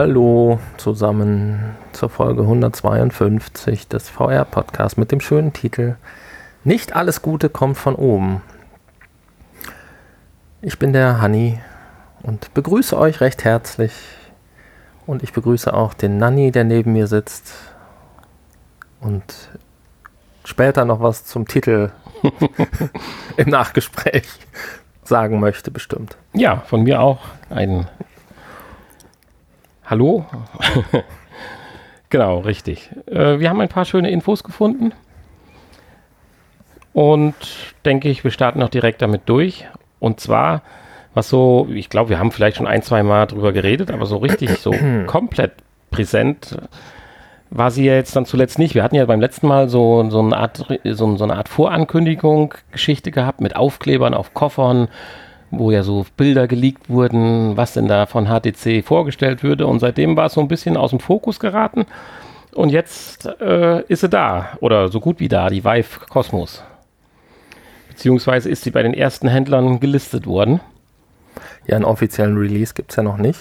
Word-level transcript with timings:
Hallo 0.00 0.60
zusammen 0.76 1.74
zur 1.90 2.08
Folge 2.08 2.42
152 2.42 3.88
des 3.88 4.08
VR-Podcasts 4.08 4.96
mit 4.96 5.10
dem 5.10 5.20
schönen 5.20 5.52
Titel 5.52 5.96
Nicht 6.62 6.94
alles 6.94 7.20
Gute 7.20 7.48
kommt 7.48 7.76
von 7.76 7.96
oben. 7.96 8.40
Ich 10.62 10.78
bin 10.78 10.92
der 10.92 11.20
Hanni 11.20 11.58
und 12.22 12.54
begrüße 12.54 12.96
euch 12.96 13.20
recht 13.20 13.42
herzlich. 13.42 13.92
Und 15.04 15.24
ich 15.24 15.32
begrüße 15.32 15.74
auch 15.74 15.94
den 15.94 16.16
Nanni, 16.16 16.52
der 16.52 16.62
neben 16.62 16.92
mir 16.92 17.08
sitzt. 17.08 17.52
Und 19.00 19.50
später 20.44 20.84
noch 20.84 21.00
was 21.00 21.24
zum 21.24 21.48
Titel 21.48 21.90
im 23.36 23.48
Nachgespräch 23.48 24.28
sagen 25.02 25.40
möchte, 25.40 25.72
bestimmt. 25.72 26.16
Ja, 26.34 26.58
von 26.68 26.84
mir 26.84 27.00
auch 27.00 27.18
ein 27.50 27.88
Hallo. 29.90 30.26
genau, 32.10 32.40
richtig. 32.40 32.90
Äh, 33.06 33.40
wir 33.40 33.48
haben 33.48 33.60
ein 33.62 33.70
paar 33.70 33.86
schöne 33.86 34.10
Infos 34.10 34.44
gefunden. 34.44 34.92
Und 36.92 37.34
denke 37.86 38.10
ich, 38.10 38.22
wir 38.22 38.30
starten 38.30 38.62
auch 38.62 38.68
direkt 38.68 39.00
damit 39.00 39.22
durch. 39.26 39.66
Und 39.98 40.20
zwar, 40.20 40.60
was 41.14 41.30
so, 41.30 41.68
ich 41.72 41.88
glaube, 41.88 42.10
wir 42.10 42.18
haben 42.18 42.32
vielleicht 42.32 42.58
schon 42.58 42.66
ein, 42.66 42.82
zwei 42.82 43.02
Mal 43.02 43.26
drüber 43.26 43.52
geredet, 43.52 43.90
aber 43.90 44.04
so 44.04 44.18
richtig, 44.18 44.58
so 44.58 44.74
komplett 45.06 45.52
präsent 45.90 46.58
war 47.48 47.70
sie 47.70 47.86
ja 47.86 47.94
jetzt 47.94 48.14
dann 48.14 48.26
zuletzt 48.26 48.58
nicht. 48.58 48.74
Wir 48.74 48.82
hatten 48.82 48.94
ja 48.94 49.06
beim 49.06 49.22
letzten 49.22 49.46
Mal 49.46 49.70
so, 49.70 50.06
so, 50.10 50.20
eine, 50.20 50.36
Art, 50.36 50.66
so, 50.84 51.16
so 51.16 51.24
eine 51.24 51.34
Art 51.34 51.48
Vorankündigung, 51.48 52.52
Geschichte 52.72 53.10
gehabt 53.10 53.40
mit 53.40 53.56
Aufklebern 53.56 54.12
auf 54.12 54.34
Koffern, 54.34 54.88
wo 55.50 55.70
ja 55.70 55.82
so 55.82 56.04
Bilder 56.16 56.46
geleakt 56.46 56.88
wurden, 56.88 57.56
was 57.56 57.72
denn 57.72 57.88
da 57.88 58.06
von 58.06 58.26
HTC 58.26 58.84
vorgestellt 58.84 59.42
würde. 59.42 59.66
Und 59.66 59.80
seitdem 59.80 60.16
war 60.16 60.26
es 60.26 60.34
so 60.34 60.40
ein 60.40 60.48
bisschen 60.48 60.76
aus 60.76 60.90
dem 60.90 61.00
Fokus 61.00 61.40
geraten. 61.40 61.86
Und 62.54 62.70
jetzt 62.70 63.26
äh, 63.40 63.82
ist 63.84 64.00
sie 64.00 64.08
da 64.08 64.50
oder 64.60 64.88
so 64.88 65.00
gut 65.00 65.20
wie 65.20 65.28
da, 65.28 65.48
die 65.48 65.64
Vive 65.64 66.00
Cosmos. 66.08 66.62
Beziehungsweise 67.88 68.48
ist 68.48 68.64
sie 68.64 68.70
bei 68.70 68.82
den 68.82 68.94
ersten 68.94 69.28
Händlern 69.28 69.80
gelistet 69.80 70.26
worden. 70.26 70.60
Ja, 71.66 71.76
einen 71.76 71.84
offiziellen 71.84 72.36
Release 72.36 72.74
gibt 72.74 72.90
es 72.90 72.96
ja 72.96 73.02
noch 73.02 73.16
nicht. 73.16 73.40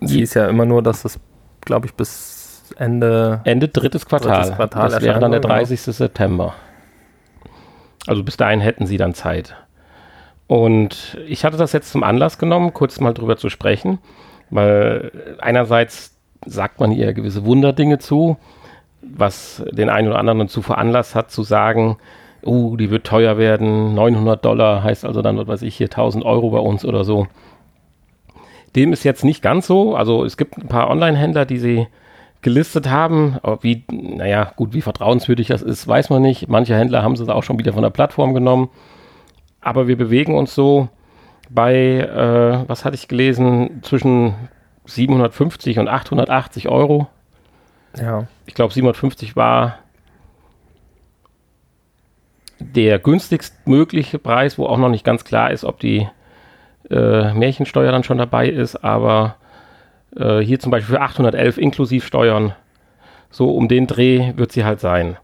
Sie 0.00 0.20
ist 0.20 0.34
ja 0.34 0.48
immer 0.48 0.64
nur, 0.64 0.82
dass 0.82 1.04
es, 1.04 1.18
glaube 1.60 1.86
ich, 1.86 1.94
bis 1.94 2.72
Ende, 2.76 3.40
Ende 3.44 3.68
drittes 3.68 4.06
Quartal. 4.06 4.42
Drittes 4.42 4.56
Quartal 4.56 4.90
das 4.90 5.02
wäre 5.02 5.18
dann 5.18 5.32
der 5.32 5.40
30. 5.40 5.82
Genau. 5.84 5.94
September. 5.94 6.54
Also 8.06 8.22
bis 8.22 8.36
dahin 8.36 8.60
hätten 8.60 8.86
sie 8.86 8.96
dann 8.96 9.14
Zeit. 9.14 9.56
Und 10.48 11.18
ich 11.28 11.44
hatte 11.44 11.58
das 11.58 11.72
jetzt 11.72 11.92
zum 11.92 12.02
Anlass 12.02 12.38
genommen, 12.38 12.72
kurz 12.72 12.98
mal 13.00 13.12
drüber 13.12 13.36
zu 13.36 13.50
sprechen, 13.50 13.98
weil 14.50 15.12
einerseits 15.40 16.16
sagt 16.44 16.80
man 16.80 16.90
ihr 16.90 17.12
gewisse 17.12 17.44
Wunderdinge 17.44 17.98
zu, 17.98 18.38
was 19.02 19.62
den 19.70 19.90
einen 19.90 20.08
oder 20.08 20.18
anderen 20.18 20.40
dazu 20.40 20.62
veranlasst 20.62 21.14
hat, 21.14 21.30
zu 21.30 21.42
sagen, 21.42 21.98
oh, 22.42 22.76
die 22.76 22.90
wird 22.90 23.06
teuer 23.06 23.36
werden, 23.36 23.94
900 23.94 24.42
Dollar 24.42 24.82
heißt 24.82 25.04
also 25.04 25.20
dann, 25.20 25.36
was 25.36 25.48
weiß 25.48 25.62
ich, 25.62 25.76
hier 25.76 25.88
1000 25.88 26.24
Euro 26.24 26.50
bei 26.50 26.58
uns 26.58 26.84
oder 26.84 27.04
so. 27.04 27.26
Dem 28.74 28.94
ist 28.94 29.04
jetzt 29.04 29.24
nicht 29.24 29.42
ganz 29.42 29.66
so. 29.66 29.96
Also 29.96 30.24
es 30.24 30.38
gibt 30.38 30.56
ein 30.56 30.68
paar 30.68 30.88
Online-Händler, 30.88 31.44
die 31.44 31.58
sie 31.58 31.86
gelistet 32.40 32.88
haben. 32.88 33.36
Aber 33.42 33.62
wie, 33.62 33.84
naja, 33.90 34.52
gut, 34.56 34.72
wie 34.72 34.82
vertrauenswürdig 34.82 35.48
das 35.48 35.62
ist, 35.62 35.86
weiß 35.86 36.08
man 36.10 36.22
nicht. 36.22 36.48
Manche 36.48 36.74
Händler 36.74 37.02
haben 37.02 37.16
sie 37.16 37.34
auch 37.34 37.42
schon 37.42 37.58
wieder 37.58 37.72
von 37.72 37.82
der 37.82 37.90
Plattform 37.90 38.34
genommen 38.34 38.70
aber 39.60 39.88
wir 39.88 39.96
bewegen 39.96 40.34
uns 40.34 40.54
so 40.54 40.88
bei, 41.50 41.74
äh, 41.74 42.68
was 42.68 42.84
hatte 42.84 42.94
ich 42.94 43.08
gelesen, 43.08 43.80
zwischen 43.82 44.34
750 44.84 45.78
und 45.78 45.88
880 45.88 46.68
Euro. 46.68 47.08
Ja. 47.96 48.26
Ich 48.46 48.54
glaube, 48.54 48.72
750 48.72 49.36
war 49.36 49.78
der 52.60 52.98
günstigst 52.98 53.66
mögliche 53.66 54.18
Preis, 54.18 54.58
wo 54.58 54.66
auch 54.66 54.78
noch 54.78 54.88
nicht 54.88 55.04
ganz 55.04 55.24
klar 55.24 55.50
ist, 55.50 55.64
ob 55.64 55.78
die 55.78 56.08
äh, 56.90 57.32
Märchensteuer 57.32 57.92
dann 57.92 58.04
schon 58.04 58.18
dabei 58.18 58.48
ist, 58.48 58.76
aber 58.76 59.36
äh, 60.16 60.38
hier 60.40 60.58
zum 60.58 60.70
Beispiel 60.70 60.96
für 60.96 61.00
811 61.00 61.58
inklusiv 61.58 62.06
Steuern, 62.06 62.54
so 63.30 63.54
um 63.54 63.68
den 63.68 63.86
Dreh 63.86 64.32
wird 64.36 64.52
sie 64.52 64.64
halt 64.64 64.80
sein. 64.80 65.16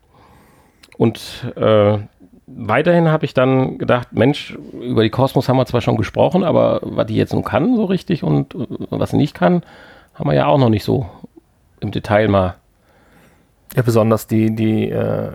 Und 0.97 1.53
äh, 1.57 1.99
weiterhin 2.47 3.09
habe 3.09 3.25
ich 3.25 3.35
dann 3.35 3.79
gedacht, 3.79 4.13
Mensch, 4.13 4.57
über 4.81 5.03
die 5.03 5.11
Kosmos 5.11 5.49
haben 5.49 5.57
wir 5.57 5.67
zwar 5.67 5.81
schon 5.81 5.97
gesprochen, 5.97 6.45
aber 6.45 6.81
was 6.83 7.07
die 7.07 7.17
jetzt 7.17 7.33
nun 7.33 7.45
kann 7.45 7.77
so 7.77 7.85
richtig 7.85 8.23
und 8.23 8.55
was 8.91 9.11
sie 9.11 9.17
nicht 9.17 9.35
kann, 9.35 9.63
haben 10.15 10.29
wir 10.29 10.35
ja 10.35 10.47
auch 10.47 10.59
noch 10.59 10.69
nicht 10.69 10.85
so 10.85 11.07
im 11.81 11.91
Detail 11.91 12.29
mal. 12.29 12.57
Ja, 13.75 13.83
besonders 13.83 14.27
die, 14.27 14.55
die 14.55 14.91
äh, 14.91 15.31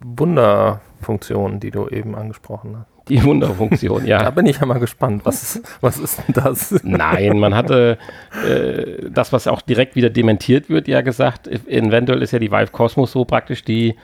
Wunderfunktion, 0.00 1.58
die 1.58 1.70
du 1.70 1.88
eben 1.88 2.14
angesprochen 2.14 2.76
hast. 2.78 2.86
Die 3.08 3.24
Wunderfunktion, 3.24 4.06
ja. 4.06 4.18
da 4.22 4.30
bin 4.30 4.46
ich 4.46 4.60
ja 4.60 4.66
mal 4.66 4.78
gespannt. 4.78 5.24
Was, 5.24 5.62
was 5.80 5.98
ist 5.98 6.18
denn 6.18 6.34
das? 6.34 6.78
Nein, 6.84 7.38
man 7.38 7.54
hatte 7.54 7.98
äh, 8.46 9.10
das, 9.10 9.32
was 9.32 9.46
auch 9.46 9.62
direkt 9.62 9.96
wieder 9.96 10.10
dementiert 10.10 10.68
wird, 10.68 10.86
ja 10.86 11.00
gesagt. 11.00 11.48
Eventuell 11.48 12.22
ist 12.22 12.32
ja 12.32 12.38
die 12.38 12.52
Vive 12.52 12.70
Cosmos 12.70 13.10
so 13.10 13.24
praktisch 13.24 13.64
die 13.64 13.96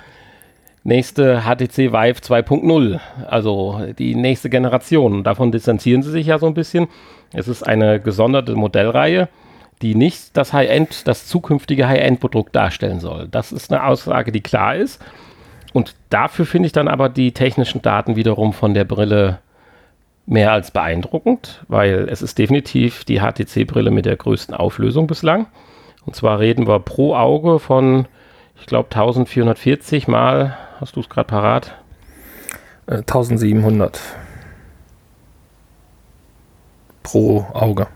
nächste 0.84 1.42
HTC 1.42 1.92
Vive 1.92 2.20
2.0, 2.20 3.00
also 3.26 3.80
die 3.98 4.14
nächste 4.14 4.50
Generation. 4.50 5.24
Davon 5.24 5.50
distanzieren 5.50 6.02
sie 6.02 6.10
sich 6.10 6.26
ja 6.26 6.38
so 6.38 6.46
ein 6.46 6.54
bisschen. 6.54 6.88
Es 7.32 7.48
ist 7.48 7.62
eine 7.62 8.00
gesonderte 8.00 8.54
Modellreihe, 8.54 9.28
die 9.82 9.94
nicht 9.94 10.36
das 10.36 10.52
High-End, 10.52 11.08
das 11.08 11.26
zukünftige 11.26 11.88
High-End-Produkt 11.88 12.54
darstellen 12.54 13.00
soll. 13.00 13.28
Das 13.30 13.50
ist 13.50 13.72
eine 13.72 13.84
Aussage, 13.84 14.30
die 14.30 14.42
klar 14.42 14.76
ist. 14.76 15.02
Und 15.72 15.96
dafür 16.10 16.46
finde 16.46 16.66
ich 16.66 16.72
dann 16.72 16.86
aber 16.86 17.08
die 17.08 17.32
technischen 17.32 17.82
Daten 17.82 18.14
wiederum 18.14 18.52
von 18.52 18.74
der 18.74 18.84
Brille 18.84 19.40
mehr 20.26 20.52
als 20.52 20.70
beeindruckend, 20.70 21.64
weil 21.68 22.08
es 22.08 22.22
ist 22.22 22.38
definitiv 22.38 23.04
die 23.04 23.20
HTC-Brille 23.20 23.90
mit 23.90 24.06
der 24.06 24.16
größten 24.16 24.54
Auflösung 24.54 25.06
bislang. 25.06 25.46
Und 26.06 26.14
zwar 26.14 26.38
reden 26.38 26.68
wir 26.68 26.78
pro 26.78 27.16
Auge 27.16 27.58
von, 27.58 28.06
ich 28.58 28.66
glaube, 28.66 28.86
1440 28.90 30.06
mal 30.06 30.56
Hast 30.80 30.96
du 30.96 31.00
es 31.00 31.08
gerade 31.08 31.26
parat? 31.26 31.74
1700 32.86 33.96
äh, 33.96 34.00
pro 37.02 37.46
Auge. 37.52 37.86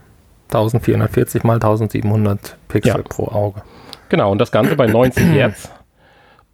1440 0.49 1.45
mal 1.45 1.55
1700 1.55 2.57
Pixel 2.69 2.97
ja. 2.97 3.03
pro 3.03 3.29
Auge. 3.29 3.63
Genau, 4.09 4.31
und 4.33 4.39
das 4.39 4.53
Ganze 4.53 4.77
bei 4.77 4.87
90 4.87 5.25
Hertz. 5.33 5.71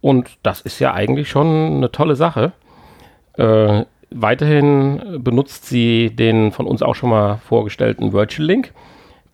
Und 0.01 0.29
das 0.43 0.61
ist 0.61 0.79
ja 0.79 0.93
eigentlich 0.93 1.29
schon 1.29 1.77
eine 1.77 1.91
tolle 1.91 2.15
Sache. 2.15 2.51
Äh, 3.37 3.85
weiterhin 4.11 5.19
benutzt 5.23 5.67
sie 5.67 6.15
den 6.15 6.51
von 6.51 6.67
uns 6.67 6.81
auch 6.81 6.95
schon 6.95 7.09
mal 7.09 7.37
vorgestellten 7.37 8.13
Virtual 8.13 8.45
Link, 8.45 8.73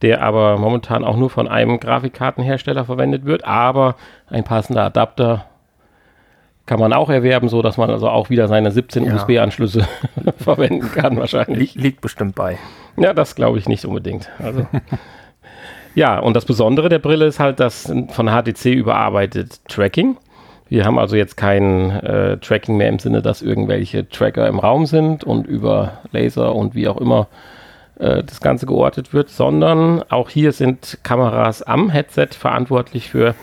der 0.02 0.22
aber 0.22 0.58
momentan 0.58 1.04
auch 1.04 1.18
nur 1.18 1.30
von 1.30 1.48
einem 1.48 1.80
Grafikkartenhersteller 1.80 2.86
verwendet 2.86 3.26
wird, 3.26 3.46
aber 3.46 3.96
ein 4.28 4.44
passender 4.44 4.84
Adapter 4.84 5.46
kann 6.66 6.80
man 6.80 6.94
auch 6.94 7.10
erwerben, 7.10 7.50
so 7.50 7.62
dass 7.62 7.78
man 7.78 7.90
also 7.90 8.10
auch 8.10 8.30
wieder 8.30 8.48
seine 8.48 8.72
17 8.72 9.06
ja. 9.06 9.16
USB-Anschlüsse 9.16 9.88
verwenden 10.38 10.92
kann 10.92 11.18
wahrscheinlich. 11.18 11.76
Liegt 11.76 12.02
bestimmt 12.02 12.36
bei. 12.36 12.58
Ja, 12.98 13.14
das 13.14 13.36
glaube 13.36 13.58
ich 13.58 13.68
nicht 13.68 13.86
unbedingt. 13.86 14.30
Also 14.40 14.66
ja, 15.96 16.20
und 16.20 16.36
das 16.36 16.46
Besondere 16.46 16.90
der 16.90 17.00
Brille 17.00 17.26
ist 17.26 17.40
halt 17.40 17.60
das 17.60 17.92
von 18.10 18.28
HTC 18.28 18.66
überarbeitet 18.66 19.62
Tracking. 19.68 20.18
Wir 20.70 20.86
haben 20.86 20.98
also 20.98 21.18
jetzt 21.18 21.36
kein 21.36 21.90
äh, 21.90 22.38
Tracking 22.38 22.78
mehr 22.78 22.88
im 22.88 23.00
Sinne, 23.00 23.22
dass 23.22 23.42
irgendwelche 23.42 24.08
Tracker 24.08 24.48
im 24.48 24.60
Raum 24.60 24.86
sind 24.86 25.26
und 25.26 25.46
über 25.46 26.00
Laser 26.14 26.56
und 26.56 26.76
wie 26.76 26.88
auch 26.88 26.96
immer 26.96 27.28
äh, 28.00 28.24
das 28.24 28.40
Ganze 28.40 28.66
geortet 28.66 29.14
wird, 29.14 29.30
sondern 29.30 30.02
auch 30.10 30.30
hier 30.30 30.54
sind 30.54 31.00
Kameras 31.04 31.62
am 31.62 31.90
Headset 31.90 32.30
verantwortlich 32.32 33.10
für 33.10 33.36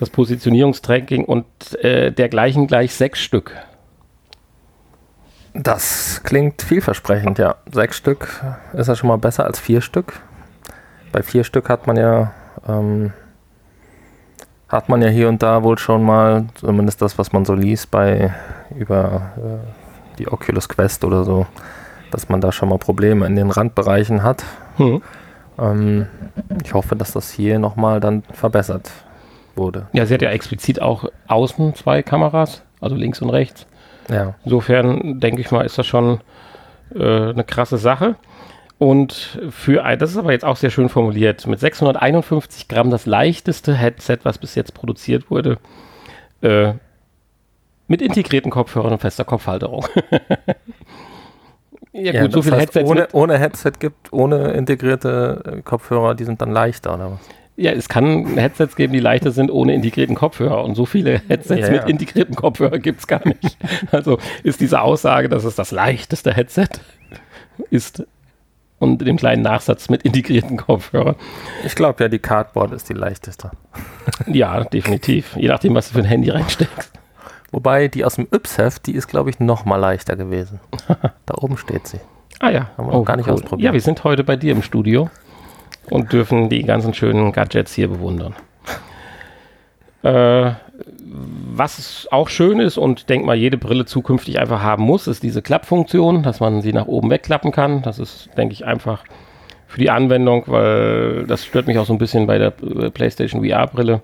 das 0.00 0.10
Positionierungstracking 0.10 1.24
und 1.24 1.44
äh, 1.82 2.10
dergleichen 2.10 2.66
gleich 2.66 2.94
sechs 2.94 3.20
Stück. 3.20 3.52
Das 5.54 6.22
klingt 6.24 6.62
vielversprechend, 6.62 7.38
ja. 7.38 7.56
Sechs 7.70 7.96
Stück 7.96 8.42
ist 8.72 8.88
ja 8.88 8.96
schon 8.96 9.08
mal 9.08 9.18
besser 9.18 9.44
als 9.44 9.60
vier 9.60 9.80
Stück. 9.80 10.14
Bei 11.12 11.22
vier 11.22 11.44
Stück 11.44 11.68
hat 11.68 11.86
man 11.86 11.96
ja 11.96 12.32
ähm, 12.66 13.12
hat 14.68 14.88
man 14.88 15.00
ja 15.02 15.08
hier 15.08 15.28
und 15.28 15.42
da 15.42 15.62
wohl 15.62 15.78
schon 15.78 16.02
mal, 16.02 16.46
zumindest 16.54 17.00
das, 17.00 17.16
was 17.18 17.32
man 17.32 17.44
so 17.44 17.54
liest 17.54 17.90
bei 17.90 18.34
über 18.76 19.32
äh, 19.36 20.18
die 20.18 20.26
Oculus 20.26 20.68
Quest 20.68 21.04
oder 21.04 21.22
so, 21.22 21.46
dass 22.10 22.28
man 22.28 22.40
da 22.40 22.50
schon 22.50 22.68
mal 22.68 22.78
Probleme 22.78 23.26
in 23.26 23.36
den 23.36 23.50
Randbereichen 23.50 24.22
hat. 24.22 24.42
Hm. 24.76 25.02
Ähm, 25.58 26.06
ich 26.64 26.74
hoffe, 26.74 26.96
dass 26.96 27.12
das 27.12 27.30
hier 27.30 27.58
nochmal 27.60 28.00
dann 28.00 28.22
verbessert 28.32 28.90
wurde. 29.56 29.88
Ja, 29.92 30.06
sie 30.06 30.14
hat 30.14 30.22
ja 30.22 30.30
explizit 30.30 30.80
auch 30.80 31.08
außen 31.26 31.74
zwei 31.74 32.02
Kameras, 32.02 32.62
also 32.80 32.96
links 32.96 33.22
und 33.22 33.30
rechts. 33.30 33.66
Ja. 34.10 34.34
Insofern 34.44 35.20
denke 35.20 35.40
ich 35.40 35.50
mal, 35.50 35.64
ist 35.64 35.78
das 35.78 35.86
schon 35.86 36.20
äh, 36.94 37.30
eine 37.30 37.44
krasse 37.44 37.78
Sache. 37.78 38.16
Und 38.78 39.38
für 39.50 39.84
ein, 39.84 39.98
das 39.98 40.10
ist 40.10 40.16
aber 40.16 40.32
jetzt 40.32 40.44
auch 40.44 40.56
sehr 40.56 40.70
schön 40.70 40.88
formuliert, 40.88 41.46
mit 41.46 41.60
651 41.60 42.68
Gramm 42.68 42.90
das 42.90 43.06
leichteste 43.06 43.74
Headset, 43.74 44.18
was 44.24 44.38
bis 44.38 44.54
jetzt 44.56 44.74
produziert 44.74 45.30
wurde, 45.30 45.58
äh, 46.42 46.74
mit 47.86 48.02
integrierten 48.02 48.50
Kopfhörern 48.50 48.92
und 48.92 48.98
fester 48.98 49.24
Kopfhalterung. 49.24 49.86
ja, 51.92 52.12
ja, 52.12 52.22
gut, 52.22 52.32
so 52.32 52.42
viele 52.42 52.56
Headsets. 52.56 52.90
Ohne, 52.90 53.08
ohne 53.12 53.38
Headset 53.38 53.72
gibt, 53.78 54.12
ohne 54.12 54.52
integrierte 54.52 55.62
Kopfhörer, 55.64 56.14
die 56.14 56.24
sind 56.24 56.42
dann 56.42 56.50
leichter, 56.50 56.94
oder 56.94 57.12
was? 57.12 57.20
Ja, 57.56 57.70
es 57.70 57.88
kann 57.88 58.36
Headsets 58.36 58.74
geben, 58.74 58.92
die 58.92 58.98
leichter 58.98 59.30
sind 59.30 59.50
ohne 59.50 59.74
integrierten 59.74 60.16
Kopfhörer. 60.16 60.64
Und 60.64 60.74
so 60.74 60.86
viele 60.86 61.22
Headsets 61.28 61.68
ja, 61.68 61.72
ja. 61.72 61.80
mit 61.80 61.88
integrierten 61.88 62.34
Kopfhörern 62.34 62.82
gibt 62.82 63.00
es 63.00 63.06
gar 63.06 63.26
nicht. 63.26 63.56
Also 63.92 64.18
ist 64.42 64.60
diese 64.60 64.80
Aussage, 64.80 65.28
dass 65.28 65.44
es 65.44 65.54
das 65.54 65.70
leichteste 65.70 66.34
Headset 66.34 66.68
ist 67.70 68.04
und 68.80 68.98
dem 68.98 69.16
kleinen 69.16 69.42
Nachsatz 69.42 69.88
mit 69.88 70.02
integrierten 70.02 70.56
Kopfhörern. 70.56 71.14
Ich 71.64 71.76
glaube 71.76 72.02
ja, 72.02 72.08
die 72.08 72.18
Cardboard 72.18 72.72
ist 72.72 72.88
die 72.88 72.94
leichteste. 72.94 73.52
ja, 74.26 74.64
definitiv. 74.64 75.36
Je 75.36 75.48
nachdem, 75.48 75.74
was 75.74 75.88
du 75.88 75.94
für 75.94 76.00
ein 76.00 76.06
Handy 76.06 76.30
reinsteckst. 76.30 76.90
Wobei 77.52 77.86
die 77.86 78.04
aus 78.04 78.16
dem 78.16 78.26
Yps-Heft, 78.32 78.86
die 78.86 78.94
ist, 78.94 79.06
glaube 79.06 79.30
ich, 79.30 79.38
noch 79.38 79.64
mal 79.64 79.76
leichter 79.76 80.16
gewesen. 80.16 80.58
da 81.26 81.34
oben 81.36 81.56
steht 81.56 81.86
sie. 81.86 82.00
Ah 82.40 82.50
ja. 82.50 82.70
Haben 82.76 82.88
wir 82.88 82.94
oh, 82.94 83.04
gar 83.04 83.16
nicht 83.16 83.28
cool. 83.28 83.34
ausprobiert. 83.34 83.64
Ja, 83.64 83.72
wir 83.72 83.80
sind 83.80 84.02
heute 84.02 84.24
bei 84.24 84.34
dir 84.34 84.52
im 84.52 84.62
Studio 84.62 85.08
und 85.90 86.12
dürfen 86.12 86.48
die 86.48 86.62
ganzen 86.64 86.94
schönen 86.94 87.32
Gadgets 87.32 87.74
hier 87.74 87.88
bewundern. 87.88 88.34
Äh, 90.02 90.52
was 91.06 92.08
auch 92.10 92.28
schön 92.28 92.60
ist 92.60 92.76
und 92.76 93.08
denk 93.08 93.24
mal, 93.24 93.36
jede 93.36 93.56
Brille 93.56 93.84
zukünftig 93.84 94.38
einfach 94.38 94.62
haben 94.62 94.82
muss, 94.82 95.06
ist 95.06 95.22
diese 95.22 95.42
Klappfunktion, 95.42 96.22
dass 96.22 96.40
man 96.40 96.62
sie 96.62 96.72
nach 96.72 96.86
oben 96.86 97.10
wegklappen 97.10 97.52
kann. 97.52 97.82
Das 97.82 97.98
ist, 97.98 98.28
denke 98.36 98.52
ich, 98.52 98.66
einfach 98.66 99.04
für 99.66 99.78
die 99.78 99.90
Anwendung, 99.90 100.44
weil 100.46 101.24
das 101.26 101.44
stört 101.44 101.66
mich 101.66 101.78
auch 101.78 101.86
so 101.86 101.92
ein 101.92 101.98
bisschen 101.98 102.26
bei 102.26 102.38
der 102.38 102.52
äh, 102.62 102.90
PlayStation 102.90 103.44
VR-Brille, 103.44 104.02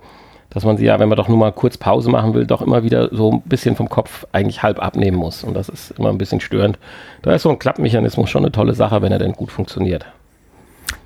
dass 0.51 0.65
man 0.65 0.77
sie 0.77 0.87
ja, 0.87 0.99
wenn 0.99 1.09
man 1.09 1.17
doch 1.17 1.29
nur 1.29 1.37
mal 1.37 1.53
kurz 1.53 1.77
Pause 1.77 2.11
machen 2.11 2.35
will, 2.35 2.47
doch 2.47 2.63
immer 2.63 2.83
wieder 2.83 3.09
so 3.13 3.33
ein 3.33 3.43
bisschen 3.43 3.77
vom 3.77 3.89
Kopf 3.89 4.27
eigentlich 4.33 4.63
halb 4.63 4.83
abnehmen 4.83 5.17
muss. 5.17 5.45
Und 5.45 5.55
das 5.55 5.69
ist 5.69 5.93
immer 5.99 6.09
ein 6.09 6.19
bisschen 6.19 6.41
störend. 6.41 6.79
Da 7.23 7.35
ist 7.35 7.43
so 7.43 7.51
ein 7.51 7.59
Klappmechanismus 7.59 8.31
schon 8.31 8.45
eine 8.45 8.53
tolle 8.53 8.75
Sache, 8.75 9.03
wenn 9.03 9.13
er 9.13 9.19
denn 9.19 9.33
gut 9.33 9.53
funktioniert. 9.53 10.07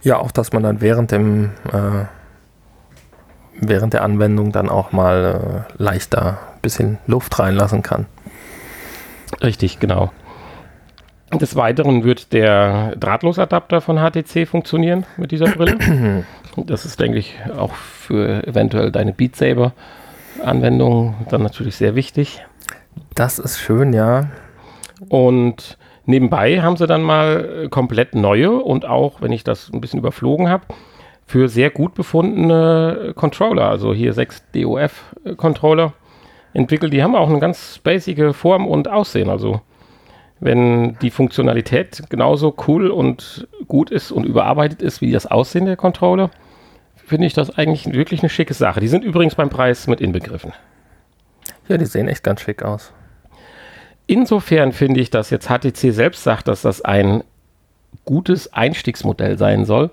Ja, 0.04 0.18
auch 0.18 0.30
dass 0.30 0.52
man 0.52 0.62
dann 0.62 0.80
während 0.80 1.10
dem 1.10 1.50
äh, 1.72 2.04
während 3.60 3.92
der 3.94 4.02
Anwendung 4.02 4.52
dann 4.52 4.68
auch 4.68 4.92
mal 4.92 5.66
äh, 5.78 5.82
leichter 5.82 6.38
ein 6.54 6.60
bisschen 6.62 6.98
Luft 7.06 7.38
reinlassen 7.38 7.82
kann. 7.82 8.06
Richtig, 9.42 9.80
genau. 9.80 10.12
Des 11.32 11.56
Weiteren 11.56 12.04
wird 12.04 12.32
der 12.32 12.94
Drahtlosadapter 12.96 13.80
von 13.80 13.98
HTC 13.98 14.46
funktionieren 14.46 15.04
mit 15.16 15.32
dieser 15.32 15.46
Brille. 15.46 16.24
Das 16.56 16.84
ist, 16.84 17.00
denke 17.00 17.18
ich, 17.18 17.34
auch 17.58 17.74
für 17.74 18.46
eventuell 18.46 18.92
deine 18.92 19.12
Beat 19.12 19.34
Saber 19.34 19.72
Anwendung 20.40 21.16
dann 21.28 21.42
natürlich 21.42 21.74
sehr 21.74 21.96
wichtig. 21.96 22.44
Das 23.16 23.40
ist 23.40 23.58
schön, 23.58 23.92
ja. 23.92 24.28
Und 25.08 25.78
Nebenbei 26.06 26.60
haben 26.60 26.76
sie 26.76 26.86
dann 26.86 27.02
mal 27.02 27.64
äh, 27.64 27.68
komplett 27.68 28.14
neue 28.14 28.52
und 28.52 28.84
auch, 28.84 29.22
wenn 29.22 29.32
ich 29.32 29.44
das 29.44 29.70
ein 29.72 29.80
bisschen 29.80 30.00
überflogen 30.00 30.48
habe, 30.48 30.66
für 31.26 31.48
sehr 31.48 31.70
gut 31.70 31.94
befundene 31.94 33.12
Controller, 33.16 33.68
also 33.68 33.94
hier 33.94 34.12
6 34.12 34.44
DOF-Controller 34.52 35.94
entwickelt. 36.52 36.92
Die 36.92 37.02
haben 37.02 37.14
auch 37.14 37.30
eine 37.30 37.38
ganz 37.38 37.78
basice 37.82 38.36
Form 38.36 38.66
und 38.66 38.88
Aussehen. 38.88 39.30
Also 39.30 39.62
wenn 40.40 40.98
die 40.98 41.10
Funktionalität 41.10 42.02
genauso 42.10 42.54
cool 42.68 42.90
und 42.90 43.48
gut 43.66 43.90
ist 43.90 44.12
und 44.12 44.24
überarbeitet 44.24 44.82
ist 44.82 45.00
wie 45.00 45.12
das 45.12 45.26
Aussehen 45.26 45.64
der 45.64 45.76
Controller, 45.76 46.30
finde 46.96 47.26
ich 47.26 47.32
das 47.32 47.56
eigentlich 47.56 47.92
wirklich 47.92 48.20
eine 48.20 48.28
schicke 48.28 48.54
Sache. 48.54 48.80
Die 48.80 48.88
sind 48.88 49.04
übrigens 49.04 49.34
beim 49.34 49.48
Preis 49.48 49.86
mit 49.86 50.00
inbegriffen. 50.00 50.52
Ja, 51.68 51.78
die 51.78 51.86
sehen 51.86 52.08
echt 52.08 52.22
ganz 52.22 52.42
schick 52.42 52.62
aus. 52.62 52.92
Insofern 54.06 54.72
finde 54.72 55.00
ich, 55.00 55.10
dass 55.10 55.30
jetzt 55.30 55.48
HTC 55.48 55.92
selbst 55.92 56.22
sagt, 56.22 56.48
dass 56.48 56.62
das 56.62 56.82
ein 56.82 57.24
gutes 58.04 58.52
Einstiegsmodell 58.52 59.38
sein 59.38 59.64
soll, 59.64 59.90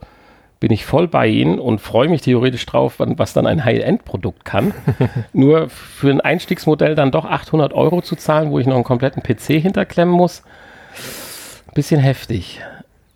bin 0.60 0.72
ich 0.72 0.86
voll 0.86 1.08
bei 1.08 1.28
Ihnen 1.28 1.60
und 1.60 1.82
freue 1.82 2.08
mich 2.08 2.22
theoretisch 2.22 2.66
drauf, 2.68 2.96
was 3.00 3.34
dann 3.34 3.48
ein 3.48 3.66
High-End-Produkt 3.66 4.46
kann. 4.46 4.74
Nur 5.34 5.70
für 5.70 6.12
ein 6.12 6.22
Einstiegsmodell 6.22 6.94
dann 6.94 7.12
doch 7.12 7.26
800 7.26 7.74
Euro 7.74 8.02
zu 8.02 8.16
zahlen, 8.16 8.52
wo 8.52 8.60
ich 8.60 8.68
noch 8.68 8.76
einen 8.76 8.84
kompletten 8.84 9.24
PC 9.24 9.60
hinterklemmen 9.60 10.14
muss, 10.14 10.44
ein 11.68 11.74
bisschen 11.74 12.00
heftig. 12.00 12.62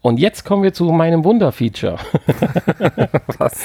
Und 0.02 0.20
jetzt 0.20 0.44
kommen 0.44 0.64
wir 0.64 0.74
zu 0.74 0.86
meinem 0.86 1.24
Wunderfeature. 1.24 1.98
was? 3.38 3.60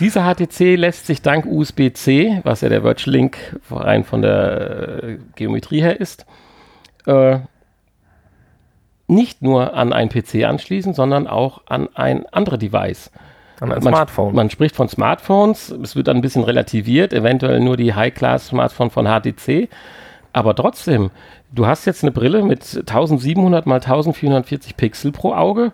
Dieser 0.00 0.22
HTC 0.22 0.76
lässt 0.76 1.06
sich 1.06 1.22
dank 1.22 1.46
USB-C, 1.46 2.40
was 2.42 2.60
ja 2.60 2.68
der 2.68 2.84
Virtual 2.84 3.14
Link 3.14 3.38
rein 3.70 4.04
von 4.04 4.22
der 4.22 5.02
äh, 5.02 5.18
Geometrie 5.34 5.80
her 5.80 6.00
ist, 6.00 6.26
äh, 7.08 7.40
nicht 9.08 9.42
nur 9.42 9.74
an 9.74 9.92
ein 9.92 10.10
PC 10.10 10.44
anschließen, 10.44 10.92
sondern 10.92 11.26
auch 11.26 11.62
an 11.66 11.88
ein 11.94 12.26
anderes 12.26 12.58
Device. 12.58 13.10
An 13.60 13.72
ein 13.72 13.82
man, 13.82 13.94
Smartphone. 13.94 14.34
Man 14.34 14.50
spricht 14.50 14.76
von 14.76 14.88
Smartphones, 14.88 15.70
es 15.70 15.96
wird 15.96 16.08
dann 16.08 16.18
ein 16.18 16.22
bisschen 16.22 16.44
relativiert, 16.44 17.12
eventuell 17.12 17.58
nur 17.60 17.76
die 17.76 17.94
High-Class-Smartphone 17.94 18.90
von 18.90 19.06
HTC. 19.06 19.68
Aber 20.32 20.54
trotzdem, 20.54 21.10
du 21.52 21.66
hast 21.66 21.86
jetzt 21.86 22.04
eine 22.04 22.12
Brille 22.12 22.42
mit 22.42 22.62
1700 22.76 23.66
mal 23.66 23.76
1440 23.76 24.76
Pixel 24.76 25.10
pro 25.10 25.32
Auge 25.32 25.72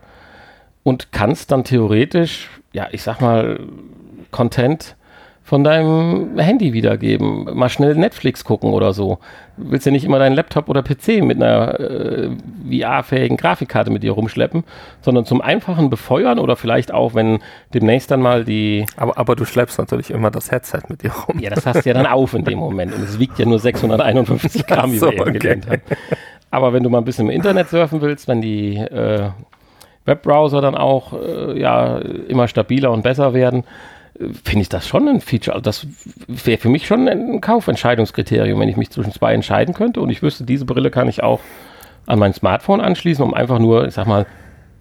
und 0.84 1.12
kannst 1.12 1.50
dann 1.50 1.64
theoretisch, 1.64 2.48
ja, 2.72 2.86
ich 2.92 3.02
sag 3.02 3.20
mal, 3.20 3.58
Content 4.30 4.96
von 5.44 5.62
deinem 5.62 6.38
Handy 6.38 6.72
wiedergeben. 6.72 7.44
Mal 7.54 7.68
schnell 7.68 7.94
Netflix 7.94 8.44
gucken 8.44 8.72
oder 8.72 8.94
so. 8.94 9.18
Du 9.58 9.72
willst 9.72 9.84
ja 9.84 9.92
nicht 9.92 10.06
immer 10.06 10.18
deinen 10.18 10.34
Laptop 10.34 10.70
oder 10.70 10.82
PC 10.82 11.22
mit 11.22 11.36
einer 11.36 11.78
äh, 11.78 12.30
VR-fähigen 12.66 13.36
Grafikkarte 13.36 13.90
mit 13.90 14.02
dir 14.02 14.12
rumschleppen, 14.12 14.64
sondern 15.02 15.26
zum 15.26 15.42
einfachen 15.42 15.90
Befeuern 15.90 16.38
oder 16.38 16.56
vielleicht 16.56 16.94
auch, 16.94 17.14
wenn 17.14 17.40
demnächst 17.74 18.10
dann 18.10 18.22
mal 18.22 18.46
die. 18.46 18.86
Aber, 18.96 19.18
aber 19.18 19.36
du 19.36 19.44
schleppst 19.44 19.78
natürlich 19.78 20.10
immer 20.10 20.30
das 20.30 20.50
Headset 20.50 20.80
mit 20.88 21.02
dir 21.02 21.12
rum. 21.12 21.38
Ja, 21.38 21.50
das 21.50 21.66
hast 21.66 21.84
du 21.84 21.90
ja 21.90 21.94
dann 21.94 22.06
auf 22.06 22.32
in 22.32 22.44
dem 22.44 22.58
Moment. 22.58 22.94
Und 22.94 23.02
es 23.04 23.18
wiegt 23.18 23.38
ja 23.38 23.44
nur 23.44 23.58
651 23.58 24.66
Gramm, 24.66 24.92
wie 24.92 24.98
so, 24.98 25.06
wir 25.06 25.12
eben 25.12 25.22
okay. 25.22 25.38
gelernt 25.38 25.66
haben. 25.68 25.82
Aber 26.50 26.72
wenn 26.72 26.82
du 26.82 26.88
mal 26.88 26.98
ein 26.98 27.04
bisschen 27.04 27.26
im 27.26 27.34
Internet 27.34 27.68
surfen 27.68 28.00
willst, 28.00 28.28
wenn 28.28 28.40
die 28.40 28.76
äh, 28.76 29.28
Webbrowser 30.06 30.62
dann 30.62 30.74
auch 30.74 31.12
äh, 31.12 31.60
ja, 31.60 31.98
immer 31.98 32.48
stabiler 32.48 32.92
und 32.92 33.02
besser 33.02 33.34
werden, 33.34 33.64
finde 34.18 34.62
ich 34.62 34.68
das 34.68 34.86
schon 34.86 35.08
ein 35.08 35.20
Feature. 35.20 35.54
Also 35.54 35.62
das 35.62 35.86
wäre 36.28 36.58
für 36.58 36.68
mich 36.68 36.86
schon 36.86 37.08
ein 37.08 37.40
Kaufentscheidungskriterium, 37.40 38.60
wenn 38.60 38.68
ich 38.68 38.76
mich 38.76 38.90
zwischen 38.90 39.12
zwei 39.12 39.34
entscheiden 39.34 39.74
könnte 39.74 40.00
und 40.00 40.10
ich 40.10 40.22
wüsste, 40.22 40.44
diese 40.44 40.64
Brille 40.64 40.90
kann 40.90 41.08
ich 41.08 41.22
auch 41.22 41.40
an 42.06 42.18
mein 42.18 42.34
Smartphone 42.34 42.80
anschließen, 42.80 43.24
um 43.24 43.34
einfach 43.34 43.58
nur, 43.58 43.86
ich 43.86 43.94
sag 43.94 44.06
mal, 44.06 44.26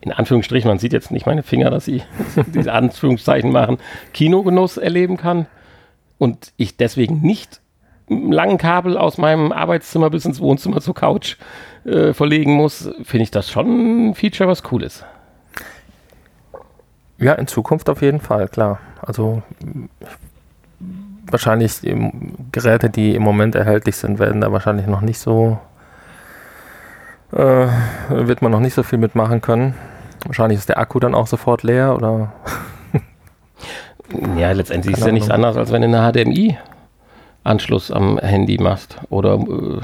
in 0.02 0.12
Anführungsstrichen, 0.12 0.68
man 0.68 0.80
sieht 0.80 0.94
jetzt 0.94 1.12
nicht 1.12 1.26
meine 1.26 1.44
Finger, 1.44 1.70
dass 1.70 1.86
sie 1.86 2.04
diese 2.54 2.74
Anführungszeichen 2.74 3.52
machen, 3.52 3.78
Kinogenuss 4.14 4.78
erleben 4.78 5.18
kann 5.18 5.48
und 6.18 6.52
ich 6.58 6.78
deswegen 6.78 7.22
nicht 7.22 7.62
einen 8.10 8.32
langen 8.32 8.58
Kabel 8.58 8.98
aus 8.98 9.18
meinem 9.18 9.52
Arbeitszimmer 9.52 10.10
bis 10.10 10.26
ins 10.26 10.42
Wohnzimmer 10.42 10.82
zur 10.82 10.94
Couch 10.94 11.38
äh, 11.86 12.14
verlegen 12.14 12.54
muss, 12.54 12.90
finde 13.04 13.24
ich 13.24 13.32
das 13.32 13.50
schon 13.50 14.10
ein 14.10 14.16
Feature, 14.16 14.50
was 14.50 14.64
cool 14.72 14.84
ist. 14.84 15.06
Ja, 17.24 17.34
in 17.34 17.48
Zukunft 17.48 17.90
auf 17.90 18.02
jeden 18.02 18.20
Fall, 18.20 18.48
klar. 18.48 18.80
Also 19.02 19.42
wahrscheinlich 21.30 21.82
Geräte, 22.52 22.90
die 22.90 23.16
im 23.16 23.24
Moment 23.24 23.56
erhältlich 23.56 23.96
sind, 23.96 24.20
werden 24.20 24.42
da 24.42 24.52
wahrscheinlich 24.52 24.88
noch 24.88 25.02
nicht 25.02 25.20
so, 25.20 25.58
äh, 27.32 27.68
wird 28.10 28.42
man 28.42 28.52
noch 28.52 28.60
nicht 28.60 28.74
so 28.74 28.84
viel 28.84 29.00
mitmachen 29.00 29.42
können. 29.42 29.74
Wahrscheinlich 30.26 30.60
ist 30.60 30.70
der 30.70 30.80
Akku 30.80 31.00
dann 31.00 31.16
auch 31.16 31.28
sofort 31.28 31.64
leer 31.64 31.96
oder. 31.96 32.32
ja, 34.38 34.52
letztendlich 34.52 34.94
ist 34.94 35.00
es 35.00 35.06
ja 35.06 35.12
nichts 35.12 35.30
anderes, 35.30 35.58
als 35.58 35.72
wenn 35.72 35.82
du 35.82 35.88
eine 35.88 36.12
HDMI-Anschluss 36.12 37.92
am 37.92 38.20
Handy 38.20 38.62
machst. 38.62 38.98
Oder 39.10 39.36
äh, 39.36 39.82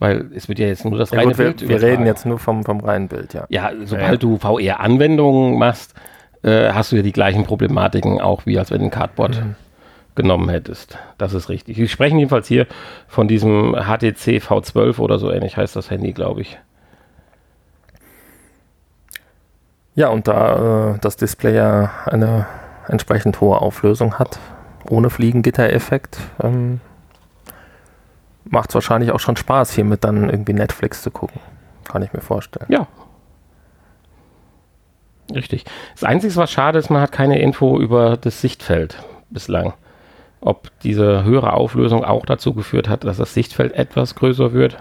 weil 0.00 0.30
es 0.34 0.48
wird 0.48 0.58
ja 0.58 0.66
jetzt 0.66 0.84
nur 0.84 0.98
das 0.98 1.12
reine 1.12 1.22
ja, 1.22 1.28
gut, 1.28 1.36
Bild. 1.36 1.60
Wir, 1.62 1.68
wir 1.68 1.82
reden 1.82 2.06
jetzt 2.06 2.24
nur 2.26 2.38
vom, 2.38 2.64
vom 2.64 2.80
reinen 2.80 3.08
Bild, 3.08 3.34
ja. 3.34 3.44
Ja, 3.50 3.70
sobald 3.84 4.02
ja, 4.02 4.12
ja. 4.12 4.16
du 4.16 4.38
VR-Anwendungen 4.38 5.58
machst, 5.58 5.94
äh, 6.42 6.72
hast 6.72 6.92
du 6.92 6.96
ja 6.96 7.02
die 7.02 7.12
gleichen 7.12 7.44
Problematiken 7.44 8.20
auch, 8.20 8.46
wie 8.46 8.58
als 8.58 8.70
wenn 8.70 8.80
du 8.80 8.86
ein 8.86 8.90
Cardboard 8.90 9.44
mhm. 9.44 9.54
genommen 10.14 10.48
hättest. 10.48 10.98
Das 11.18 11.34
ist 11.34 11.48
richtig. 11.48 11.76
Wir 11.76 11.88
sprechen 11.88 12.18
jedenfalls 12.18 12.48
hier 12.48 12.66
von 13.08 13.28
diesem 13.28 13.74
HTC 13.74 14.42
V12 14.42 14.98
oder 14.98 15.18
so 15.18 15.30
ähnlich 15.30 15.56
heißt 15.56 15.76
das 15.76 15.90
Handy, 15.90 16.12
glaube 16.12 16.42
ich. 16.42 16.58
Ja, 19.94 20.08
und 20.08 20.28
da 20.28 20.94
äh, 20.94 20.98
das 21.00 21.16
Display 21.16 21.54
ja 21.54 21.90
eine 22.06 22.46
entsprechend 22.88 23.40
hohe 23.40 23.60
Auflösung 23.60 24.18
hat, 24.18 24.38
ohne 24.88 25.10
Fliegengitter-Effekt, 25.10 26.18
ähm, 26.42 26.80
macht 28.44 28.70
es 28.70 28.74
wahrscheinlich 28.74 29.12
auch 29.12 29.20
schon 29.20 29.36
Spaß, 29.36 29.72
hiermit 29.72 30.04
dann 30.04 30.30
irgendwie 30.30 30.54
Netflix 30.54 31.02
zu 31.02 31.10
gucken. 31.10 31.40
Kann 31.84 32.02
ich 32.02 32.12
mir 32.12 32.20
vorstellen. 32.20 32.66
Ja, 32.68 32.86
Richtig. 35.34 35.64
Das 35.94 36.04
Einzige, 36.04 36.36
was 36.36 36.50
schade 36.50 36.78
ist, 36.78 36.90
man 36.90 37.02
hat 37.02 37.12
keine 37.12 37.40
Info 37.40 37.78
über 37.78 38.16
das 38.16 38.40
Sichtfeld 38.40 38.96
bislang. 39.30 39.74
Ob 40.40 40.70
diese 40.82 41.24
höhere 41.24 41.52
Auflösung 41.52 42.04
auch 42.04 42.24
dazu 42.24 42.54
geführt 42.54 42.88
hat, 42.88 43.04
dass 43.04 43.18
das 43.18 43.34
Sichtfeld 43.34 43.74
etwas 43.74 44.14
größer 44.14 44.52
wird. 44.52 44.78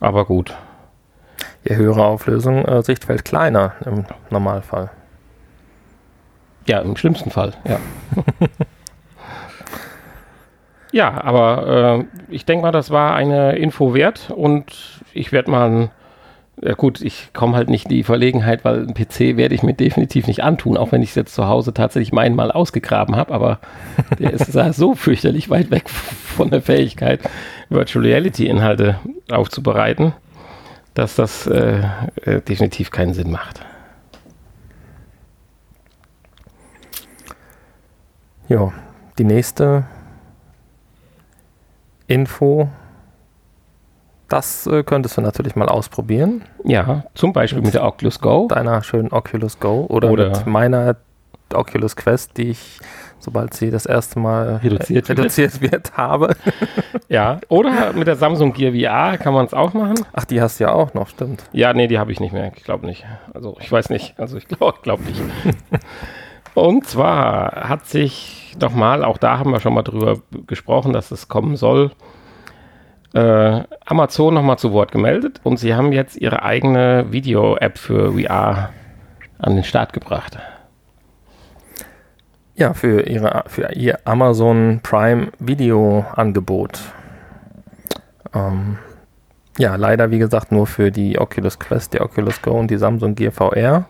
Aber 0.00 0.24
gut. 0.24 0.54
Je 1.64 1.76
höhere 1.76 2.04
Auflösung, 2.04 2.64
äh, 2.64 2.82
Sichtfeld 2.82 3.24
kleiner 3.24 3.74
im 3.86 4.04
Normalfall. 4.30 4.90
Ja, 6.66 6.80
im 6.80 6.96
schlimmsten 6.96 7.30
Fall, 7.30 7.54
ja. 7.64 7.78
ja, 10.92 11.22
aber 11.22 12.06
äh, 12.28 12.34
ich 12.34 12.44
denke 12.44 12.62
mal, 12.62 12.72
das 12.72 12.90
war 12.90 13.14
eine 13.14 13.56
Info 13.56 13.94
wert 13.94 14.30
und 14.34 15.02
ich 15.12 15.32
werde 15.32 15.50
mal 15.50 15.90
ja 16.60 16.74
gut, 16.74 17.00
ich 17.00 17.30
komme 17.32 17.56
halt 17.56 17.70
nicht 17.70 17.86
in 17.86 17.96
die 17.96 18.04
Verlegenheit, 18.04 18.64
weil 18.64 18.86
ein 18.86 18.94
PC 18.94 19.36
werde 19.36 19.54
ich 19.54 19.62
mir 19.62 19.72
definitiv 19.72 20.26
nicht 20.26 20.42
antun, 20.44 20.76
auch 20.76 20.92
wenn 20.92 21.02
ich 21.02 21.14
jetzt 21.14 21.34
zu 21.34 21.48
Hause 21.48 21.72
tatsächlich 21.72 22.12
meinen 22.12 22.36
mal 22.36 22.52
ausgegraben 22.52 23.16
habe, 23.16 23.32
aber 23.32 23.58
der 24.18 24.32
ist 24.32 24.52
so 24.52 24.94
fürchterlich 24.94 25.48
weit 25.48 25.70
weg 25.70 25.88
von 25.88 26.50
der 26.50 26.62
Fähigkeit, 26.62 27.20
Virtual 27.70 28.04
Reality 28.04 28.46
Inhalte 28.46 28.98
aufzubereiten, 29.30 30.12
dass 30.94 31.16
das 31.16 31.46
äh, 31.46 31.82
äh, 32.24 32.42
definitiv 32.42 32.90
keinen 32.90 33.14
Sinn 33.14 33.30
macht. 33.30 33.64
Ja, 38.48 38.72
die 39.18 39.24
nächste 39.24 39.84
Info 42.06 42.68
das 44.32 44.66
äh, 44.66 44.82
könntest 44.82 45.16
du 45.16 45.20
natürlich 45.20 45.56
mal 45.56 45.68
ausprobieren. 45.68 46.42
Ja, 46.64 47.04
zum 47.14 47.32
Beispiel 47.32 47.58
mit, 47.58 47.66
mit 47.66 47.74
der 47.74 47.84
Oculus 47.84 48.20
Go. 48.20 48.48
Deiner 48.48 48.82
schönen 48.82 49.12
Oculus 49.12 49.60
Go 49.60 49.86
oder, 49.88 50.10
oder 50.10 50.30
mit 50.30 50.46
meiner 50.46 50.96
Oculus 51.52 51.96
Quest, 51.96 52.38
die 52.38 52.50
ich, 52.50 52.80
sobald 53.18 53.52
sie 53.52 53.70
das 53.70 53.84
erste 53.84 54.18
Mal 54.18 54.56
reduziert, 54.56 55.08
äh, 55.10 55.12
reduziert 55.12 55.60
wird, 55.60 55.92
habe. 55.96 56.34
ja, 57.08 57.40
oder 57.48 57.92
mit 57.92 58.06
der 58.06 58.16
Samsung 58.16 58.54
Gear 58.54 58.72
VR 58.72 59.18
kann 59.18 59.34
man 59.34 59.44
es 59.44 59.52
auch 59.52 59.74
machen. 59.74 59.96
Ach, 60.14 60.24
die 60.24 60.40
hast 60.40 60.60
du 60.60 60.64
ja 60.64 60.72
auch 60.72 60.94
noch, 60.94 61.08
stimmt. 61.08 61.44
Ja, 61.52 61.74
nee, 61.74 61.86
die 61.86 61.98
habe 61.98 62.10
ich 62.10 62.18
nicht 62.18 62.32
mehr. 62.32 62.52
Ich 62.56 62.64
glaube 62.64 62.86
nicht. 62.86 63.04
Also, 63.34 63.56
ich 63.60 63.70
weiß 63.70 63.90
nicht. 63.90 64.18
Also, 64.18 64.38
ich 64.38 64.48
glaube 64.48 64.78
glaub 64.82 65.04
nicht. 65.04 65.20
Und 66.54 66.86
zwar 66.86 67.68
hat 67.68 67.86
sich 67.86 68.54
doch 68.58 68.74
mal, 68.74 69.04
auch 69.04 69.18
da 69.18 69.38
haben 69.38 69.52
wir 69.52 69.60
schon 69.60 69.74
mal 69.74 69.82
drüber 69.82 70.18
gesprochen, 70.46 70.92
dass 70.92 71.10
es 71.10 71.28
kommen 71.28 71.56
soll, 71.56 71.90
äh, 73.14 73.62
Amazon 73.84 74.34
nochmal 74.34 74.58
zu 74.58 74.72
Wort 74.72 74.92
gemeldet 74.92 75.40
und 75.42 75.58
sie 75.58 75.74
haben 75.74 75.92
jetzt 75.92 76.16
ihre 76.16 76.42
eigene 76.42 77.06
Video-App 77.10 77.78
für 77.78 78.12
VR 78.12 78.70
an 79.38 79.54
den 79.54 79.64
Start 79.64 79.92
gebracht. 79.92 80.38
Ja, 82.54 82.74
für, 82.74 83.02
ihre, 83.02 83.44
für 83.46 83.72
ihr 83.72 83.98
Amazon 84.04 84.80
Prime 84.82 85.28
Video-Angebot. 85.38 86.80
Ähm, 88.34 88.78
ja, 89.58 89.76
leider 89.76 90.10
wie 90.10 90.18
gesagt 90.18 90.52
nur 90.52 90.66
für 90.66 90.90
die 90.90 91.18
Oculus 91.18 91.58
Quest, 91.58 91.94
die 91.94 92.00
Oculus 92.00 92.40
Go 92.40 92.52
und 92.52 92.70
die 92.70 92.78
Samsung 92.78 93.14
Gear 93.14 93.32
VR. 93.32 93.86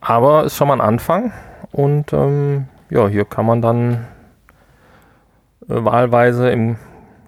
Aber 0.00 0.44
ist 0.44 0.56
schon 0.56 0.68
mal 0.68 0.74
ein 0.74 0.80
Anfang 0.80 1.32
und 1.72 2.12
ähm, 2.12 2.68
ja, 2.90 3.06
hier 3.08 3.24
kann 3.24 3.46
man 3.46 3.60
dann 3.60 4.06
äh, 5.68 5.84
wahlweise 5.84 6.50
im 6.50 6.76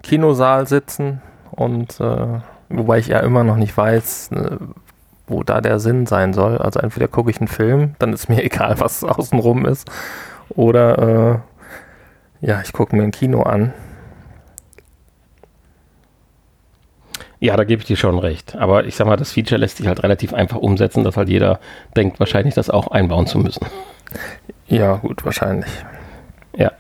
Kinosaal 0.03 0.67
sitzen 0.67 1.23
und 1.51 2.01
äh, 2.01 2.41
wobei 2.69 2.99
ich 2.99 3.09
ja 3.09 3.21
immer 3.21 3.45
noch 3.45 3.57
nicht 3.57 3.77
weiß, 3.77 4.31
äh, 4.33 4.57
wo 5.27 5.43
da 5.43 5.61
der 5.61 5.79
Sinn 5.79 6.07
sein 6.07 6.33
soll. 6.33 6.59
Also 6.59 6.81
entweder 6.81 7.09
gucke 7.09 7.31
ich 7.31 7.39
einen 7.39 7.49
Film, 7.49 7.95
dann 7.99 8.13
ist 8.13 8.29
mir 8.31 8.43
egal, 8.43 8.81
was 8.81 9.05
außenrum 9.05 9.67
ist, 9.67 9.91
oder 10.51 11.43
äh, 12.43 12.47
ja, 12.47 12.61
ich 12.63 12.73
gucke 12.73 12.97
mir 12.97 13.03
ein 13.03 13.13
Kino 13.13 13.43
an. 13.43 13.73
Ja, 17.39 17.57
da 17.57 17.65
gebe 17.65 17.81
ich 17.81 17.87
dir 17.87 17.97
schon 17.97 18.19
recht. 18.19 18.55
Aber 18.57 18.85
ich 18.85 18.97
sag 18.97 19.07
mal, 19.07 19.17
das 19.17 19.33
Feature 19.33 19.59
lässt 19.59 19.79
sich 19.79 19.87
halt 19.87 20.03
relativ 20.03 20.35
einfach 20.35 20.59
umsetzen, 20.59 21.05
dass 21.05 21.17
halt 21.17 21.31
jeder 21.31 21.59
denkt, 21.97 22.21
wahrscheinlich 22.21 22.55
das 22.55 22.69
auch 22.69 22.89
einbauen 22.89 23.27
zu 23.27 23.39
müssen. 23.39 23.67
Ja, 24.69 24.97
gut, 24.97 25.25
wahrscheinlich. 25.25 25.71
Ja. 26.55 26.73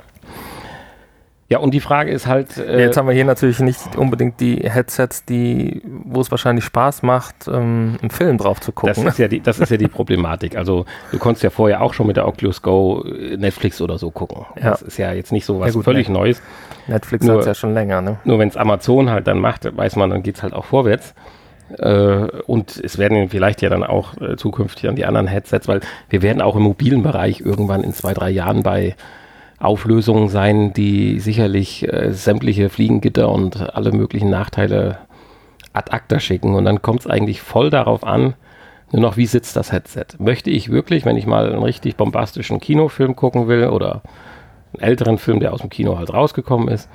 Ja, 1.50 1.58
und 1.58 1.74
die 1.74 1.80
Frage 1.80 2.12
ist 2.12 2.28
halt. 2.28 2.58
Äh 2.58 2.84
Jetzt 2.84 2.96
haben 2.96 3.08
wir 3.08 3.14
hier 3.14 3.24
natürlich 3.24 3.58
nicht 3.58 3.96
unbedingt 3.96 4.38
die 4.38 4.58
Headsets, 4.58 5.24
die, 5.24 5.82
wo 5.84 6.20
es 6.20 6.30
wahrscheinlich 6.30 6.64
Spaß 6.64 7.02
macht, 7.02 7.48
ähm, 7.48 7.98
einen 8.00 8.10
Film 8.10 8.38
drauf 8.38 8.60
zu 8.60 8.70
gucken. 8.70 8.94
Das 9.04 9.14
ist, 9.14 9.18
ja 9.18 9.26
die, 9.26 9.40
das 9.40 9.58
ist 9.58 9.68
ja 9.68 9.76
die 9.76 9.88
Problematik. 9.88 10.56
Also 10.56 10.86
du 11.10 11.18
konntest 11.18 11.42
ja 11.42 11.50
vorher 11.50 11.82
auch 11.82 11.92
schon 11.92 12.06
mit 12.06 12.16
der 12.16 12.28
Oculus 12.28 12.62
Go 12.62 13.02
äh, 13.02 13.36
Netflix 13.36 13.80
oder 13.80 13.98
so 13.98 14.12
gucken. 14.12 14.46
Ja. 14.56 14.70
Das 14.70 14.82
ist 14.82 14.96
ja 14.96 15.12
jetzt 15.12 15.32
nicht 15.32 15.44
so 15.44 15.58
was 15.58 15.68
ja, 15.68 15.72
gut, 15.72 15.84
völlig 15.84 16.08
ne. 16.08 16.14
Neues. 16.14 16.40
Netflix 16.86 17.28
hat 17.28 17.40
es 17.40 17.46
ja 17.46 17.54
schon 17.54 17.74
länger, 17.74 18.00
ne? 18.00 18.18
Nur 18.24 18.38
wenn 18.38 18.48
es 18.48 18.56
Amazon 18.56 19.10
halt 19.10 19.26
dann 19.26 19.40
macht, 19.40 19.76
weiß 19.76 19.96
man, 19.96 20.10
dann 20.10 20.22
geht 20.22 20.36
es 20.36 20.44
halt 20.44 20.52
auch 20.52 20.66
vorwärts. 20.66 21.14
Äh, 21.78 22.28
und 22.46 22.76
es 22.76 22.96
werden 22.96 23.28
vielleicht 23.28 23.60
ja 23.60 23.70
dann 23.70 23.82
auch 23.82 24.16
äh, 24.20 24.36
zukünftig 24.36 24.84
dann 24.84 24.94
die 24.94 25.04
anderen 25.04 25.26
Headsets, 25.26 25.66
weil 25.66 25.80
wir 26.08 26.22
werden 26.22 26.42
auch 26.42 26.54
im 26.54 26.62
mobilen 26.62 27.02
Bereich 27.02 27.40
irgendwann 27.40 27.82
in 27.82 27.92
zwei, 27.92 28.14
drei 28.14 28.30
Jahren 28.30 28.62
bei 28.62 28.94
Auflösungen 29.60 30.28
sein, 30.28 30.72
die 30.72 31.20
sicherlich 31.20 31.86
äh, 31.92 32.12
sämtliche 32.12 32.70
Fliegengitter 32.70 33.30
und 33.30 33.74
alle 33.74 33.92
möglichen 33.92 34.30
Nachteile 34.30 34.98
ad 35.72 35.92
acta 35.92 36.18
schicken. 36.18 36.54
Und 36.54 36.64
dann 36.64 36.82
kommt 36.82 37.00
es 37.00 37.06
eigentlich 37.06 37.40
voll 37.42 37.70
darauf 37.70 38.02
an, 38.04 38.34
nur 38.92 39.02
noch, 39.02 39.16
wie 39.16 39.26
sitzt 39.26 39.54
das 39.54 39.70
Headset? 39.70 40.06
Möchte 40.18 40.50
ich 40.50 40.70
wirklich, 40.70 41.04
wenn 41.04 41.16
ich 41.16 41.26
mal 41.26 41.52
einen 41.52 41.62
richtig 41.62 41.96
bombastischen 41.96 42.58
Kinofilm 42.58 43.14
gucken 43.14 43.46
will 43.46 43.68
oder 43.68 44.02
einen 44.74 44.82
älteren 44.82 45.18
Film, 45.18 45.38
der 45.38 45.52
aus 45.52 45.60
dem 45.60 45.70
Kino 45.70 45.96
halt 45.96 46.12
rausgekommen 46.12 46.68
ist, 46.68 46.88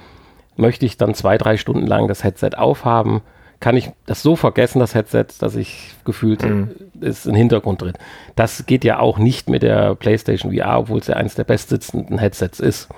möchte 0.57 0.85
ich 0.85 0.97
dann 0.97 1.13
zwei, 1.13 1.37
drei 1.37 1.55
Stunden 1.55 1.87
lang 1.87 2.07
das 2.07 2.23
Headset 2.23 2.51
aufhaben, 2.57 3.21
kann 3.59 3.77
ich 3.77 3.89
das 4.05 4.21
so 4.21 4.35
vergessen, 4.35 4.79
das 4.79 4.95
Headset, 4.95 5.25
dass 5.39 5.55
ich 5.55 5.93
gefühlt 6.03 6.43
mhm. 6.43 6.71
ist 7.01 7.27
ein 7.27 7.35
Hintergrund 7.35 7.81
drin. 7.81 7.93
Das 8.35 8.65
geht 8.65 8.83
ja 8.83 8.99
auch 8.99 9.17
nicht 9.17 9.49
mit 9.49 9.63
der 9.63 9.95
PlayStation 9.95 10.53
VR, 10.53 10.79
obwohl 10.79 10.99
es 10.99 11.07
ja 11.07 11.15
eines 11.15 11.35
der 11.35 11.45
bestsitzenden 11.45 12.17
Headsets 12.17 12.59
ist. 12.59 12.89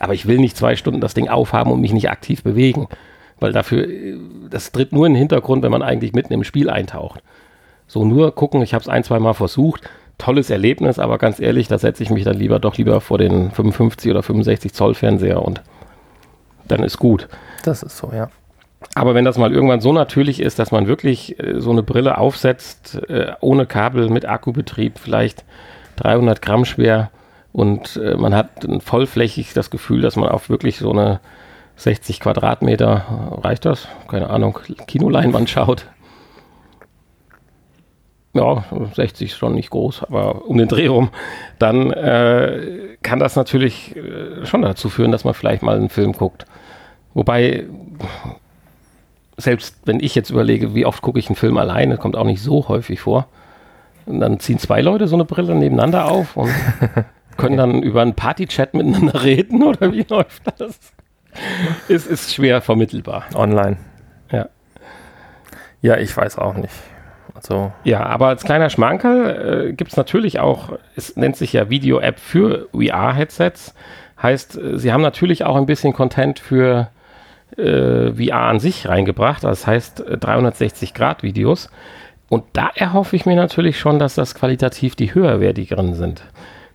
Aber 0.00 0.14
ich 0.14 0.26
will 0.26 0.38
nicht 0.38 0.56
zwei 0.56 0.76
Stunden 0.76 1.00
das 1.00 1.14
Ding 1.14 1.28
aufhaben 1.28 1.72
und 1.72 1.80
mich 1.80 1.92
nicht 1.92 2.10
aktiv 2.10 2.42
bewegen, 2.42 2.88
weil 3.40 3.52
dafür, 3.52 3.88
das 4.50 4.72
tritt 4.72 4.92
nur 4.92 5.06
in 5.06 5.14
den 5.14 5.18
Hintergrund, 5.18 5.62
wenn 5.62 5.70
man 5.72 5.82
eigentlich 5.82 6.12
mitten 6.12 6.32
im 6.32 6.44
Spiel 6.44 6.70
eintaucht. 6.70 7.22
So 7.86 8.04
nur 8.04 8.34
gucken, 8.34 8.62
ich 8.62 8.74
habe 8.74 8.82
es 8.82 8.88
ein, 8.88 9.04
zwei 9.04 9.18
Mal 9.18 9.34
versucht, 9.34 9.88
tolles 10.18 10.50
Erlebnis, 10.50 10.98
aber 10.98 11.18
ganz 11.18 11.40
ehrlich, 11.40 11.68
da 11.68 11.78
setze 11.78 12.02
ich 12.02 12.10
mich 12.10 12.24
dann 12.24 12.36
lieber 12.36 12.58
doch 12.58 12.76
lieber 12.76 13.00
vor 13.00 13.18
den 13.18 13.50
55 13.50 14.10
oder 14.10 14.22
65 14.22 14.72
Zoll 14.72 14.94
Fernseher 14.94 15.42
und 15.42 15.62
dann 16.66 16.82
ist 16.82 16.98
gut. 16.98 17.28
Das 17.64 17.82
ist 17.82 17.96
so, 17.96 18.10
ja. 18.14 18.30
Aber 18.94 19.14
wenn 19.14 19.24
das 19.24 19.38
mal 19.38 19.52
irgendwann 19.52 19.80
so 19.80 19.92
natürlich 19.92 20.40
ist, 20.40 20.58
dass 20.58 20.70
man 20.70 20.86
wirklich 20.86 21.38
äh, 21.38 21.60
so 21.60 21.70
eine 21.70 21.82
Brille 21.82 22.18
aufsetzt, 22.18 23.00
äh, 23.08 23.32
ohne 23.40 23.66
Kabel, 23.66 24.08
mit 24.08 24.26
Akkubetrieb, 24.26 24.98
vielleicht 24.98 25.44
300 25.96 26.42
Gramm 26.42 26.64
schwer 26.64 27.10
und 27.52 27.96
äh, 27.96 28.16
man 28.16 28.34
hat 28.34 28.66
vollflächig 28.80 29.52
das 29.54 29.70
Gefühl, 29.70 30.00
dass 30.00 30.16
man 30.16 30.28
auf 30.28 30.48
wirklich 30.48 30.78
so 30.78 30.90
eine 30.90 31.20
60 31.76 32.20
Quadratmeter, 32.20 33.38
reicht 33.42 33.64
das? 33.64 33.88
Keine 34.08 34.30
Ahnung, 34.30 34.58
Kinoleinwand 34.86 35.50
schaut. 35.50 35.86
Ja, 38.32 38.64
60 38.94 39.30
ist 39.30 39.36
schon 39.36 39.54
nicht 39.54 39.70
groß, 39.70 40.02
aber 40.02 40.46
um 40.46 40.58
den 40.58 40.66
Dreh 40.66 40.88
rum, 40.88 41.10
dann 41.60 41.92
äh, 41.92 42.96
kann 43.02 43.20
das 43.20 43.36
natürlich 43.36 43.94
äh, 43.94 44.44
schon 44.44 44.62
dazu 44.62 44.88
führen, 44.88 45.12
dass 45.12 45.22
man 45.22 45.34
vielleicht 45.34 45.62
mal 45.62 45.76
einen 45.76 45.88
Film 45.88 46.12
guckt. 46.12 46.44
Wobei 47.14 47.66
selbst 49.36 49.76
wenn 49.84 50.00
ich 50.00 50.14
jetzt 50.14 50.30
überlege, 50.30 50.74
wie 50.74 50.86
oft 50.86 51.02
gucke 51.02 51.18
ich 51.18 51.28
einen 51.28 51.36
Film 51.36 51.56
alleine, 51.56 51.96
kommt 51.96 52.16
auch 52.16 52.24
nicht 52.24 52.42
so 52.42 52.68
häufig 52.68 53.00
vor. 53.00 53.26
Und 54.06 54.20
dann 54.20 54.38
ziehen 54.38 54.58
zwei 54.58 54.80
Leute 54.80 55.08
so 55.08 55.16
eine 55.16 55.24
Brille 55.24 55.54
nebeneinander 55.54 56.06
auf 56.06 56.36
und 56.36 56.50
können 57.36 57.56
dann 57.56 57.82
über 57.82 58.02
einen 58.02 58.14
Party-Chat 58.14 58.74
miteinander 58.74 59.22
reden 59.22 59.62
oder 59.64 59.92
wie 59.92 60.04
läuft 60.08 60.42
das? 60.58 60.78
Es 61.88 62.06
ist 62.06 62.32
schwer 62.32 62.60
vermittelbar. 62.60 63.24
Online. 63.34 63.76
Ja. 64.30 64.48
Ja, 65.82 65.96
ich 65.96 66.16
weiß 66.16 66.38
auch 66.38 66.54
nicht. 66.54 66.74
Also 67.34 67.72
ja, 67.82 68.06
aber 68.06 68.28
als 68.28 68.44
kleiner 68.44 68.70
Schmankerl 68.70 69.68
äh, 69.68 69.72
gibt 69.72 69.90
es 69.90 69.96
natürlich 69.96 70.38
auch, 70.38 70.78
es 70.94 71.16
nennt 71.16 71.36
sich 71.36 71.52
ja 71.52 71.68
Video-App 71.68 72.20
für 72.20 72.68
VR-Headsets. 72.72 73.74
Heißt, 74.22 74.56
äh, 74.56 74.78
sie 74.78 74.92
haben 74.92 75.02
natürlich 75.02 75.44
auch 75.44 75.56
ein 75.56 75.66
bisschen 75.66 75.92
Content 75.92 76.38
für 76.38 76.88
äh, 77.56 78.12
VR 78.12 78.40
an 78.48 78.60
sich 78.60 78.88
reingebracht. 78.88 79.44
Das 79.44 79.66
heißt 79.66 80.02
360-Grad-Videos. 80.02 81.66
Äh, 81.66 81.68
Und 82.28 82.44
da 82.52 82.70
erhoffe 82.74 83.16
ich 83.16 83.26
mir 83.26 83.36
natürlich 83.36 83.78
schon, 83.78 83.98
dass 83.98 84.14
das 84.14 84.34
qualitativ 84.34 84.96
die 84.96 85.14
höherwertigeren 85.14 85.94
sind. 85.94 86.22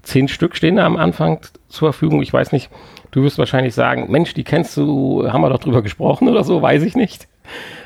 Zehn 0.04 0.28
Stück 0.28 0.56
stehen 0.56 0.78
da 0.78 0.86
am 0.86 0.96
Anfang 0.96 1.40
zur 1.68 1.92
Verfügung. 1.92 2.22
Ich 2.22 2.32
weiß 2.32 2.52
nicht, 2.52 2.70
du 3.12 3.24
wirst 3.24 3.38
wahrscheinlich 3.38 3.76
sagen, 3.76 4.10
Mensch, 4.10 4.34
die 4.34 4.44
kennst 4.44 4.78
du, 4.78 5.28
haben 5.30 5.42
wir 5.42 5.50
doch 5.50 5.60
drüber 5.60 5.82
gesprochen 5.82 6.30
oder 6.30 6.44
so, 6.44 6.62
weiß 6.62 6.84
ich 6.84 6.96
nicht. 6.96 7.28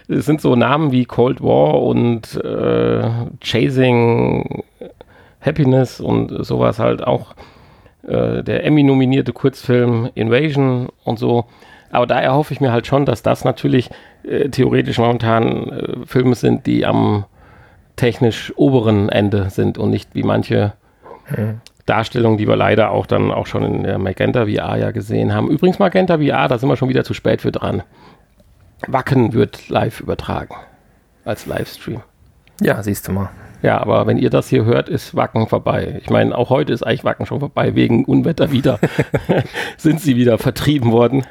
Es 0.08 0.26
sind 0.26 0.42
so 0.42 0.56
Namen 0.56 0.92
wie 0.92 1.06
Cold 1.06 1.42
War 1.42 1.82
und 1.82 2.36
äh, 2.36 3.10
Chasing 3.42 4.64
Happiness 5.42 6.00
und 6.00 6.46
sowas 6.46 6.80
halt 6.80 7.04
auch 7.04 7.34
äh, 8.08 8.44
der 8.44 8.66
Emmy-nominierte 8.66 9.34
Kurzfilm 9.34 10.10
Invasion 10.14 10.90
und 11.04 11.18
so. 11.18 11.46
Aber 11.94 12.08
da 12.08 12.20
erhoffe 12.20 12.52
ich 12.52 12.60
mir 12.60 12.72
halt 12.72 12.88
schon, 12.88 13.06
dass 13.06 13.22
das 13.22 13.46
natürlich 13.46 13.92
äh, 14.24 14.50
theoretisch 14.50 14.98
momentan 14.98 15.70
äh, 15.70 16.06
Filme 16.08 16.34
sind, 16.34 16.66
die 16.66 16.88
am 16.88 17.26
technisch 17.96 18.52
oberen 18.56 19.10
Ende 19.10 19.52
sind 19.52 19.78
und 19.78 19.92
nicht 19.92 20.16
wie 20.16 20.24
manche 20.24 20.74
mhm. 21.30 21.62
Darstellungen, 21.86 22.40
die 22.40 22.48
wir 22.48 22.56
leider 22.56 22.90
auch 22.90 23.06
dann 23.06 23.30
auch 23.30 23.46
schon 23.46 23.64
in 23.64 23.84
der 23.84 24.00
Magenta 24.00 24.46
VR 24.46 24.76
ja 24.78 24.90
gesehen 24.90 25.36
haben. 25.36 25.52
Übrigens 25.52 25.78
Magenta 25.78 26.18
VR, 26.18 26.48
da 26.48 26.58
sind 26.58 26.68
wir 26.68 26.78
schon 26.78 26.90
wieder 26.90 27.04
zu 27.04 27.14
spät 27.14 27.42
für 27.42 27.52
dran. 27.52 27.84
Wacken 28.88 29.34
wird 29.34 29.70
live 29.70 30.00
übertragen 30.00 30.56
als 31.26 31.46
Livestream. 31.46 32.02
Ja, 32.60 32.82
siehst 32.82 33.08
du 33.08 33.12
mal. 33.12 33.30
Ja, 33.62 33.78
aber 33.78 34.08
wenn 34.08 34.18
ihr 34.18 34.32
das 34.32 34.50
hier 34.50 34.66
hört, 34.66 34.90
ist 34.90 35.16
Wacken 35.16 35.48
vorbei. 35.48 36.00
Ich 36.02 36.10
meine, 36.10 36.36
auch 36.36 36.50
heute 36.50 36.74
ist 36.74 36.82
eigentlich 36.82 37.04
Wacken 37.04 37.28
schon 37.28 37.40
vorbei. 37.40 37.76
Wegen 37.76 38.04
Unwetter 38.04 38.52
wieder 38.52 38.80
sind 39.78 40.02
sie 40.02 40.16
wieder 40.16 40.40
vertrieben 40.40 40.92
worden. 40.92 41.24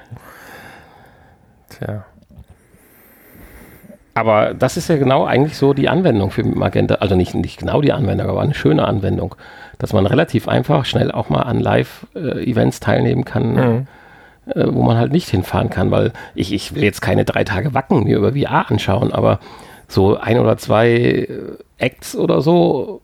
Tja. 1.79 2.05
Aber 4.15 4.53
das 4.53 4.77
ist 4.77 4.89
ja 4.89 4.97
genau 4.97 5.25
eigentlich 5.25 5.57
so 5.57 5.73
die 5.73 5.89
Anwendung 5.89 6.31
für 6.31 6.45
Magenta. 6.45 6.97
Also 6.97 7.17
nicht, 7.17 7.35
nicht 7.35 7.61
genau 7.61 7.81
die 7.81 7.93
Anwendung, 7.93 8.29
aber 8.29 8.43
eine 8.43 8.55
schöne 8.55 8.87
Anwendung. 8.87 9.35
Dass 9.79 9.93
man 9.93 10.05
relativ 10.07 10.49
einfach 10.49 10.85
schnell 10.85 11.11
auch 11.11 11.31
mal 11.31 11.43
an 11.43 11.61
Live-Events 11.61 12.81
teilnehmen 12.81 13.25
kann. 13.25 13.55
Mhm. 13.55 13.87
Äh, 14.47 14.65
wo 14.73 14.83
man 14.83 14.97
halt 14.97 15.13
nicht 15.13 15.29
hinfahren 15.29 15.71
kann, 15.71 15.93
weil 15.93 16.13
ich, 16.35 16.53
ich 16.53 16.75
will 16.75 16.83
jetzt 16.83 17.01
keine 17.01 17.25
drei 17.25 17.45
Tage 17.45 17.75
Wacken 17.75 18.03
mir 18.03 18.17
über 18.17 18.33
VR 18.33 18.69
anschauen, 18.71 19.13
aber 19.13 19.39
so 19.87 20.17
ein 20.17 20.37
oder 20.37 20.57
zwei 20.57 20.89
äh, 20.89 21.29
Acts 21.79 22.17
oder 22.17 22.41
so 22.41 23.03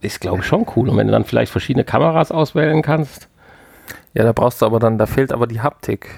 ist, 0.00 0.20
glaube 0.20 0.40
ich, 0.40 0.46
schon 0.46 0.66
cool. 0.76 0.88
Und 0.88 0.96
wenn 0.96 1.08
du 1.08 1.12
dann 1.12 1.24
vielleicht 1.24 1.50
verschiedene 1.50 1.84
Kameras 1.84 2.30
auswählen 2.30 2.82
kannst. 2.82 3.28
Ja, 4.14 4.22
da 4.22 4.32
brauchst 4.32 4.62
du 4.62 4.66
aber 4.66 4.78
dann, 4.78 4.96
da 4.96 5.06
fehlt 5.06 5.32
aber 5.32 5.48
die 5.48 5.60
Haptik. 5.60 6.08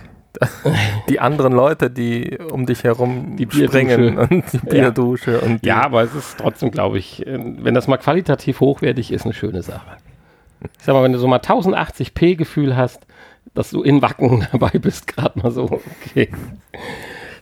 die 1.08 1.20
anderen 1.20 1.52
Leute, 1.52 1.90
die 1.90 2.38
um 2.38 2.66
dich 2.66 2.84
herum 2.84 3.36
die 3.36 3.48
springen 3.50 4.18
und 4.18 4.52
die 4.52 4.58
Bierdusche. 4.58 5.32
Ja. 5.32 5.38
Und 5.38 5.62
die 5.62 5.68
ja, 5.68 5.82
aber 5.82 6.02
es 6.02 6.14
ist 6.14 6.38
trotzdem, 6.38 6.70
glaube 6.70 6.98
ich, 6.98 7.26
äh, 7.26 7.38
wenn 7.38 7.74
das 7.74 7.88
mal 7.88 7.98
qualitativ 7.98 8.60
hochwertig 8.60 9.12
ist, 9.12 9.24
eine 9.24 9.34
schöne 9.34 9.62
Sache. 9.62 9.96
Ich 10.78 10.84
sag 10.84 10.94
mal, 10.94 11.02
wenn 11.02 11.12
du 11.12 11.18
so 11.18 11.28
mal 11.28 11.40
1080p 11.40 12.36
Gefühl 12.36 12.76
hast, 12.76 13.06
dass 13.54 13.70
du 13.70 13.82
in 13.82 14.00
Wacken 14.02 14.46
dabei 14.52 14.78
bist, 14.78 15.06
gerade 15.06 15.38
mal 15.38 15.50
so, 15.50 15.64
okay 15.64 16.28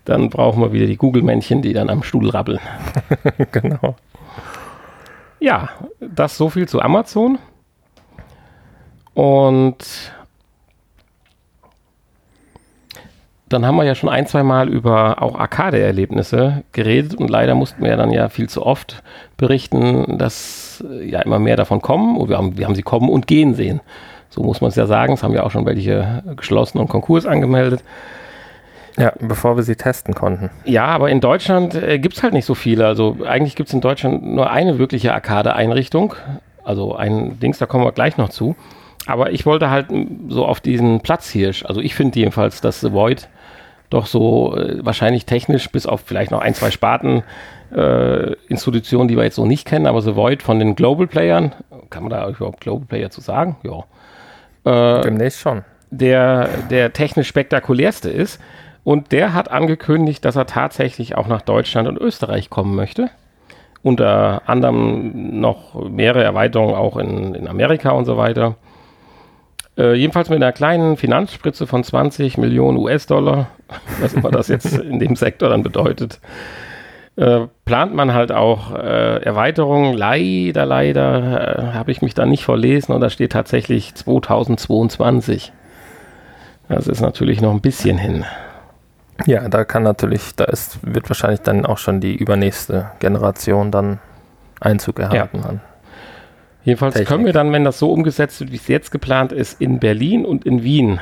dann 0.05 0.31
brauchen 0.31 0.61
wir 0.63 0.73
wieder 0.73 0.87
die 0.87 0.97
Google-Männchen, 0.97 1.63
die 1.63 1.73
dann 1.73 1.91
am 1.91 2.03
Stuhl 2.03 2.31
rabbeln. 2.31 2.61
genau. 3.53 3.97
Ja, 5.39 5.71
das 6.01 6.37
so 6.37 6.51
viel 6.51 6.69
zu 6.69 6.81
Amazon. 6.81 7.39
Und 9.15 10.13
dann 13.51 13.67
haben 13.67 13.77
wir 13.77 13.85
ja 13.85 13.97
schon 13.97 14.09
ein, 14.09 14.27
zwei 14.27 14.43
Mal 14.43 14.69
über 14.69 15.21
auch 15.21 15.39
Arcade-Erlebnisse 15.39 16.63
geredet 16.73 17.15
und 17.15 17.29
leider 17.29 17.55
mussten 17.55 17.83
wir 17.83 17.91
ja 17.91 17.97
dann 17.97 18.13
ja 18.13 18.29
viel 18.29 18.49
zu 18.49 18.65
oft 18.65 19.03
berichten, 19.37 20.19
dass 20.19 20.83
ja 21.03 21.21
immer 21.21 21.41
mehr 21.41 21.57
davon 21.57 21.83
kommen 21.83 22.17
und 22.17 22.29
wir 22.29 22.39
haben, 22.39 22.57
wir 22.57 22.67
haben 22.67 22.77
sie 22.77 22.83
kommen 22.83 23.11
und 23.11 23.27
gehen 23.27 23.55
sehen. 23.55 23.81
So 24.29 24.45
muss 24.45 24.61
man 24.61 24.69
es 24.69 24.77
ja 24.77 24.87
sagen. 24.87 25.15
Es 25.15 25.25
haben 25.25 25.35
ja 25.35 25.43
auch 25.43 25.51
schon 25.51 25.67
welche 25.67 26.23
geschlossen 26.37 26.79
und 26.79 26.89
Konkurs 26.89 27.27
angemeldet. 27.27 27.83
Ja, 28.97 29.13
bevor 29.21 29.57
wir 29.57 29.65
sie 29.65 29.77
testen 29.77 30.15
konnten. 30.15 30.51
Ja, 30.65 30.87
aber 30.87 31.11
in 31.11 31.21
Deutschland 31.21 31.75
äh, 31.75 31.99
gibt 31.99 32.17
es 32.17 32.23
halt 32.23 32.33
nicht 32.33 32.45
so 32.45 32.55
viele. 32.55 32.87
Also 32.87 33.19
eigentlich 33.27 33.57
gibt 33.57 33.69
es 33.69 33.75
in 33.75 33.81
Deutschland 33.81 34.25
nur 34.25 34.51
eine 34.51 34.79
wirkliche 34.79 35.13
Arcade-Einrichtung. 35.13 36.15
Also 36.63 36.95
ein 36.95 37.41
Dings, 37.41 37.59
da 37.59 37.67
kommen 37.67 37.85
wir 37.85 37.93
gleich 37.93 38.17
noch 38.17 38.29
zu. 38.29 38.55
Aber 39.07 39.33
ich 39.33 39.47
wollte 39.47 39.71
halt 39.71 39.87
so 40.29 40.47
auf 40.47 40.61
diesen 40.61 41.01
Platzhirsch, 41.01 41.65
also 41.65 41.81
ich 41.81 41.95
finde 41.95 42.19
jedenfalls, 42.19 42.61
dass 42.61 42.81
The 42.81 42.93
Void 42.93 43.29
doch 43.89 44.07
so 44.07 44.57
äh, 44.57 44.85
wahrscheinlich 44.85 45.27
technisch 45.27 45.71
bis 45.71 45.87
auf 45.87 46.03
vielleicht 46.05 46.31
noch 46.31 46.41
ein, 46.41 46.55
zwei 46.55 46.71
Sparten 46.71 47.25
äh, 47.75 48.35
Institutionen, 48.49 49.09
die 49.09 49.17
wir 49.17 49.25
jetzt 49.25 49.37
so 49.37 49.47
nicht 49.47 49.67
kennen, 49.67 49.87
aber 49.87 50.01
The 50.01 50.17
Void 50.17 50.43
von 50.43 50.59
den 50.59 50.77
Global 50.77 51.07
Playern, 51.07 51.53
kann 51.91 52.05
man 52.05 52.11
da 52.11 52.29
überhaupt 52.29 52.61
Global 52.61 52.87
Player 52.87 53.11
zu 53.11 53.21
sagen? 53.21 53.57
Ja. 53.65 54.99
Äh, 54.99 55.03
Demnächst 55.03 55.41
schon. 55.41 55.65
Der, 55.91 56.49
der 56.71 56.93
technisch 56.93 57.29
spektakulärste 57.29 58.11
ist. 58.11 58.41
Und 58.83 59.13
der 59.13 59.35
hat 59.35 59.51
angekündigt, 59.51 60.25
dass 60.25 60.37
er 60.37 60.47
tatsächlich 60.47 61.15
auch 61.17 61.27
nach 61.27 61.43
Deutschland 61.43 61.87
und 61.87 61.99
Österreich 61.99 62.49
kommen 62.49 62.75
möchte. 62.75 63.11
Unter 63.83 64.43
anderem 64.47 65.41
noch 65.41 65.75
mehrere 65.89 66.23
Erweiterungen 66.23 66.75
auch 66.75 66.97
in, 66.97 67.35
in 67.35 67.49
Amerika 67.49 67.91
und 67.91 68.05
so 68.05 68.17
weiter. 68.17 68.57
Äh, 69.81 69.95
jedenfalls 69.95 70.29
mit 70.29 70.37
einer 70.37 70.53
kleinen 70.53 70.99
Finanzspritze 70.99 71.67
von 71.67 71.83
20 71.83 72.37
Millionen 72.37 72.77
US-Dollar, 72.77 73.49
was 74.01 74.13
immer 74.13 74.31
das 74.31 74.49
jetzt 74.49 74.77
in 74.77 74.99
dem 74.99 75.17
Sektor 75.17 75.49
dann 75.49 75.63
bedeutet, 75.63 76.21
äh, 77.17 77.47
plant 77.65 77.95
man 77.95 78.13
halt 78.13 78.31
auch 78.31 78.75
äh, 78.75 79.23
Erweiterungen. 79.23 79.95
Leider, 79.95 80.67
leider 80.67 81.73
äh, 81.73 81.73
habe 81.73 81.93
ich 81.93 82.03
mich 82.03 82.13
da 82.13 82.27
nicht 82.27 82.45
verlesen 82.45 82.93
und 82.93 83.01
da 83.01 83.09
steht 83.09 83.33
tatsächlich 83.33 83.95
2022. 83.95 85.53
Das 86.69 86.87
ist 86.87 87.01
natürlich 87.01 87.41
noch 87.41 87.51
ein 87.51 87.63
bisschen 87.63 87.97
hin. 87.97 88.25
Ja, 89.27 89.49
da 89.49 89.65
kann 89.65 89.83
natürlich, 89.83 90.35
da 90.37 90.45
ist, 90.45 90.79
wird 90.83 91.09
wahrscheinlich 91.09 91.41
dann 91.41 91.65
auch 91.65 91.79
schon 91.79 92.01
die 92.01 92.15
übernächste 92.15 92.91
Generation 93.01 93.71
dann 93.71 93.99
Einzug 94.61 94.99
erhalten. 94.99 95.41
Ja. 95.43 95.70
Jedenfalls 96.65 96.95
Technik. 96.95 97.09
können 97.09 97.25
wir 97.27 97.33
dann, 97.33 97.53
wenn 97.53 97.65
das 97.65 97.79
so 97.79 97.91
umgesetzt 97.91 98.41
wird, 98.41 98.53
wie 98.53 98.57
es 98.57 98.69
jetzt 98.69 98.91
geplant 98.91 99.33
ist, 99.33 99.61
in 99.61 99.79
Berlin 99.79 100.25
und 100.25 100.45
in 100.45 100.63
Wien. 100.63 101.01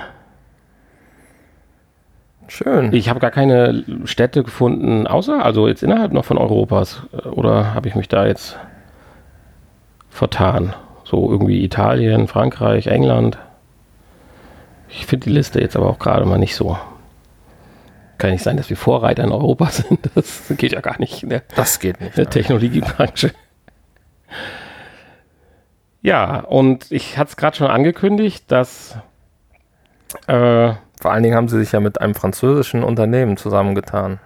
Schön. 2.47 2.93
Ich 2.95 3.09
habe 3.11 3.21
gar 3.21 3.31
keine 3.31 3.85
Städte 4.05 4.43
gefunden, 4.43 5.07
außer, 5.07 5.45
also 5.45 5.69
jetzt 5.69 5.83
innerhalb 5.83 6.13
noch 6.13 6.25
von 6.25 6.39
Europas. 6.39 7.03
Oder 7.33 7.75
habe 7.75 7.89
ich 7.89 7.95
mich 7.95 8.09
da 8.09 8.27
jetzt 8.27 8.57
vertan? 10.09 10.75
So 11.05 11.31
irgendwie 11.31 11.63
Italien, 11.63 12.27
Frankreich, 12.27 12.87
England. 12.87 13.39
Ich 14.89 15.07
finde 15.07 15.25
die 15.25 15.33
Liste 15.33 15.61
jetzt 15.61 15.77
aber 15.77 15.89
auch 15.91 15.99
gerade 15.99 16.25
mal 16.25 16.39
nicht 16.39 16.55
so. 16.55 16.79
Kann 18.17 18.31
nicht 18.31 18.43
sein, 18.43 18.57
dass 18.57 18.71
wir 18.71 18.77
Vorreiter 18.77 19.25
in 19.25 19.33
Europa 19.33 19.67
sind. 19.71 20.01
Das 20.15 20.45
geht 20.57 20.73
ja 20.73 20.81
gar 20.81 20.99
nicht. 20.99 21.25
Ne? 21.25 21.43
Das 21.55 21.79
geht 21.81 22.01
nicht. 22.01 22.17
In 22.17 22.25
der 22.25 22.31
Technologiebranche. 22.31 23.29
Ja, 23.29 24.35
und 26.41 26.91
ich 26.91 27.19
hatte 27.19 27.31
es 27.31 27.37
gerade 27.37 27.57
schon 27.57 27.67
angekündigt, 27.67 28.45
dass. 28.49 28.97
Äh, 30.27 30.73
Vor 31.01 31.13
allen 31.13 31.23
Dingen 31.23 31.35
haben 31.35 31.49
sie 31.49 31.59
sich 31.59 31.73
ja 31.73 31.81
mit 31.81 32.01
einem 32.01 32.15
französischen 32.15 32.83
Unternehmen 32.83 33.37
zusammengetan. 33.37 34.21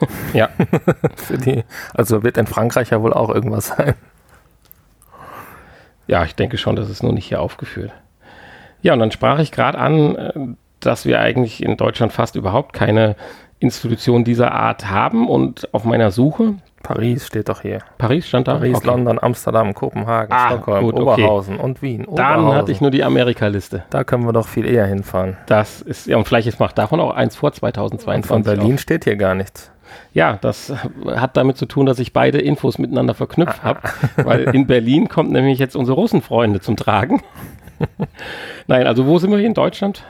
ja. 0.32 0.48
die, 1.28 1.64
also 1.92 2.22
wird 2.22 2.38
in 2.38 2.46
Frankreich 2.46 2.90
ja 2.90 3.02
wohl 3.02 3.12
auch 3.12 3.30
irgendwas 3.30 3.68
sein. 3.68 3.94
Ja, 6.06 6.24
ich 6.24 6.34
denke 6.34 6.58
schon, 6.58 6.76
das 6.76 6.90
ist 6.90 7.02
nur 7.02 7.12
nicht 7.12 7.26
hier 7.26 7.40
aufgeführt. 7.40 7.92
Ja, 8.82 8.92
und 8.92 8.98
dann 8.98 9.10
sprach 9.10 9.38
ich 9.38 9.52
gerade 9.52 9.78
an, 9.78 10.16
äh, 10.16 10.32
dass 10.80 11.06
wir 11.06 11.20
eigentlich 11.20 11.62
in 11.62 11.76
Deutschland 11.76 12.12
fast 12.12 12.36
überhaupt 12.36 12.72
keine 12.74 13.16
Institution 13.58 14.24
dieser 14.24 14.52
Art 14.52 14.90
haben 14.90 15.28
und 15.28 15.72
auf 15.72 15.84
meiner 15.84 16.10
Suche. 16.10 16.54
Paris 16.84 17.26
steht 17.26 17.48
doch 17.48 17.62
hier. 17.62 17.80
Paris 17.98 18.28
stand 18.28 18.46
da? 18.46 18.54
Paris, 18.54 18.76
okay. 18.76 18.86
London, 18.86 19.18
Amsterdam, 19.20 19.74
Kopenhagen, 19.74 20.32
ah, 20.32 20.50
Stockholm, 20.50 20.84
gut, 20.84 20.94
Oberhausen 20.94 21.56
und 21.56 21.80
Wien. 21.82 22.06
Dann 22.14 22.46
hatte 22.52 22.70
ich 22.70 22.80
nur 22.80 22.90
die 22.90 23.02
Amerika-Liste. 23.02 23.84
Da 23.90 24.04
können 24.04 24.24
wir 24.26 24.32
doch 24.32 24.46
viel 24.46 24.66
eher 24.66 24.86
hinfahren. 24.86 25.38
Das 25.46 25.80
ist, 25.80 26.06
ja, 26.06 26.18
und 26.18 26.28
vielleicht 26.28 26.60
macht 26.60 26.76
davon 26.76 27.00
auch 27.00 27.14
eins 27.14 27.36
vor 27.36 27.52
2022. 27.52 28.30
Und 28.30 28.44
von 28.44 28.44
Berlin 28.44 28.74
auf. 28.74 28.80
steht 28.80 29.04
hier 29.04 29.16
gar 29.16 29.34
nichts. 29.34 29.72
Ja, 30.12 30.38
das 30.40 30.72
hat 31.16 31.36
damit 31.36 31.56
zu 31.56 31.66
tun, 31.66 31.86
dass 31.86 31.98
ich 31.98 32.12
beide 32.12 32.38
Infos 32.38 32.78
miteinander 32.78 33.14
verknüpft 33.14 33.62
habe, 33.62 33.80
weil 34.16 34.42
in 34.54 34.66
Berlin 34.66 35.08
kommt 35.08 35.30
nämlich 35.32 35.58
jetzt 35.58 35.76
unsere 35.76 35.96
Russenfreunde 35.96 36.60
zum 36.60 36.76
Tragen. 36.76 37.22
Nein, 38.66 38.86
also 38.86 39.06
wo 39.06 39.18
sind 39.18 39.30
wir 39.30 39.38
hier 39.38 39.46
in 39.46 39.54
Deutschland? 39.54 40.04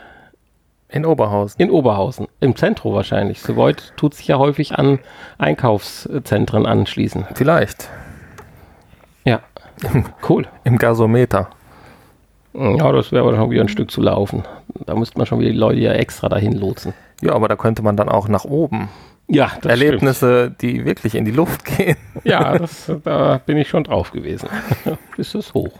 In 0.95 1.05
Oberhausen. 1.05 1.61
In 1.61 1.73
Oberhausen. 1.73 2.29
Im 2.39 2.55
Zentrum 2.55 2.95
wahrscheinlich. 2.95 3.41
Soweit 3.41 3.93
tut 3.97 4.15
sich 4.15 4.29
ja 4.29 4.39
häufig 4.39 4.79
an 4.79 5.01
Einkaufszentren 5.39 6.67
anschließen. 6.67 7.27
Vielleicht. 7.35 7.89
Ja. 9.25 9.41
cool. 10.29 10.47
Im 10.63 10.79
Gasometer. 10.79 11.51
Ja, 12.53 12.93
das 12.93 13.11
wäre 13.11 13.27
aber 13.27 13.35
schon 13.35 13.51
wieder 13.51 13.63
ein 13.63 13.69
Stück 13.69 13.91
zu 13.91 14.03
laufen. 14.03 14.45
Da 14.87 14.95
müsste 14.95 15.19
man 15.19 15.27
schon 15.27 15.41
wieder 15.41 15.51
die 15.51 15.59
Leute 15.59 15.81
ja 15.81 15.91
extra 15.95 16.29
dahin 16.29 16.53
lotsen. 16.53 16.95
Ja, 17.21 17.33
aber 17.33 17.49
da 17.49 17.57
könnte 17.57 17.83
man 17.83 17.97
dann 17.97 18.09
auch 18.09 18.29
nach 18.29 18.45
oben. 18.45 18.89
Ja, 19.27 19.51
das 19.63 19.71
Erlebnisse, 19.71 20.45
stimmt. 20.45 20.63
die 20.63 20.85
wirklich 20.85 21.17
in 21.17 21.25
die 21.25 21.33
Luft 21.33 21.65
gehen. 21.65 21.97
Ja, 22.23 22.57
das, 22.57 22.93
da 23.03 23.41
bin 23.45 23.57
ich 23.57 23.69
schon 23.69 23.83
drauf 23.83 24.13
gewesen. 24.13 24.49
Ist 25.17 25.35
es 25.35 25.55
hoch. 25.55 25.73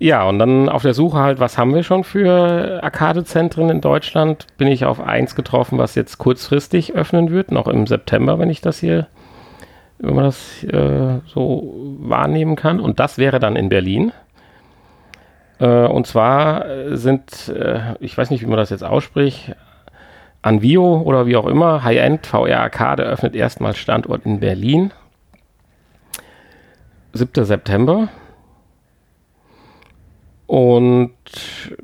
Ja, 0.00 0.28
und 0.28 0.38
dann 0.38 0.68
auf 0.68 0.82
der 0.82 0.94
Suche 0.94 1.18
halt, 1.18 1.40
was 1.40 1.58
haben 1.58 1.74
wir 1.74 1.82
schon 1.82 2.04
für 2.04 2.80
Arcade-Zentren 2.82 3.68
in 3.68 3.80
Deutschland, 3.80 4.46
bin 4.56 4.68
ich 4.68 4.84
auf 4.84 5.00
eins 5.00 5.34
getroffen, 5.34 5.78
was 5.78 5.96
jetzt 5.96 6.18
kurzfristig 6.18 6.94
öffnen 6.94 7.30
wird, 7.30 7.50
noch 7.50 7.66
im 7.66 7.86
September, 7.86 8.38
wenn 8.38 8.50
ich 8.50 8.60
das 8.60 8.78
hier 8.78 9.08
wenn 9.98 10.14
man 10.14 10.24
das 10.24 10.64
äh, 10.64 11.20
so 11.26 11.74
wahrnehmen 11.98 12.56
kann. 12.56 12.80
Und 12.80 13.00
das 13.00 13.18
wäre 13.18 13.40
dann 13.40 13.56
in 13.56 13.68
Berlin. 13.68 14.12
Äh, 15.58 15.86
und 15.86 16.06
zwar 16.06 16.64
sind, 16.96 17.48
äh, 17.48 17.94
ich 18.00 18.16
weiß 18.16 18.30
nicht, 18.30 18.42
wie 18.42 18.46
man 18.46 18.58
das 18.58 18.70
jetzt 18.70 18.84
ausspricht, 18.84 19.54
Anvio 20.40 21.00
oder 21.00 21.26
wie 21.26 21.36
auch 21.36 21.46
immer, 21.46 21.82
High-End 21.82 22.26
VR 22.26 22.60
Arcade 22.60 23.04
eröffnet 23.04 23.34
erstmals 23.34 23.78
Standort 23.78 24.24
in 24.24 24.38
Berlin. 24.38 24.92
7. 27.12 27.44
September. 27.44 28.08
Und 30.48 31.12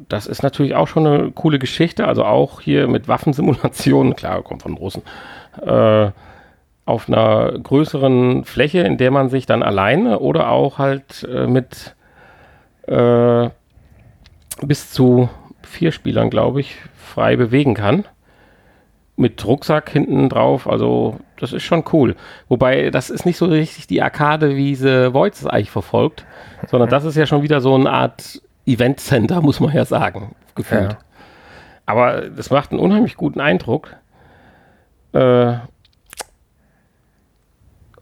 das 0.08 0.26
ist 0.26 0.42
natürlich 0.42 0.74
auch 0.74 0.88
schon 0.88 1.06
eine 1.06 1.30
coole 1.32 1.58
Geschichte. 1.58 2.08
Also 2.08 2.24
auch 2.24 2.62
hier 2.62 2.88
mit 2.88 3.08
Waffensimulationen, 3.08 4.16
klar, 4.16 4.42
kommt 4.42 4.62
von 4.62 4.72
Russen, 4.72 5.02
äh, 5.60 6.10
auf 6.86 7.06
einer 7.06 7.52
größeren 7.58 8.44
Fläche, 8.44 8.80
in 8.80 8.96
der 8.96 9.10
man 9.10 9.28
sich 9.28 9.44
dann 9.44 9.62
alleine 9.62 10.18
oder 10.18 10.48
auch 10.48 10.78
halt 10.78 11.28
äh, 11.30 11.46
mit 11.46 11.94
äh, 12.86 13.50
bis 14.62 14.90
zu 14.90 15.28
vier 15.62 15.92
Spielern, 15.92 16.30
glaube 16.30 16.60
ich, 16.60 16.76
frei 16.96 17.36
bewegen 17.36 17.74
kann. 17.74 18.06
Mit 19.16 19.44
Rucksack 19.44 19.90
hinten 19.90 20.30
drauf, 20.30 20.66
also 20.66 21.20
das 21.38 21.52
ist 21.52 21.64
schon 21.64 21.84
cool. 21.92 22.16
Wobei, 22.48 22.88
das 22.90 23.10
ist 23.10 23.26
nicht 23.26 23.36
so 23.36 23.44
richtig 23.44 23.86
die 23.86 24.00
Arkade, 24.02 24.56
wie 24.56 24.74
sie 24.74 25.12
Voids 25.12 25.44
eigentlich 25.46 25.70
verfolgt, 25.70 26.24
sondern 26.70 26.88
das 26.88 27.04
ist 27.04 27.16
ja 27.16 27.26
schon 27.26 27.42
wieder 27.42 27.60
so 27.60 27.74
eine 27.74 27.90
Art 27.90 28.40
Event 28.66 29.00
Center, 29.00 29.40
muss 29.40 29.60
man 29.60 29.74
ja 29.74 29.84
sagen, 29.84 30.34
gefühlt. 30.54 30.92
Ja. 30.92 30.98
Aber 31.86 32.22
das 32.30 32.50
macht 32.50 32.70
einen 32.70 32.80
unheimlich 32.80 33.16
guten 33.16 33.40
Eindruck. 33.40 33.96
Äh 35.12 35.54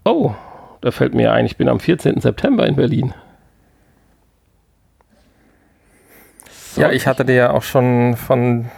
oh, 0.04 0.34
da 0.80 0.90
fällt 0.90 1.14
mir 1.14 1.32
ein, 1.32 1.46
ich 1.46 1.56
bin 1.56 1.68
am 1.68 1.80
14. 1.80 2.20
September 2.20 2.66
in 2.66 2.76
Berlin. 2.76 3.14
So. 6.50 6.80
Ja, 6.80 6.90
ich 6.90 7.06
hatte 7.06 7.24
dir 7.24 7.34
ja 7.34 7.50
auch 7.50 7.62
schon 7.62 8.16
von 8.16 8.70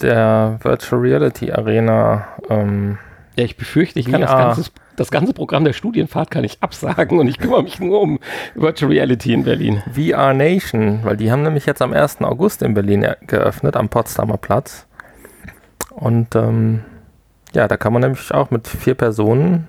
der 0.00 0.58
Virtual 0.62 1.00
Reality 1.00 1.50
Arena. 1.50 2.28
Ähm, 2.48 2.98
ja, 3.36 3.44
ich 3.44 3.56
befürchte, 3.56 3.98
ich 3.98 4.10
kann 4.10 4.20
das 4.20 4.30
ganze, 4.30 4.70
das 4.96 5.10
ganze 5.10 5.32
Programm 5.32 5.64
der 5.64 5.72
Studienfahrt 5.72 6.30
kann 6.30 6.44
ich 6.44 6.62
absagen 6.62 7.18
und 7.18 7.28
ich 7.28 7.38
kümmere 7.38 7.62
mich 7.62 7.80
nur 7.80 8.00
um 8.00 8.18
Virtual 8.54 8.90
Reality 8.90 9.32
in 9.32 9.44
Berlin. 9.44 9.82
VR 9.92 10.34
Nation, 10.34 11.00
weil 11.02 11.16
die 11.16 11.32
haben 11.32 11.42
nämlich 11.42 11.66
jetzt 11.66 11.80
am 11.80 11.92
1. 11.92 12.20
August 12.20 12.62
in 12.62 12.74
Berlin 12.74 13.06
geöffnet, 13.26 13.76
am 13.76 13.88
Potsdamer 13.88 14.36
Platz. 14.36 14.86
Und 15.90 16.34
ähm, 16.34 16.84
ja, 17.54 17.68
da 17.68 17.76
kann 17.76 17.92
man 17.92 18.02
nämlich 18.02 18.32
auch 18.32 18.50
mit 18.50 18.68
vier 18.68 18.94
Personen 18.94 19.68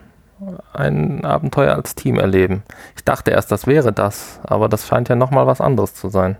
ein 0.73 1.23
Abenteuer 1.23 1.75
als 1.75 1.95
Team 1.95 2.19
erleben. 2.19 2.63
Ich 2.95 3.03
dachte 3.03 3.31
erst, 3.31 3.51
das 3.51 3.67
wäre 3.67 3.93
das, 3.93 4.39
aber 4.43 4.67
das 4.67 4.87
scheint 4.87 5.09
ja 5.09 5.15
nochmal 5.15 5.47
was 5.47 5.61
anderes 5.61 5.93
zu 5.93 6.09
sein. 6.09 6.37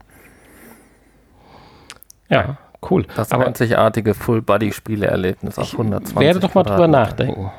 Ja, 2.29 2.57
cool. 2.91 3.05
Das 3.15 3.31
Aber 3.31 3.45
einzigartige 3.45 4.13
Full-Body-Spieleerlebnis 4.13 5.57
auf 5.57 5.71
120. 5.71 6.19
werde 6.19 6.39
doch 6.39 6.53
mal 6.53 6.63
drüber 6.63 6.87
nachdenken. 6.87 7.51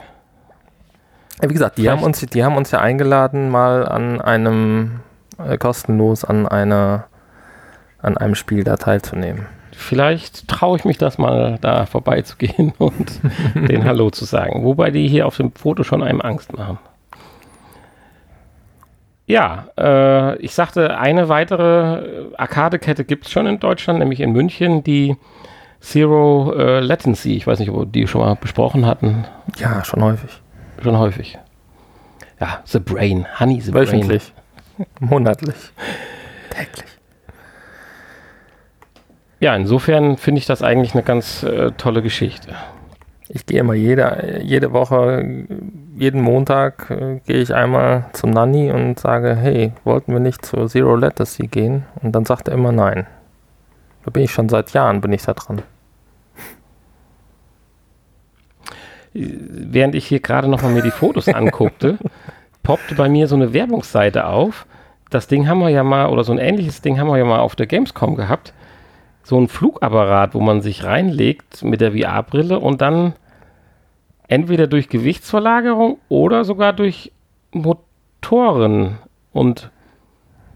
Wie 1.41 1.53
gesagt, 1.53 1.79
die 1.79 1.91
haben, 1.91 2.03
uns, 2.03 2.21
die 2.21 2.45
haben 2.45 2.57
uns 2.57 2.71
ja 2.71 2.81
eingeladen, 2.81 3.51
mal 3.51 3.87
an 3.87 4.21
einem, 4.21 5.01
äh, 5.39 5.59
kostenlos 5.59 6.25
an 6.25 6.47
einer, 6.47 7.07
an 8.01 8.17
einem 8.17 8.35
Spiel 8.35 8.65
da 8.65 8.77
teilzunehmen. 8.77 9.47
Vielleicht 9.73 10.47
traue 10.47 10.79
ich 10.79 10.85
mich 10.85 10.99
das 10.99 11.19
mal, 11.19 11.59
da 11.61 11.87
vorbeizugehen 11.87 12.73
und 12.79 13.21
den 13.55 13.85
Hallo 13.85 14.11
zu 14.11 14.25
sagen. 14.25 14.65
Wobei 14.65 14.91
die 14.91 15.09
hier 15.09 15.27
auf 15.27 15.37
dem 15.37 15.53
Foto 15.53 15.83
schon 15.83 16.03
einem 16.03 16.21
Angst 16.21 16.57
machen. 16.57 16.79
Ja, 19.27 19.69
äh, 19.79 20.37
ich 20.39 20.55
sagte, 20.55 20.99
eine 20.99 21.29
weitere 21.29 22.33
Arcade-Kette 22.37 23.05
gibt 23.05 23.27
es 23.27 23.33
schon 23.33 23.47
in 23.47 23.59
Deutschland, 23.59 23.99
nämlich 23.99 24.21
in 24.21 24.33
München, 24.33 24.85
die 24.85 25.17
Zero 25.81 26.53
äh, 26.57 26.81
Latency. 26.81 27.35
Ich 27.37 27.47
weiß 27.47 27.59
nicht, 27.59 27.71
ob 27.71 27.77
wir 27.79 27.87
die 27.87 28.07
schon 28.07 28.21
mal 28.21 28.37
besprochen 28.37 28.87
hatten. 28.87 29.25
Ja, 29.57 29.85
schon 29.85 30.03
häufig. 30.03 30.31
Schon 30.83 30.99
häufig. 30.99 31.39
Ja, 32.41 32.61
The 32.65 32.81
Brain, 32.81 33.27
Honey 33.39 33.61
the 33.61 33.73
Wöchentlich. 33.73 34.33
Brain. 34.77 34.87
Monatlich. 35.01 35.57
Täglich. 36.51 36.91
Ja, 39.41 39.55
insofern 39.55 40.17
finde 40.17 40.39
ich 40.39 40.47
das 40.47 40.63
eigentlich 40.63 40.95
eine 40.95 41.03
ganz 41.03 41.43
äh, 41.43 41.71
tolle 41.73 42.03
Geschichte. 42.03 42.55
Ich 43.29 43.47
gehe 43.47 43.61
immer 43.61 43.75
jede, 43.75 44.41
jede 44.43 44.73
Woche, 44.73 45.23
jeden 45.97 46.21
Montag 46.21 46.91
äh, 46.91 47.21
gehe 47.27 47.41
ich 47.41 47.55
einmal 47.55 48.07
zum 48.13 48.31
Nanny 48.31 48.71
und 48.71 48.99
sage, 48.99 49.35
hey, 49.35 49.73
wollten 49.85 50.13
wir 50.13 50.21
nicht 50.21 50.45
zur 50.45 50.69
Zero 50.69 50.97
Latency 50.97 51.47
gehen? 51.47 51.85
Und 52.03 52.13
dann 52.13 52.25
sagt 52.25 52.49
er 52.49 52.55
immer 52.55 52.73
nein. 52.73 53.07
Da 54.05 54.11
bin 54.11 54.23
ich 54.23 54.33
schon 54.33 54.49
seit 54.49 54.73
Jahren, 54.73 55.01
bin 55.01 55.13
ich 55.13 55.23
da 55.23 55.35
dran. 55.35 55.63
Während 59.13 59.95
ich 59.95 60.07
hier 60.07 60.21
gerade 60.21 60.49
nochmal 60.49 60.73
mir 60.73 60.83
die 60.83 60.91
Fotos 60.91 61.29
anguckte, 61.29 61.99
poppte 62.63 62.97
bei 62.97 63.09
mir 63.09 63.29
so 63.29 63.37
eine 63.37 63.53
Werbungsseite 63.53 64.27
auf. 64.27 64.67
Das 65.11 65.29
Ding 65.29 65.49
haben 65.49 65.61
wir 65.61 65.69
ja 65.69 65.85
mal, 65.85 66.09
oder 66.09 66.25
so 66.25 66.33
ein 66.33 66.39
ähnliches 66.39 66.83
Ding 66.83 66.99
haben 66.99 67.07
wir 67.07 67.19
ja 67.19 67.25
mal 67.25 67.39
auf 67.39 67.55
der 67.55 67.67
Gamescom 67.67 68.17
gehabt 68.17 68.53
so 69.25 69.41
ein 69.41 69.49
Flugapparat, 69.49 70.35
wo 70.35 70.41
man 70.41 70.61
sich 70.61 70.85
reinlegt 70.85 71.65
mit 71.65 71.81
der 71.81 71.93
VR-Brille 71.93 72.61
und 72.61 72.81
dann 72.83 73.15
entweder 74.29 74.67
durch 74.67 74.89
Gewichtsverlagerung 74.89 75.99
oder 76.09 76.45
sogar 76.45 76.73
durch 76.73 77.13
Motoren. 77.53 78.99
Und 79.33 79.71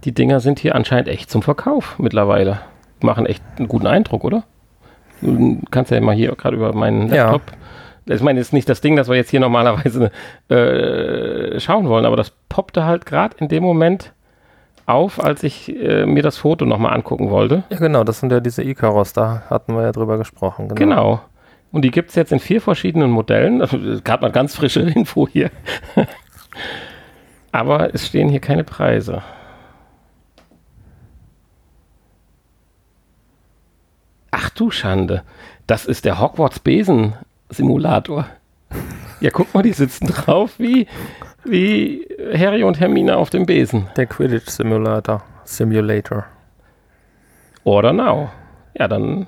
die 0.04 0.12
Dinger 0.12 0.40
sind 0.40 0.59
hier 0.59 0.74
anscheinend 0.74 1.09
echt 1.09 1.31
zum 1.31 1.42
Verkauf 1.42 1.98
mittlerweile. 1.98 2.61
Machen 3.00 3.26
echt 3.26 3.42
einen 3.59 3.68
guten 3.68 3.87
Eindruck, 3.87 4.24
oder? 4.24 4.44
Du 5.20 5.61
kannst 5.70 5.90
ja 5.90 6.00
mal 6.00 6.14
hier 6.14 6.35
gerade 6.37 6.57
über 6.57 6.72
meinen 6.72 7.09
Laptop. 7.09 7.42
Ja. 8.07 8.14
Ich 8.14 8.22
meine, 8.22 8.40
es 8.40 8.48
ist 8.48 8.52
nicht 8.52 8.68
das 8.68 8.81
Ding, 8.81 8.96
das 8.96 9.09
wir 9.09 9.16
jetzt 9.16 9.31
hier 9.31 9.40
normalerweise 9.40 10.11
äh, 10.48 11.61
schauen 11.61 11.88
wollen, 11.88 12.07
aber 12.07 12.16
das 12.16 12.33
poppte 12.48 12.85
halt 12.85 13.04
gerade 13.04 13.37
in 13.38 13.48
dem 13.48 13.62
Moment 13.62 14.12
auf, 14.87 15.22
als 15.22 15.42
ich 15.42 15.76
äh, 15.76 16.07
mir 16.07 16.22
das 16.22 16.38
Foto 16.38 16.64
nochmal 16.64 16.94
angucken 16.94 17.28
wollte. 17.31 17.64
Ja, 17.68 17.78
genau, 17.78 18.04
das 18.04 18.20
sind 18.20 18.33
ja 18.33 18.40
diese 18.40 18.62
Icaros, 18.62 19.12
da 19.12 19.42
hatten 19.50 19.74
wir 19.74 19.83
ja 19.83 19.92
drüber 19.92 20.16
gesprochen. 20.16 20.68
Genau. 20.68 20.76
genau. 20.78 21.20
Und 21.70 21.83
die 21.83 21.90
gibt 21.90 22.11
es 22.11 22.16
jetzt 22.16 22.33
in 22.33 22.40
vier 22.40 22.61
verschiedenen 22.61 23.11
Modellen. 23.11 23.59
Das 23.59 23.74
gab 24.04 24.22
mal 24.22 24.33
ganz 24.33 24.54
frische 24.54 24.81
Info 24.94 25.28
hier. 25.28 25.50
Aber 27.52 27.94
es 27.94 28.07
stehen 28.07 28.28
hier 28.28 28.40
keine 28.40 28.64
Preise. 28.64 29.22
Ach 34.31 34.50
du 34.50 34.70
Schande. 34.70 35.22
Das 35.66 35.85
ist 35.85 36.04
der 36.04 36.20
Hogwarts 36.20 36.61
Besen 36.61 37.14
Simulator. 37.50 38.26
Ja, 39.20 39.31
guck 39.31 39.52
mal, 39.52 39.62
die 39.62 39.72
sitzen 39.72 40.07
drauf 40.07 40.59
wie 40.59 40.87
wie 41.44 42.07
Harry 42.35 42.62
und 42.62 42.78
Hermine 42.78 43.16
auf 43.16 43.31
dem 43.31 43.46
Besen. 43.46 43.88
Der 43.96 44.07
Quidditch 44.07 44.48
Simulator. 44.48 45.22
Simulator. 45.44 46.26
Oder 47.64 47.92
now. 47.92 48.31
Ja, 48.74 48.87
dann 48.87 49.26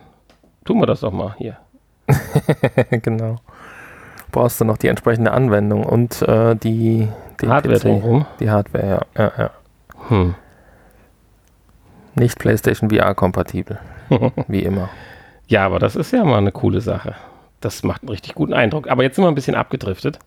tun 0.64 0.81
wir 0.81 0.87
das 0.87 1.00
doch 1.00 1.12
mal 1.12 1.35
hier. 1.38 1.59
genau. 3.03 3.37
Brauchst 4.31 4.61
du 4.61 4.64
noch 4.64 4.77
die 4.77 4.88
entsprechende 4.88 5.33
Anwendung 5.33 5.85
und 5.85 6.23
äh, 6.23 6.55
die, 6.55 7.09
die 7.40 7.49
Hardware 7.49 7.79
drumherum? 7.79 8.27
Die 8.38 8.51
Hardware, 8.51 9.07
ja. 9.16 9.23
ja, 9.23 9.33
ja. 9.37 9.51
Hm. 10.09 10.35
Nicht 12.14 12.38
PlayStation 12.38 12.90
VR 12.90 13.14
kompatibel. 13.14 13.79
wie 14.49 14.62
immer. 14.62 14.88
Ja, 15.46 15.66
aber 15.66 15.79
das 15.79 15.96
ist 15.96 16.12
ja 16.12 16.25
mal 16.25 16.38
eine 16.38 16.53
coole 16.53 16.81
Sache. 16.81 17.14
Das 17.61 17.83
macht 17.83 18.03
einen 18.03 18.11
richtig 18.11 18.35
guten 18.35 18.53
Eindruck. 18.53 18.88
Aber 18.88 19.03
jetzt 19.03 19.16
sind 19.16 19.25
wir 19.25 19.29
ein 19.29 19.35
bisschen 19.35 19.55
abgedriftet. 19.55 20.18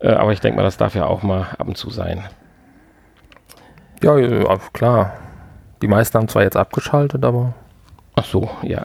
Äh, 0.00 0.12
aber 0.12 0.32
ich 0.32 0.40
denke 0.40 0.56
mal, 0.56 0.62
das 0.62 0.76
darf 0.76 0.94
ja 0.94 1.06
auch 1.06 1.22
mal 1.22 1.48
ab 1.58 1.68
und 1.68 1.76
zu 1.76 1.90
sein. 1.90 2.24
Ja, 4.02 4.16
ja, 4.16 4.58
klar. 4.72 5.12
Die 5.82 5.88
meisten 5.88 6.18
haben 6.18 6.28
zwar 6.28 6.42
jetzt 6.42 6.56
abgeschaltet, 6.56 7.24
aber. 7.24 7.54
Ach 8.14 8.24
so, 8.24 8.50
ja. 8.62 8.84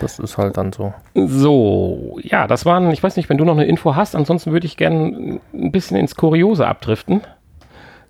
Das 0.00 0.18
ist 0.18 0.38
halt 0.38 0.56
dann 0.56 0.72
so. 0.72 0.94
So, 1.14 2.18
ja, 2.22 2.46
das 2.46 2.64
waren, 2.66 2.90
ich 2.90 3.02
weiß 3.02 3.16
nicht, 3.16 3.28
wenn 3.28 3.38
du 3.38 3.44
noch 3.44 3.56
eine 3.56 3.66
Info 3.66 3.96
hast, 3.96 4.14
ansonsten 4.14 4.52
würde 4.52 4.66
ich 4.66 4.76
gerne 4.76 5.40
ein 5.52 5.72
bisschen 5.72 5.96
ins 5.96 6.16
Kuriose 6.16 6.66
abdriften. 6.66 7.22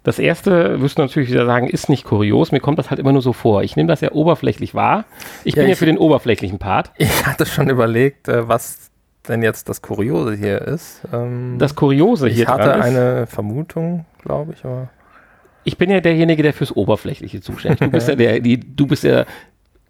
Das 0.07 0.20
erste, 0.20 0.81
wirst 0.81 0.99
du 0.99 1.03
natürlich 1.03 1.31
wieder 1.33 1.46
sagen, 1.46 1.66
ist 1.66 1.88
nicht 1.88 2.05
kurios. 2.05 2.53
Mir 2.53 2.61
kommt 2.61 2.79
das 2.79 2.90
halt 2.90 3.01
immer 3.01 3.11
nur 3.11 3.22
so 3.22 3.33
vor. 3.33 3.64
Ich 3.64 3.75
nehme 3.75 3.88
das 3.88 4.01
ja 4.01 4.12
oberflächlich 4.12 4.72
wahr. 4.72 5.05
Ich 5.42 5.57
ja, 5.57 5.62
bin 5.62 5.64
ich, 5.64 5.77
ja 5.77 5.79
für 5.79 5.87
den 5.87 5.99
oberflächlichen 5.99 6.61
Part. 6.61 6.92
Ich 6.99 7.27
hatte 7.27 7.44
schon 7.44 7.68
überlegt, 7.68 8.29
äh, 8.29 8.46
was 8.46 8.92
denn 9.29 9.42
jetzt 9.42 9.68
das 9.68 9.83
Kuriose 9.83 10.37
hier 10.37 10.62
ist. 10.62 11.01
Ähm, 11.12 11.57
das 11.59 11.75
Kuriose 11.75 12.29
hier 12.29 12.44
Ich 12.44 12.49
hatte 12.49 12.75
eine 12.81 13.27
Vermutung, 13.27 14.07
glaube 14.22 14.53
ich, 14.53 14.64
aber. 14.64 14.90
Ich 15.64 15.77
bin 15.77 15.90
ja 15.90 16.01
derjenige, 16.01 16.44
der 16.44 16.53
fürs 16.53 16.77
Oberflächliche 16.77 17.40
zuständig 17.40 17.81
ist. 17.81 17.87
Du 17.87 17.90
bist 17.90 18.09
ja 18.09 18.14
der, 18.14 18.38
die, 18.38 18.61
du 18.61 18.87
bist 18.87 19.03
ja, 19.03 19.25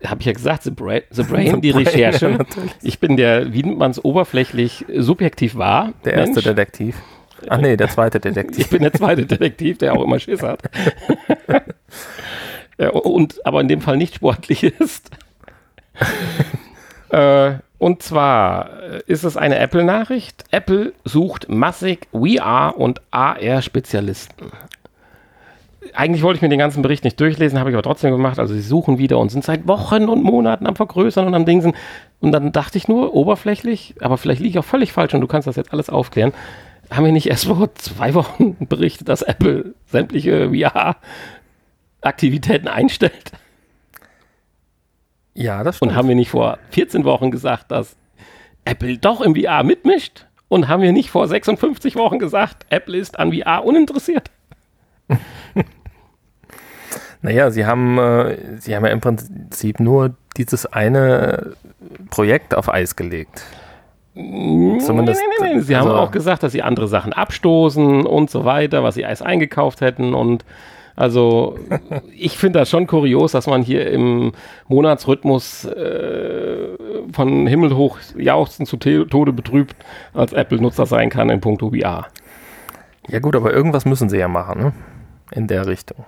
habe 0.05 0.21
ich 0.21 0.27
ja 0.27 0.33
gesagt, 0.33 0.65
The, 0.65 0.71
Bra 0.71 1.01
the 1.11 1.23
Brain, 1.29 1.61
die 1.61 1.73
Brain, 1.73 1.87
Recherche. 1.87 2.31
Ja, 2.31 2.63
ich 2.83 2.99
bin 2.99 3.17
der, 3.17 3.53
wie 3.53 3.63
man 3.63 3.91
es 3.91 4.05
oberflächlich 4.05 4.85
subjektiv 4.95 5.57
war. 5.57 5.93
Der 6.05 6.15
erste 6.15 6.35
Mensch. 6.35 6.45
Detektiv. 6.45 6.97
Ach 7.49 7.59
nee, 7.59 7.77
der 7.77 7.89
zweite 7.89 8.21
Detektiv. 8.21 8.65
Ich 8.65 8.71
bin 8.71 8.83
der 8.83 8.93
zweite 8.93 9.27
Detektiv, 9.27 9.79
der 9.79 9.95
auch 9.95 10.03
immer 10.03 10.19
Schiss 10.19 10.43
hat. 10.43 10.63
und 12.93 13.45
aber 13.47 13.61
in 13.61 13.69
dem 13.69 13.81
Fall 13.81 13.97
nicht 13.97 14.17
sportlich 14.17 14.63
ist. 14.65 15.11
äh, 17.11 17.55
und 17.79 18.03
zwar 18.03 18.83
äh, 18.83 19.03
ist 19.07 19.25
es 19.25 19.37
eine 19.37 19.59
Apple-Nachricht. 19.59 20.45
Apple 20.51 20.93
sucht 21.05 21.49
massig 21.49 22.09
VR 22.13 22.75
und 22.77 23.03
AR-Spezialisten. 23.11 24.51
Eigentlich 25.94 26.22
wollte 26.22 26.37
ich 26.37 26.42
mir 26.42 26.49
den 26.49 26.59
ganzen 26.59 26.83
Bericht 26.83 27.05
nicht 27.05 27.20
durchlesen, 27.20 27.59
habe 27.59 27.70
ich 27.70 27.77
aber 27.77 27.83
trotzdem 27.83 28.11
gemacht. 28.12 28.38
Also 28.38 28.55
sie 28.55 28.61
suchen 28.61 28.99
wieder 28.99 29.18
und 29.18 29.31
sind 29.31 29.44
seit 29.44 29.66
Wochen 29.66 30.09
und 30.09 30.22
Monaten 30.22 30.66
am 30.66 30.77
Vergrößern 30.77 31.27
und 31.27 31.35
am 31.35 31.44
Dingsen. 31.44 31.75
Und 32.20 32.33
dann 32.33 32.53
dachte 32.53 32.79
ich 32.79 32.88
nur, 32.88 33.14
oberflächlich, 33.14 33.94
aber 34.01 34.18
vielleicht 34.18 34.40
liege 34.40 34.51
ich 34.51 34.59
auch 34.59 34.64
völlig 34.64 34.92
falsch 34.92 35.14
und 35.14 35.20
du 35.20 35.27
kannst 35.27 35.46
das 35.49 35.57
jetzt 35.57 35.72
alles 35.72 35.90
aufklären. 35.90 36.33
Haben 36.90 37.05
wir 37.05 37.12
nicht 37.12 37.29
erst 37.29 37.46
vor 37.46 37.75
zwei 37.75 38.14
Wochen 38.14 38.57
berichtet, 38.61 39.09
dass 39.09 39.22
Apple 39.22 39.75
sämtliche 39.87 40.51
VR-Aktivitäten 42.01 42.68
einstellt? 42.68 43.33
Ja, 45.35 45.64
das 45.64 45.77
stimmt. 45.77 45.92
Und 45.92 45.96
haben 45.96 46.09
wir 46.09 46.14
nicht 46.14 46.31
vor 46.31 46.59
14 46.70 47.05
Wochen 47.05 47.31
gesagt, 47.31 47.70
dass 47.70 47.96
Apple 48.64 48.99
doch 48.99 49.20
im 49.20 49.37
VR 49.37 49.62
mitmischt? 49.62 50.27
Und 50.49 50.68
haben 50.68 50.83
wir 50.83 50.92
nicht 50.92 51.11
vor 51.11 51.27
56 51.27 51.96
Wochen 51.96 52.18
gesagt, 52.18 52.66
Apple 52.70 52.96
ist 52.96 53.18
an 53.18 53.33
VR 53.33 53.64
uninteressiert? 53.64 54.31
naja, 57.27 57.51
sie 57.51 57.67
haben, 57.67 57.99
äh, 57.99 58.37
sie 58.61 58.77
haben 58.77 58.85
ja 58.85 58.93
im 58.93 59.01
Prinzip 59.01 59.81
nur 59.81 60.15
dieses 60.37 60.65
eine 60.65 61.55
Projekt 62.09 62.55
auf 62.55 62.73
Eis 62.73 62.95
gelegt. 62.95 63.45
Zumindest, 64.15 65.21
nee, 65.41 65.47
nee, 65.47 65.55
nee, 65.57 65.61
Sie 65.61 65.75
also 65.75 65.89
haben 65.89 65.97
auch 65.97 66.12
gesagt, 66.12 66.45
dass 66.45 66.53
sie 66.53 66.62
andere 66.62 66.87
Sachen 66.87 67.12
abstoßen 67.12 68.07
und 68.07 68.31
so 68.31 68.45
weiter, 68.45 68.85
was 68.85 68.95
sie 68.95 69.05
alles 69.05 69.23
eingekauft 69.23 69.81
hätten 69.81 70.15
und 70.15 70.45
also 70.95 71.59
ich 72.17 72.39
finde 72.39 72.61
das 72.61 72.71
schon 72.71 72.87
kurios, 72.87 73.33
dass 73.33 73.49
man 73.49 73.62
hier 73.62 73.91
im 73.91 74.31
Monatsrhythmus 74.69 75.65
äh, 75.65 76.69
von 77.12 77.49
Himmel 77.49 77.75
hoch 77.75 77.99
jauchzen 78.17 78.67
zu 78.67 78.77
Tode 78.77 79.33
betrübt 79.33 79.75
als 80.15 80.33
Apple-Nutzer 80.33 80.87
sein 80.87 81.11
kann 81.11 81.29
in 81.29 81.41
puncto 81.41 81.71
VR. 81.71 82.07
Ja 83.09 83.19
gut, 83.19 83.35
aber 83.35 83.53
irgendwas 83.53 83.85
müssen 83.85 84.09
sie 84.09 84.19
ja 84.19 84.29
machen, 84.29 84.62
ne? 84.62 84.73
in 85.33 85.49
der 85.49 85.67
Richtung. 85.67 86.07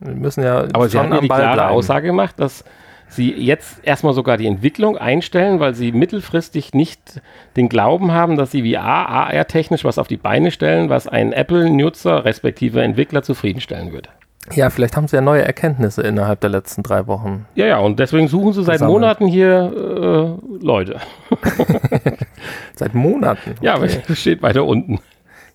Wir 0.00 0.14
müssen 0.14 0.42
ja 0.42 0.64
aber 0.72 0.88
sie 0.88 0.98
haben 0.98 1.12
ja 1.12 1.20
die 1.20 1.28
Ball 1.28 1.40
klare 1.40 1.54
bleiben. 1.54 1.74
Aussage 1.74 2.06
gemacht, 2.06 2.34
dass 2.38 2.64
sie 3.08 3.32
jetzt 3.32 3.84
erstmal 3.84 4.14
sogar 4.14 4.36
die 4.36 4.46
Entwicklung 4.46 4.96
einstellen, 4.96 5.60
weil 5.60 5.74
sie 5.74 5.92
mittelfristig 5.92 6.74
nicht 6.74 7.20
den 7.56 7.68
Glauben 7.68 8.12
haben, 8.12 8.36
dass 8.36 8.50
sie 8.50 8.72
VR, 8.72 9.08
AR-technisch 9.08 9.84
was 9.84 9.98
auf 9.98 10.08
die 10.08 10.16
Beine 10.16 10.50
stellen, 10.50 10.88
was 10.88 11.08
einen 11.08 11.32
Apple-Nutzer 11.32 12.24
respektive 12.24 12.82
Entwickler 12.82 13.22
zufriedenstellen 13.22 13.92
würde. 13.92 14.08
Ja, 14.52 14.70
vielleicht 14.70 14.96
haben 14.96 15.06
sie 15.06 15.16
ja 15.16 15.22
neue 15.22 15.44
Erkenntnisse 15.44 16.02
innerhalb 16.02 16.40
der 16.40 16.50
letzten 16.50 16.82
drei 16.82 17.06
Wochen. 17.06 17.46
Ja, 17.54 17.66
ja, 17.66 17.78
und 17.78 17.98
deswegen 17.98 18.26
suchen 18.26 18.52
sie 18.52 18.64
seit 18.64 18.76
Gesammelt. 18.76 18.94
Monaten 18.94 19.26
hier 19.26 20.38
äh, 20.40 20.64
Leute. 20.64 20.96
seit 22.74 22.94
Monaten? 22.94 23.50
Okay. 23.50 23.58
Ja, 23.60 23.74
aber 23.74 23.88
steht 24.14 24.42
weiter 24.42 24.64
unten. 24.64 24.98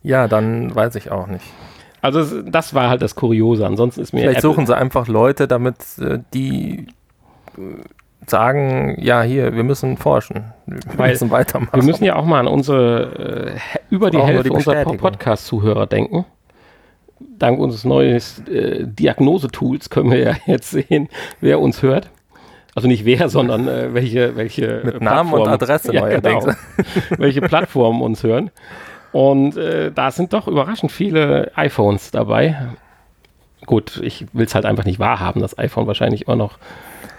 Ja, 0.03 0.27
dann 0.27 0.73
weiß 0.73 0.95
ich 0.95 1.09
auch 1.09 1.27
nicht. 1.27 1.45
Also 2.01 2.41
das 2.41 2.73
war 2.73 2.89
halt 2.89 3.01
das 3.01 3.15
Kuriose. 3.15 3.65
Ansonsten 3.65 4.01
ist 4.01 4.13
mir 4.13 4.21
vielleicht 4.21 4.39
Apple 4.39 4.49
suchen 4.49 4.65
sie 4.67 4.75
einfach 4.75 5.07
Leute, 5.07 5.47
damit 5.47 5.77
äh, 5.99 6.19
die 6.33 6.87
äh, 7.57 7.61
sagen, 8.27 8.97
ja, 8.99 9.21
hier, 9.21 9.55
wir 9.55 9.63
müssen 9.63 9.97
forschen, 9.97 10.53
wir 10.65 10.79
Weil 10.97 11.11
müssen 11.11 11.31
weitermachen. 11.31 11.73
Wir 11.73 11.83
müssen 11.83 12.03
ja 12.03 12.15
auch 12.15 12.25
mal 12.25 12.39
an 12.39 12.47
unsere 12.47 13.55
äh, 13.55 13.59
über 13.89 14.11
die 14.11 14.19
Hälfte 14.19 14.51
unserer 14.51 14.83
Podcast-Zuhörer 14.83 15.87
denken 15.87 16.25
dank 17.19 17.59
unseres 17.59 17.85
neuen 17.85 18.21
äh, 18.49 18.85
Diagnosetools 18.85 19.89
können 19.89 20.11
wir 20.11 20.19
ja 20.19 20.35
jetzt 20.45 20.71
sehen, 20.71 21.09
wer 21.41 21.59
uns 21.59 21.81
hört. 21.81 22.09
Also 22.73 22.89
nicht 22.89 23.05
wer, 23.05 23.29
sondern 23.29 23.67
äh, 23.67 23.93
welche, 23.93 24.35
welche 24.35 24.81
Mit 24.83 25.01
Namen 25.01 25.33
und 25.33 25.47
Adresse 25.47 25.93
ja, 25.93 26.07
genau, 26.07 26.45
welche 27.17 27.41
Plattformen 27.41 28.01
uns 28.01 28.23
hören. 28.23 28.51
Und 29.15 29.55
äh, 29.55 29.93
da 29.93 30.11
sind 30.11 30.33
doch 30.33 30.45
überraschend 30.45 30.91
viele 30.91 31.49
iPhones 31.55 32.11
dabei. 32.11 32.57
Gut, 33.65 34.01
ich 34.03 34.25
will 34.33 34.45
es 34.45 34.53
halt 34.53 34.65
einfach 34.65 34.83
nicht 34.83 34.99
wahrhaben, 34.99 35.39
dass 35.39 35.57
iPhone 35.57 35.87
wahrscheinlich 35.87 36.23
immer 36.27 36.35
noch 36.35 36.57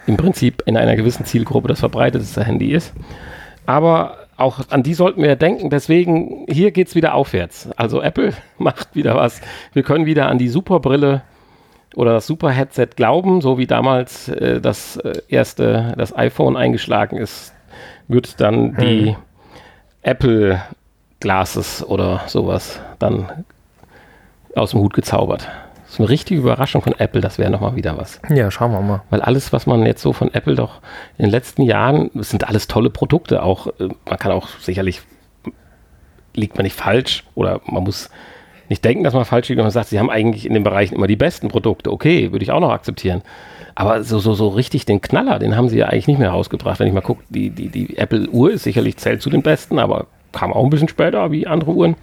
im 0.06 0.18
Prinzip 0.18 0.62
in 0.66 0.76
einer 0.76 0.94
gewissen 0.94 1.24
Zielgruppe 1.24 1.68
das 1.68 1.80
verbreitetste 1.80 2.44
Handy 2.44 2.74
ist. 2.74 2.92
Aber 3.64 4.18
auch 4.36 4.60
an 4.68 4.82
die 4.82 4.92
sollten 4.92 5.22
wir 5.22 5.36
denken. 5.36 5.70
Deswegen, 5.70 6.44
hier 6.50 6.70
geht 6.70 6.88
es 6.88 6.94
wieder 6.94 7.14
aufwärts. 7.14 7.70
Also 7.78 8.02
Apple 8.02 8.34
macht 8.58 8.94
wieder 8.94 9.14
was. 9.14 9.40
Wir 9.72 9.82
können 9.82 10.04
wieder 10.04 10.28
an 10.28 10.36
die 10.36 10.48
Superbrille 10.48 11.22
oder 11.94 12.12
das 12.12 12.26
Super-Headset 12.26 12.88
glauben, 12.94 13.40
so 13.40 13.56
wie 13.56 13.66
damals 13.66 14.28
äh, 14.28 14.60
das 14.60 14.98
äh, 14.98 15.22
erste, 15.28 15.94
das 15.96 16.14
iPhone 16.14 16.58
eingeschlagen 16.58 17.16
ist, 17.16 17.54
wird 18.06 18.38
dann 18.38 18.76
hm. 18.76 18.86
die 18.86 19.16
Apple 20.02 20.60
Glasses 21.20 21.84
oder 21.86 22.22
sowas 22.26 22.80
dann 22.98 23.44
aus 24.54 24.70
dem 24.70 24.80
Hut 24.80 24.94
gezaubert 24.94 25.48
ist 25.96 26.00
eine 26.00 26.08
richtige 26.10 26.40
Überraschung 26.40 26.82
von 26.82 26.94
Apple, 26.98 27.20
das 27.20 27.38
wäre 27.38 27.50
nochmal 27.50 27.74
wieder 27.74 27.96
was. 27.96 28.20
Ja, 28.28 28.50
schauen 28.50 28.72
wir 28.72 28.80
mal. 28.80 29.02
Weil 29.08 29.22
alles, 29.22 29.52
was 29.52 29.66
man 29.66 29.86
jetzt 29.86 30.02
so 30.02 30.12
von 30.12 30.32
Apple 30.34 30.54
doch 30.54 30.80
in 31.16 31.24
den 31.24 31.30
letzten 31.30 31.62
Jahren, 31.62 32.10
das 32.12 32.28
sind 32.28 32.46
alles 32.46 32.68
tolle 32.68 32.90
Produkte. 32.90 33.42
Auch, 33.42 33.68
äh, 33.78 33.88
man 34.08 34.18
kann 34.18 34.32
auch 34.32 34.48
sicherlich, 34.60 35.00
liegt 36.34 36.56
man 36.56 36.64
nicht 36.64 36.76
falsch 36.76 37.24
oder 37.34 37.60
man 37.64 37.84
muss 37.84 38.10
nicht 38.68 38.84
denken, 38.84 39.04
dass 39.04 39.14
man 39.14 39.24
falsch 39.24 39.48
liegt, 39.48 39.58
wenn 39.58 39.64
man 39.64 39.70
sagt, 39.70 39.88
sie 39.88 39.98
haben 39.98 40.10
eigentlich 40.10 40.44
in 40.44 40.52
den 40.52 40.64
Bereichen 40.64 40.96
immer 40.96 41.06
die 41.06 41.16
besten 41.16 41.48
Produkte. 41.48 41.90
Okay, 41.90 42.32
würde 42.32 42.42
ich 42.42 42.50
auch 42.50 42.60
noch 42.60 42.72
akzeptieren. 42.72 43.22
Aber 43.74 44.02
so, 44.02 44.18
so, 44.18 44.34
so 44.34 44.48
richtig 44.48 44.84
den 44.84 45.00
Knaller, 45.00 45.38
den 45.38 45.56
haben 45.56 45.68
sie 45.68 45.78
ja 45.78 45.86
eigentlich 45.86 46.08
nicht 46.08 46.18
mehr 46.18 46.30
rausgebracht. 46.30 46.80
Wenn 46.80 46.88
ich 46.88 46.94
mal 46.94 47.00
gucke, 47.00 47.22
die, 47.28 47.50
die, 47.50 47.68
die 47.68 47.96
Apple-Uhr 47.96 48.52
ist 48.52 48.64
sicherlich 48.64 48.96
zählt 48.96 49.22
zu 49.22 49.30
den 49.30 49.42
besten, 49.42 49.78
aber 49.78 50.06
kam 50.36 50.52
auch 50.52 50.62
ein 50.62 50.70
bisschen 50.70 50.88
später 50.88 51.30
wie 51.30 51.46
andere 51.46 51.72
Uhren. 51.72 51.96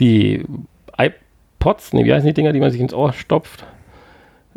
Die 0.00 0.44
Pods, 1.64 1.94
nee, 1.94 2.04
wie 2.04 2.12
heißen 2.12 2.26
die 2.26 2.34
Dinger, 2.34 2.52
die 2.52 2.60
man 2.60 2.70
sich 2.70 2.80
ins 2.80 2.92
Ohr 2.92 3.14
stopft? 3.14 3.64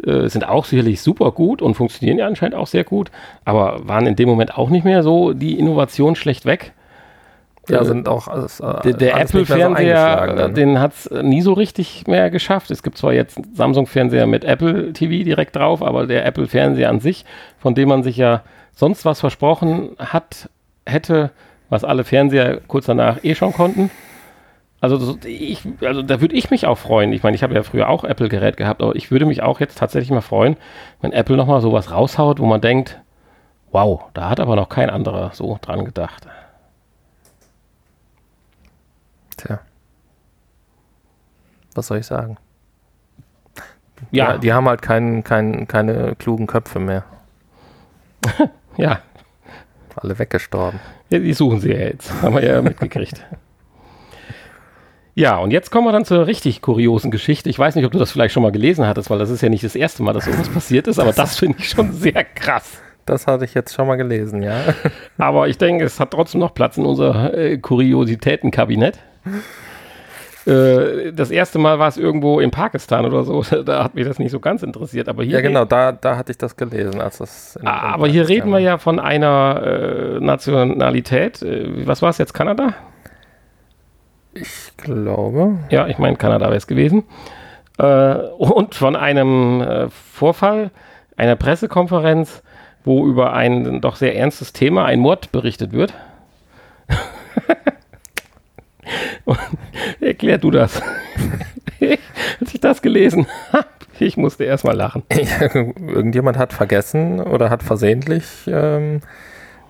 Äh, 0.05 0.27
sind 0.27 0.45
auch 0.45 0.65
sicherlich 0.65 1.01
super 1.01 1.31
gut 1.31 1.61
und 1.61 1.73
funktionieren 1.75 2.19
ja 2.19 2.27
anscheinend 2.27 2.53
auch 2.53 2.67
sehr 2.67 2.83
gut, 2.83 3.11
aber 3.45 3.87
waren 3.87 4.05
in 4.07 4.17
dem 4.17 4.27
Moment 4.27 4.57
auch 4.57 4.69
nicht 4.69 4.83
mehr 4.83 5.03
so 5.03 5.31
die 5.31 5.57
Innovation 5.57 6.17
schlecht 6.17 6.45
weg. 6.45 6.73
Ja, 7.69 7.79
äh, 7.79 7.85
sind 7.85 8.09
auch 8.09 8.27
alles, 8.27 8.59
äh, 8.59 8.81
Der, 8.83 8.93
der 8.93 9.21
Apple-Fernseher, 9.21 10.35
so 10.37 10.47
den 10.49 10.81
hat 10.81 10.95
es 10.95 11.09
nie 11.23 11.41
so 11.41 11.53
richtig 11.53 12.07
mehr 12.07 12.29
geschafft. 12.29 12.71
Es 12.71 12.83
gibt 12.83 12.97
zwar 12.97 13.13
jetzt 13.13 13.39
Samsung-Fernseher 13.53 14.27
mit 14.27 14.43
Apple 14.43 14.91
TV 14.91 15.23
direkt 15.23 15.55
drauf, 15.55 15.81
aber 15.81 16.07
der 16.07 16.25
Apple-Fernseher 16.25 16.89
an 16.89 16.99
sich, 16.99 17.23
von 17.57 17.73
dem 17.73 17.87
man 17.87 18.03
sich 18.03 18.17
ja 18.17 18.43
sonst 18.73 19.05
was 19.05 19.21
versprochen 19.21 19.91
hat, 19.97 20.49
hätte, 20.85 21.31
was 21.69 21.83
alle 21.83 22.03
Fernseher 22.03 22.61
kurz 22.67 22.85
danach 22.85 23.23
eh 23.23 23.35
schon 23.35 23.53
konnten, 23.53 23.89
also, 24.79 25.17
ich, 25.25 25.67
also 25.81 26.03
da 26.03 26.21
würde 26.21 26.35
ich 26.35 26.51
mich 26.51 26.67
auch 26.67 26.77
freuen. 26.77 27.11
Ich 27.11 27.23
meine, 27.23 27.35
ich 27.35 27.41
habe 27.41 27.55
ja 27.55 27.63
früher 27.63 27.89
auch 27.89 28.03
Apple-Gerät 28.03 28.57
gehabt, 28.57 28.81
aber 28.81 28.95
ich 28.95 29.09
würde 29.09 29.25
mich 29.25 29.41
auch 29.41 29.59
jetzt 29.59 29.77
tatsächlich 29.77 30.11
mal 30.11 30.21
freuen, 30.21 30.55
wenn 31.01 31.11
Apple 31.11 31.35
nochmal 31.35 31.61
sowas 31.61 31.91
raushaut, 31.91 32.39
wo 32.39 32.45
man 32.45 32.61
denkt, 32.61 33.01
wow, 33.71 34.03
da 34.13 34.29
hat 34.29 34.39
aber 34.39 34.55
noch 34.55 34.69
kein 34.69 34.91
anderer 34.91 35.31
so 35.33 35.57
dran 35.61 35.83
gedacht. 35.83 36.27
Tja. 39.37 39.59
Was 41.73 41.87
soll 41.87 41.97
ich 41.97 42.05
sagen? 42.05 42.37
Ja. 44.11 44.33
ja 44.33 44.37
die 44.37 44.53
haben 44.53 44.67
halt 44.67 44.83
kein, 44.83 45.23
kein, 45.23 45.67
keine 45.67 46.15
klugen 46.15 46.45
Köpfe 46.45 46.79
mehr. 46.79 47.03
ja. 48.77 48.99
Alle 49.95 50.19
weggestorben. 50.19 50.79
Ja, 51.09 51.19
die 51.19 51.33
suchen 51.33 51.59
sie 51.59 51.71
ja 51.71 51.79
jetzt. 51.79 52.11
Haben 52.21 52.35
wir 52.35 52.43
ja 52.43 52.61
mitgekriegt. 52.61 53.25
Ja, 55.15 55.37
und 55.37 55.51
jetzt 55.51 55.71
kommen 55.71 55.87
wir 55.87 55.91
dann 55.91 56.05
zur 56.05 56.27
richtig 56.27 56.61
kuriosen 56.61 57.09
Geschichte. 57.09 57.49
Ich 57.49 57.57
weiß 57.57 57.75
nicht, 57.75 57.85
ob 57.85 57.91
du 57.91 57.97
das 57.97 58.11
vielleicht 58.11 58.33
schon 58.33 58.43
mal 58.43 58.51
gelesen 58.51 58.85
hattest, 58.85 59.09
weil 59.09 59.17
das 59.17 59.31
ist 59.31 59.41
ja 59.41 59.49
nicht 59.49 59.63
das 59.63 59.75
erste 59.75 60.03
Mal, 60.03 60.13
dass 60.13 60.25
sowas 60.25 60.47
passiert 60.49 60.87
ist, 60.87 60.99
aber 60.99 61.11
das 61.11 61.39
finde 61.39 61.57
ich 61.59 61.69
schon 61.69 61.91
sehr 61.91 62.23
krass. 62.23 62.81
Das 63.07 63.25
hatte 63.25 63.45
ich 63.45 63.55
jetzt 63.55 63.73
schon 63.73 63.87
mal 63.87 63.95
gelesen, 63.95 64.43
ja. 64.43 64.59
Aber 65.17 65.47
ich 65.47 65.57
denke, 65.57 65.85
es 65.85 65.99
hat 65.99 66.11
trotzdem 66.11 66.41
noch 66.41 66.53
Platz 66.53 66.77
in 66.77 66.85
unser 66.85 67.33
äh, 67.33 67.57
Kuriositätenkabinett. 67.57 68.99
Äh, 70.47 71.11
das 71.11 71.29
erste 71.29 71.59
Mal 71.59 71.77
war 71.77 71.89
es 71.89 71.97
irgendwo 71.97 72.39
in 72.39 72.51
Pakistan 72.51 73.05
oder 73.05 73.23
so. 73.23 73.43
Da 73.65 73.83
hat 73.83 73.95
mich 73.95 74.05
das 74.05 74.17
nicht 74.17 74.31
so 74.31 74.39
ganz 74.39 74.63
interessiert. 74.63 75.09
Aber 75.09 75.23
hier 75.23 75.35
ja, 75.35 75.41
genau, 75.41 75.65
da, 75.65 75.91
da 75.91 76.15
hatte 76.15 76.31
ich 76.31 76.37
das 76.37 76.55
gelesen. 76.55 77.01
Als 77.01 77.17
das 77.17 77.57
in, 77.57 77.67
aber 77.67 78.07
in 78.07 78.13
hier 78.13 78.29
reden 78.29 78.51
wir 78.51 78.59
ja 78.59 78.77
von 78.77 78.99
einer 78.99 79.61
äh, 79.63 80.19
Nationalität. 80.19 81.41
Äh, 81.41 81.85
was 81.85 82.01
war 82.01 82.09
es 82.09 82.17
jetzt, 82.17 82.33
Kanada? 82.33 82.73
Ich 84.33 84.71
glaube. 84.77 85.57
Ja, 85.69 85.87
ich 85.87 85.97
meine, 85.97 86.15
Kanada 86.15 86.45
wäre 86.45 86.57
es 86.57 86.67
gewesen. 86.67 87.03
Äh, 87.77 88.13
und 88.37 88.75
von 88.75 88.95
einem 88.95 89.61
äh, 89.61 89.89
Vorfall, 89.89 90.71
einer 91.17 91.35
Pressekonferenz, 91.35 92.41
wo 92.85 93.05
über 93.05 93.33
ein 93.33 93.81
doch 93.81 93.97
sehr 93.97 94.15
ernstes 94.15 94.53
Thema, 94.53 94.85
ein 94.85 94.99
Mord 94.99 95.31
berichtet 95.33 95.73
wird. 95.73 95.93
Erklär 99.99 100.37
du 100.37 100.51
das. 100.51 100.81
Als 102.39 102.53
ich 102.53 102.61
das 102.61 102.81
gelesen 102.81 103.27
habe, 103.51 103.67
ich 103.99 104.15
musste 104.17 104.43
erstmal 104.43 104.75
lachen. 104.75 105.03
Irgendjemand 105.09 106.37
hat 106.37 106.53
vergessen 106.53 107.19
oder 107.19 107.49
hat 107.49 107.63
versehentlich 107.63 108.25
ähm, 108.47 109.01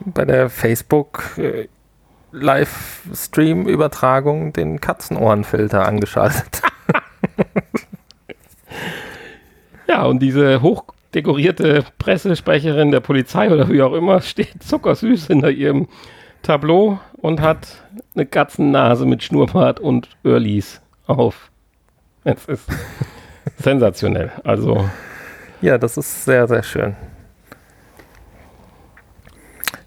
bei 0.05 0.25
der 0.25 0.49
Facebook 0.49 1.37
äh, 1.37 1.69
Livestream-Übertragung 2.31 4.51
den 4.53 4.81
Katzenohrenfilter 4.81 5.85
angeschaltet. 5.85 6.61
ja, 9.87 10.03
und 10.03 10.19
diese 10.19 10.61
hochdekorierte 10.61 11.85
Pressesprecherin 11.97 12.91
der 12.91 12.99
Polizei 12.99 13.51
oder 13.51 13.69
wie 13.69 13.81
auch 13.81 13.93
immer 13.93 14.21
steht 14.21 14.61
zuckersüß 14.61 15.25
hinter 15.27 15.49
ihrem 15.49 15.87
Tableau 16.41 17.00
und 17.17 17.41
hat 17.41 17.84
eine 18.15 18.26
Katzennase 18.26 19.06
mit 19.06 19.23
Schnurrbart 19.23 19.80
und 19.80 20.10
Earlies 20.23 20.82
auf. 21.08 21.52
Es 22.23 22.45
ist 22.45 22.69
sensationell. 23.58 24.32
Also. 24.43 24.89
Ja, 25.62 25.78
das 25.78 25.97
ist 25.97 26.26
sehr, 26.26 26.47
sehr 26.47 26.63
schön. 26.63 26.95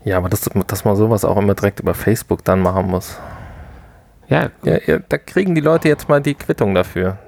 Ja, 0.05 0.17
aber 0.17 0.29
das, 0.29 0.49
dass 0.67 0.85
man 0.85 0.97
sowas 0.97 1.25
auch 1.25 1.37
immer 1.37 1.55
direkt 1.55 1.81
über 1.81 1.95
Facebook 1.95 2.45
dann 2.45 2.61
machen 2.61 2.87
muss. 2.87 3.19
Ja, 4.29 4.51
ja, 4.63 4.79
ja 4.87 4.99
da 4.99 5.19
kriegen 5.19 5.55
die 5.55 5.61
Leute 5.61 5.89
jetzt 5.89 6.09
mal 6.09 6.21
die 6.21 6.35
Quittung 6.35 6.75
dafür. 6.75 7.19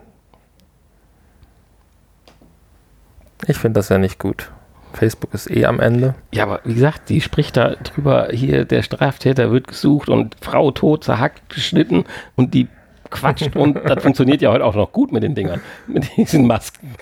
Ich 3.47 3.59
finde 3.59 3.81
das 3.81 3.89
ja 3.89 3.99
nicht 3.99 4.19
gut. 4.19 4.51
Facebook 4.93 5.35
ist 5.35 5.51
eh 5.51 5.65
am 5.65 5.81
Ende. 5.81 6.15
Ja, 6.33 6.45
aber 6.45 6.61
wie 6.65 6.75
gesagt, 6.75 7.09
die 7.09 7.21
spricht 7.21 7.57
da 7.57 7.75
drüber, 7.75 8.29
hier 8.31 8.65
der 8.65 8.83
Straftäter 8.83 9.51
wird 9.51 9.69
gesucht 9.69 10.09
und 10.09 10.37
Frau 10.41 10.71
tot, 10.71 11.05
zerhackt, 11.05 11.49
geschnitten 11.49 12.05
und 12.37 12.55
die 12.55 12.69
quatscht 13.13 13.57
und 13.57 13.79
das 13.85 14.03
funktioniert 14.03 14.43
ja 14.43 14.51
heute 14.51 14.65
auch 14.65 14.75
noch 14.75 14.91
gut 14.91 15.13
mit 15.13 15.23
den 15.23 15.35
Dingern, 15.35 15.61
mit 15.87 16.17
diesen 16.17 16.47
Masken. 16.47 16.95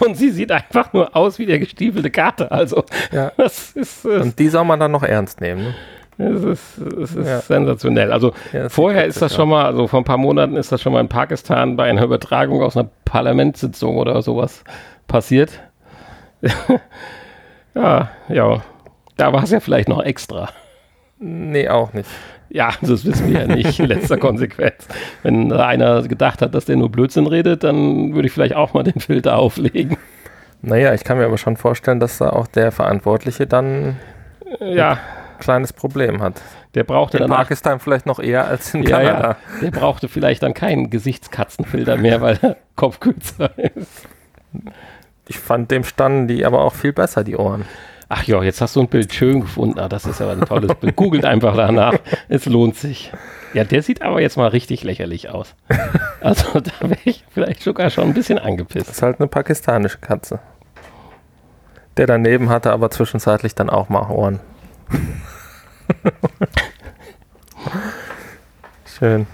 Und 0.00 0.16
sie 0.16 0.30
sieht 0.30 0.50
einfach 0.50 0.92
nur 0.92 1.14
aus 1.14 1.38
wie 1.38 1.46
der 1.46 1.58
gestiefelte 1.58 2.10
Kater. 2.10 2.50
Also 2.50 2.84
ja. 3.12 3.32
das 3.36 3.72
ist. 3.72 4.04
Äh, 4.04 4.20
und 4.20 4.38
die 4.38 4.48
soll 4.48 4.64
man 4.64 4.80
dann 4.80 4.92
noch 4.92 5.02
ernst 5.02 5.40
nehmen. 5.40 5.74
Ne? 6.16 6.28
Es 6.28 6.42
ist, 6.42 6.78
es 6.78 7.14
ist 7.14 7.26
ja. 7.26 7.40
sensationell. 7.40 8.12
Also 8.12 8.32
ja, 8.52 8.68
vorher 8.68 9.06
ist 9.06 9.20
das 9.20 9.34
schon 9.34 9.48
mal, 9.48 9.66
also 9.66 9.86
vor 9.86 10.00
ein 10.00 10.04
paar 10.04 10.18
Monaten 10.18 10.56
ist 10.56 10.72
das 10.72 10.80
schon 10.80 10.92
mal 10.92 11.00
in 11.00 11.08
Pakistan 11.08 11.76
bei 11.76 11.88
einer 11.88 12.02
Übertragung 12.02 12.62
aus 12.62 12.76
einer 12.76 12.88
Parlamentssitzung 13.04 13.96
oder 13.96 14.22
sowas 14.22 14.64
passiert. 15.06 15.60
ja, 17.74 18.10
ja. 18.28 18.62
Da 19.16 19.32
war 19.32 19.44
es 19.44 19.50
ja 19.50 19.60
vielleicht 19.60 19.88
noch 19.88 20.02
extra. 20.02 20.50
Nee, 21.18 21.68
auch 21.68 21.92
nicht. 21.92 22.08
Ja, 22.48 22.72
das 22.80 23.04
wissen 23.04 23.32
wir 23.32 23.40
ja 23.40 23.46
nicht 23.46 23.78
in 23.80 23.86
letzter 23.86 24.16
Konsequenz. 24.18 24.86
Wenn 25.22 25.52
einer 25.52 26.02
gedacht 26.02 26.42
hat, 26.42 26.54
dass 26.54 26.66
der 26.66 26.76
nur 26.76 26.90
Blödsinn 26.90 27.26
redet, 27.26 27.64
dann 27.64 28.14
würde 28.14 28.28
ich 28.28 28.32
vielleicht 28.32 28.54
auch 28.54 28.74
mal 28.74 28.82
den 28.82 29.00
Filter 29.00 29.36
auflegen. 29.36 29.96
Naja, 30.62 30.94
ich 30.94 31.04
kann 31.04 31.18
mir 31.18 31.24
aber 31.24 31.38
schon 31.38 31.56
vorstellen, 31.56 32.00
dass 32.00 32.18
da 32.18 32.30
auch 32.30 32.46
der 32.46 32.72
Verantwortliche 32.72 33.46
dann 33.46 33.96
ja. 34.60 34.92
ein 34.92 34.98
kleines 35.38 35.72
Problem 35.72 36.22
hat. 36.22 36.40
Der 36.74 36.84
brauchte 36.84 37.18
in 37.18 37.28
Pakistan 37.28 37.80
vielleicht 37.80 38.06
noch 38.06 38.20
eher 38.20 38.46
als 38.46 38.74
in 38.74 38.82
ja, 38.82 38.98
Kanada. 38.98 39.28
Ja. 39.28 39.36
Der 39.62 39.70
brauchte 39.70 40.08
vielleicht 40.08 40.42
dann 40.42 40.54
keinen 40.54 40.90
Gesichtskatzenfilter 40.90 41.96
mehr, 41.96 42.20
weil 42.20 42.36
der 42.36 42.56
Kopf 42.76 43.00
kürzer 43.00 43.50
ist. 43.58 44.06
Ich 45.28 45.38
fand 45.38 45.70
dem 45.70 45.84
standen 45.84 46.28
die 46.28 46.44
aber 46.44 46.62
auch 46.62 46.74
viel 46.74 46.92
besser, 46.92 47.24
die 47.24 47.36
Ohren. 47.36 47.64
Ach 48.08 48.22
ja, 48.22 48.40
jetzt 48.42 48.60
hast 48.60 48.76
du 48.76 48.80
ein 48.80 48.88
Bild 48.88 49.12
schön 49.12 49.40
gefunden. 49.40 49.80
Ah, 49.80 49.88
das 49.88 50.06
ist 50.06 50.20
aber 50.20 50.32
ein 50.32 50.42
tolles 50.42 50.72
Bild. 50.76 50.94
Googelt 50.94 51.24
einfach 51.24 51.56
danach. 51.56 51.94
Es 52.28 52.46
lohnt 52.46 52.76
sich. 52.76 53.12
Ja, 53.52 53.64
der 53.64 53.82
sieht 53.82 54.02
aber 54.02 54.20
jetzt 54.20 54.36
mal 54.36 54.48
richtig 54.48 54.84
lächerlich 54.84 55.30
aus. 55.30 55.54
Also 56.20 56.60
da 56.60 56.88
wäre 56.88 57.00
ich 57.04 57.24
vielleicht 57.30 57.62
sogar 57.62 57.90
schon 57.90 58.04
ein 58.04 58.14
bisschen 58.14 58.38
angepisst. 58.38 58.88
Das 58.88 58.96
ist 58.96 59.02
halt 59.02 59.18
eine 59.18 59.28
pakistanische 59.28 59.98
Katze. 59.98 60.38
Der 61.96 62.06
daneben 62.06 62.48
hatte 62.48 62.72
aber 62.72 62.90
zwischenzeitlich 62.90 63.54
dann 63.54 63.70
auch 63.70 63.88
mal 63.88 64.08
Ohren. 64.10 64.40
schön. 68.98 69.26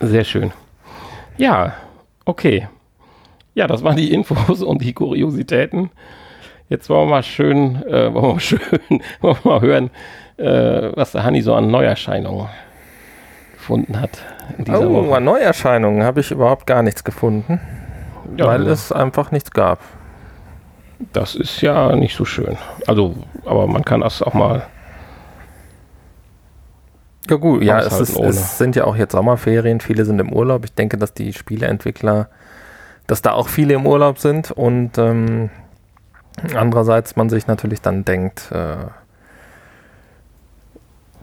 Sehr 0.00 0.24
schön. 0.24 0.52
Ja, 1.36 1.74
okay. 2.24 2.68
Ja, 3.54 3.66
das 3.66 3.82
waren 3.82 3.96
die 3.96 4.12
Infos 4.12 4.62
und 4.62 4.82
die 4.82 4.92
Kuriositäten. 4.92 5.90
Jetzt 6.68 6.88
wollen 6.88 7.08
wir 7.08 7.10
mal 7.16 7.22
schön, 7.22 7.82
äh, 7.86 8.12
wollen 8.14 8.24
wir 8.24 8.32
mal 8.34 8.40
schön, 8.40 8.60
wollen 9.20 9.36
wir 9.42 9.50
mal 9.50 9.60
hören, 9.60 9.90
äh, 10.36 10.92
was 10.94 11.12
der 11.12 11.24
Hanni 11.24 11.42
so 11.42 11.54
an 11.54 11.70
Neuerscheinungen 11.70 12.48
gefunden 13.52 14.00
hat. 14.00 14.22
In 14.58 14.74
oh, 14.74 15.08
Woche. 15.08 15.16
an 15.16 15.24
Neuerscheinungen 15.24 16.02
habe 16.02 16.20
ich 16.20 16.30
überhaupt 16.30 16.66
gar 16.66 16.82
nichts 16.82 17.04
gefunden, 17.04 17.60
ja, 18.36 18.46
weil 18.46 18.64
ja. 18.64 18.72
es 18.72 18.90
einfach 18.92 19.30
nichts 19.32 19.50
gab. 19.50 19.80
Das 21.12 21.34
ist 21.34 21.60
ja 21.62 21.94
nicht 21.96 22.16
so 22.16 22.24
schön. 22.24 22.56
Also, 22.86 23.14
aber 23.44 23.66
man 23.66 23.84
kann 23.84 24.00
das 24.00 24.22
auch 24.22 24.34
mal. 24.34 24.66
Ja 27.28 27.36
gut, 27.36 27.62
ja, 27.62 27.78
es, 27.78 28.00
ist, 28.00 28.18
es, 28.18 28.58
sind 28.58 28.76
ja 28.76 28.84
auch 28.84 28.96
jetzt 28.96 29.12
Sommerferien, 29.12 29.80
viele 29.80 30.04
sind 30.04 30.18
im 30.18 30.32
Urlaub. 30.32 30.64
Ich 30.64 30.74
denke, 30.74 30.96
dass 30.98 31.14
die 31.14 31.32
Spieleentwickler, 31.32 32.28
dass 33.06 33.22
da 33.22 33.32
auch 33.32 33.48
viele 33.48 33.74
im 33.74 33.86
Urlaub 33.86 34.18
sind 34.18 34.50
und 34.50 34.98
ähm, 34.98 35.50
Andererseits 36.54 37.16
man 37.16 37.28
sich 37.28 37.46
natürlich 37.46 37.80
dann 37.82 38.04
denkt, 38.04 38.50
äh, 38.52 38.76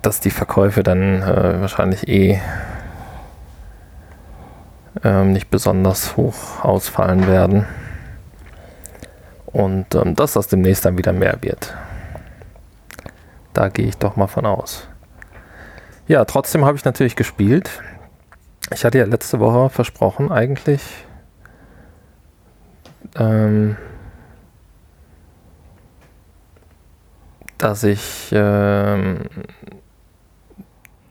dass 0.01 0.19
die 0.19 0.29
Verkäufe 0.29 0.83
dann 0.83 1.21
äh, 1.21 1.59
wahrscheinlich 1.61 2.07
eh 2.07 2.39
ähm, 5.03 5.33
nicht 5.33 5.49
besonders 5.49 6.17
hoch 6.17 6.63
ausfallen 6.63 7.27
werden. 7.27 7.65
Und 9.47 9.95
ähm, 9.95 10.15
dass 10.15 10.33
das 10.33 10.47
demnächst 10.47 10.85
dann 10.85 10.97
wieder 10.97 11.13
mehr 11.13 11.37
wird. 11.41 11.75
Da 13.53 13.69
gehe 13.69 13.87
ich 13.87 13.97
doch 13.97 14.15
mal 14.15 14.27
von 14.27 14.45
aus. 14.45 14.87
Ja, 16.07 16.25
trotzdem 16.25 16.63
habe 16.63 16.77
ich 16.77 16.85
natürlich 16.85 17.15
gespielt. 17.15 17.81
Ich 18.71 18.85
hatte 18.85 18.99
ja 18.99 19.05
letzte 19.05 19.39
Woche 19.39 19.69
versprochen, 19.69 20.31
eigentlich. 20.31 20.81
Ähm, 23.15 23.77
dass 27.57 27.83
ich 27.83 28.29
ähm, 28.31 29.29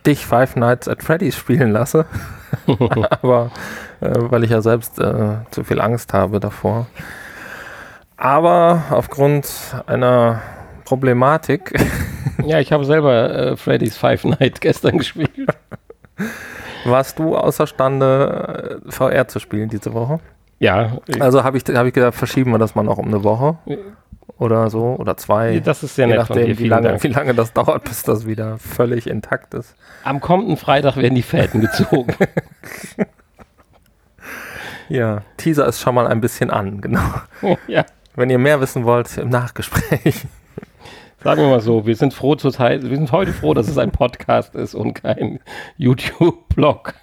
dich 0.06 0.24
Five 0.24 0.56
Nights 0.56 0.88
at 0.88 1.02
Freddy's 1.02 1.36
spielen 1.36 1.70
lasse. 1.70 2.06
Aber 3.20 3.50
äh, 4.00 4.12
weil 4.14 4.44
ich 4.44 4.50
ja 4.50 4.60
selbst 4.60 4.98
äh, 4.98 5.36
zu 5.50 5.64
viel 5.64 5.80
Angst 5.80 6.12
habe 6.12 6.40
davor. 6.40 6.86
Aber 8.16 8.84
aufgrund 8.90 9.48
einer 9.86 10.40
Problematik. 10.84 11.72
ja, 12.44 12.60
ich 12.60 12.72
habe 12.72 12.84
selber 12.84 13.34
äh, 13.34 13.56
Freddy's 13.56 13.96
Five 13.96 14.24
Night 14.24 14.60
gestern 14.60 14.98
gespielt. 14.98 15.30
Warst 16.84 17.18
du 17.18 17.36
außerstande, 17.36 18.80
äh, 18.86 18.90
VR 18.90 19.28
zu 19.28 19.40
spielen 19.40 19.68
diese 19.68 19.92
Woche? 19.92 20.20
Ja. 20.58 20.98
Also 21.20 21.44
habe 21.44 21.58
ich, 21.58 21.64
hab 21.68 21.86
ich 21.86 21.92
gedacht, 21.92 22.14
verschieben 22.14 22.50
wir 22.52 22.58
das 22.58 22.74
mal 22.74 22.82
noch 22.82 22.98
um 22.98 23.06
eine 23.06 23.22
Woche 23.24 23.58
oder 24.38 24.70
so 24.70 24.96
oder 24.98 25.16
zwei. 25.16 25.60
Das 25.60 25.82
ist 25.82 25.94
sehr 25.94 26.06
nett 26.06 26.18
nachdem, 26.18 26.46
dir, 26.46 26.58
wie, 26.58 26.68
lange, 26.68 27.02
wie 27.02 27.08
lange 27.08 27.34
das 27.34 27.52
dauert, 27.54 27.84
bis 27.84 28.02
das 28.02 28.26
wieder 28.26 28.58
völlig 28.58 29.06
intakt 29.06 29.54
ist. 29.54 29.74
Am 30.04 30.20
kommenden 30.20 30.56
Freitag 30.56 30.96
werden 30.96 31.14
die 31.14 31.22
Fäden 31.22 31.60
gezogen. 31.60 32.14
ja, 34.88 35.22
Teaser 35.36 35.66
ist 35.66 35.80
schon 35.80 35.94
mal 35.94 36.06
ein 36.06 36.20
bisschen 36.20 36.50
an, 36.50 36.80
genau. 36.80 37.00
ja. 37.66 37.84
Wenn 38.14 38.30
ihr 38.30 38.38
mehr 38.38 38.60
wissen 38.60 38.84
wollt, 38.84 39.16
im 39.18 39.28
Nachgespräch. 39.28 40.26
Sagen 41.22 41.40
wir 41.42 41.48
mal 41.48 41.60
so, 41.60 41.86
wir 41.86 41.96
sind 41.96 42.14
froh 42.14 42.34
zurzeit, 42.34 42.82
wir 42.82 42.96
sind 42.96 43.12
heute 43.12 43.32
froh, 43.32 43.52
dass 43.52 43.68
es 43.68 43.78
ein 43.78 43.90
Podcast 43.90 44.54
ist 44.54 44.74
und 44.74 44.94
kein 44.94 45.40
YouTube-Blog. 45.76 46.94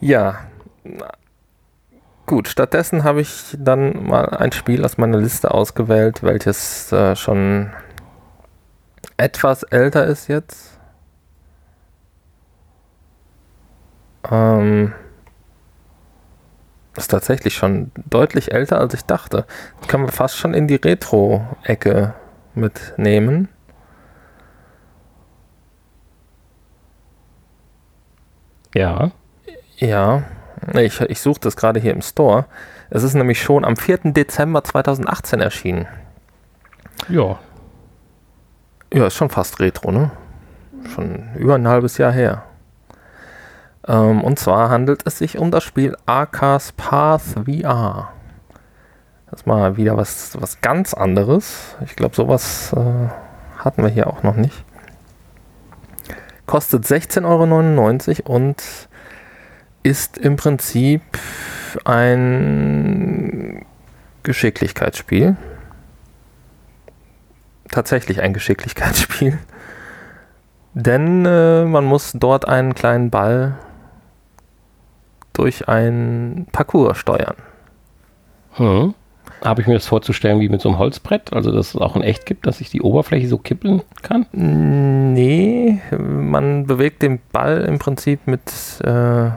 Ja, 0.00 0.40
Gut, 2.26 2.48
stattdessen 2.48 3.04
habe 3.04 3.20
ich 3.20 3.56
dann 3.56 4.06
mal 4.06 4.24
ein 4.30 4.50
Spiel 4.52 4.84
aus 4.84 4.98
meiner 4.98 5.18
Liste 5.18 5.52
ausgewählt, 5.52 6.22
welches 6.24 6.90
äh, 6.90 7.14
schon 7.14 7.70
etwas 9.16 9.62
älter 9.62 10.06
ist 10.06 10.28
jetzt. 10.28 10.78
Ähm, 14.30 14.92
ist 16.96 17.10
tatsächlich 17.10 17.54
schon 17.54 17.92
deutlich 18.06 18.52
älter, 18.52 18.80
als 18.80 18.94
ich 18.94 19.04
dachte. 19.04 19.46
Das 19.78 19.88
kann 19.88 20.00
man 20.00 20.10
fast 20.10 20.36
schon 20.36 20.54
in 20.54 20.66
die 20.66 20.76
Retro-Ecke 20.76 22.14
mitnehmen. 22.54 23.48
Ja. 28.74 29.10
Ja. 29.76 30.24
Ich, 30.74 31.00
ich 31.00 31.20
suche 31.20 31.40
das 31.40 31.56
gerade 31.56 31.80
hier 31.80 31.92
im 31.92 32.02
Store. 32.02 32.46
Es 32.90 33.02
ist 33.02 33.14
nämlich 33.14 33.42
schon 33.42 33.64
am 33.64 33.76
4. 33.76 34.12
Dezember 34.12 34.64
2018 34.64 35.40
erschienen. 35.40 35.86
Ja. 37.08 37.38
Ja, 38.92 39.06
ist 39.06 39.14
schon 39.14 39.30
fast 39.30 39.60
retro, 39.60 39.90
ne? 39.92 40.10
Schon 40.94 41.28
über 41.36 41.56
ein 41.56 41.68
halbes 41.68 41.98
Jahr 41.98 42.12
her. 42.12 42.44
Ähm, 43.86 44.22
und 44.22 44.38
zwar 44.38 44.70
handelt 44.70 45.02
es 45.04 45.18
sich 45.18 45.38
um 45.38 45.50
das 45.50 45.64
Spiel 45.64 45.96
Arcas 46.06 46.72
Path 46.72 47.22
VR. 47.44 48.10
Das 49.30 49.40
ist 49.40 49.46
mal 49.46 49.76
wieder 49.76 49.96
was, 49.96 50.40
was 50.40 50.60
ganz 50.60 50.94
anderes. 50.94 51.76
Ich 51.84 51.96
glaube, 51.96 52.14
sowas 52.14 52.72
äh, 52.76 53.08
hatten 53.58 53.82
wir 53.82 53.90
hier 53.90 54.06
auch 54.06 54.22
noch 54.22 54.36
nicht. 54.36 54.64
Kostet 56.46 56.84
16,99 56.84 58.26
Euro 58.26 58.36
und 58.36 58.85
ist 59.86 60.18
im 60.18 60.34
Prinzip 60.34 61.00
ein 61.84 63.64
Geschicklichkeitsspiel. 64.24 65.36
Tatsächlich 67.70 68.20
ein 68.20 68.32
Geschicklichkeitsspiel. 68.32 69.38
Denn 70.74 71.24
äh, 71.24 71.64
man 71.64 71.84
muss 71.84 72.12
dort 72.12 72.48
einen 72.48 72.74
kleinen 72.74 73.10
Ball 73.10 73.54
durch 75.32 75.68
ein 75.68 76.48
Parcours 76.50 76.98
steuern. 76.98 77.36
Hm. 78.54 78.94
Habe 79.44 79.60
ich 79.60 79.68
mir 79.68 79.74
das 79.74 79.86
vorzustellen 79.86 80.40
wie 80.40 80.48
mit 80.48 80.60
so 80.60 80.68
einem 80.68 80.78
Holzbrett, 80.78 81.32
also 81.32 81.52
dass 81.52 81.74
es 81.74 81.80
auch 81.80 81.94
in 81.94 82.02
echt 82.02 82.26
gibt, 82.26 82.46
dass 82.46 82.60
ich 82.60 82.70
die 82.70 82.82
Oberfläche 82.82 83.28
so 83.28 83.38
kippeln 83.38 83.82
kann? 84.02 84.26
Nee, 84.32 85.80
man 85.96 86.66
bewegt 86.66 87.02
den 87.02 87.20
Ball 87.32 87.60
im 87.62 87.78
Prinzip 87.78 88.26
mit, 88.26 88.50
äh, 88.82 89.30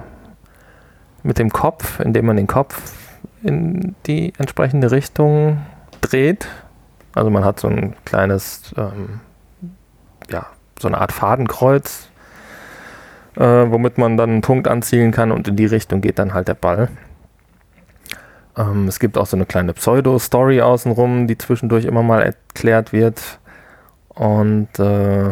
mit 1.24 1.38
dem 1.40 1.52
Kopf, 1.52 2.00
indem 2.00 2.26
man 2.26 2.38
den 2.38 2.48
Kopf 2.48 2.94
in 3.44 3.96
die 4.06 4.34
entsprechende 4.38 4.92
Richtung 4.92 5.62
dreht. 6.02 6.48
Also 7.14 7.30
man 7.30 7.44
hat 7.44 7.60
so 7.60 7.68
ein 7.68 7.96
kleines, 8.06 8.74
ähm, 8.78 9.20
ja, 10.30 10.48
so 10.80 10.88
eine 10.88 11.00
Art 11.00 11.12
Fadenkreuz, 11.12 12.10
äh, 13.36 13.42
womit 13.42 13.98
man 13.98 14.18
dann 14.18 14.30
einen 14.30 14.42
Punkt 14.42 14.68
anzielen 14.68 15.12
kann 15.12 15.32
und 15.32 15.48
in 15.48 15.56
die 15.56 15.66
Richtung 15.66 16.02
geht 16.02 16.20
dann 16.20 16.34
halt 16.34 16.48
der 16.48 16.54
Ball. 16.54 16.90
Ähm, 18.58 18.88
es 18.88 19.00
gibt 19.00 19.18
auch 19.18 19.26
so 19.26 19.38
eine 19.38 19.46
kleine 19.46 19.74
Pseudo-Story 19.74 20.62
außenrum, 20.62 21.28
die 21.28 21.38
zwischendurch 21.38 21.86
immer 21.86 22.04
mal 22.04 22.22
erklärt 22.22 22.94
wird 22.94 23.40
und 24.10 24.68
äh, 24.80 25.32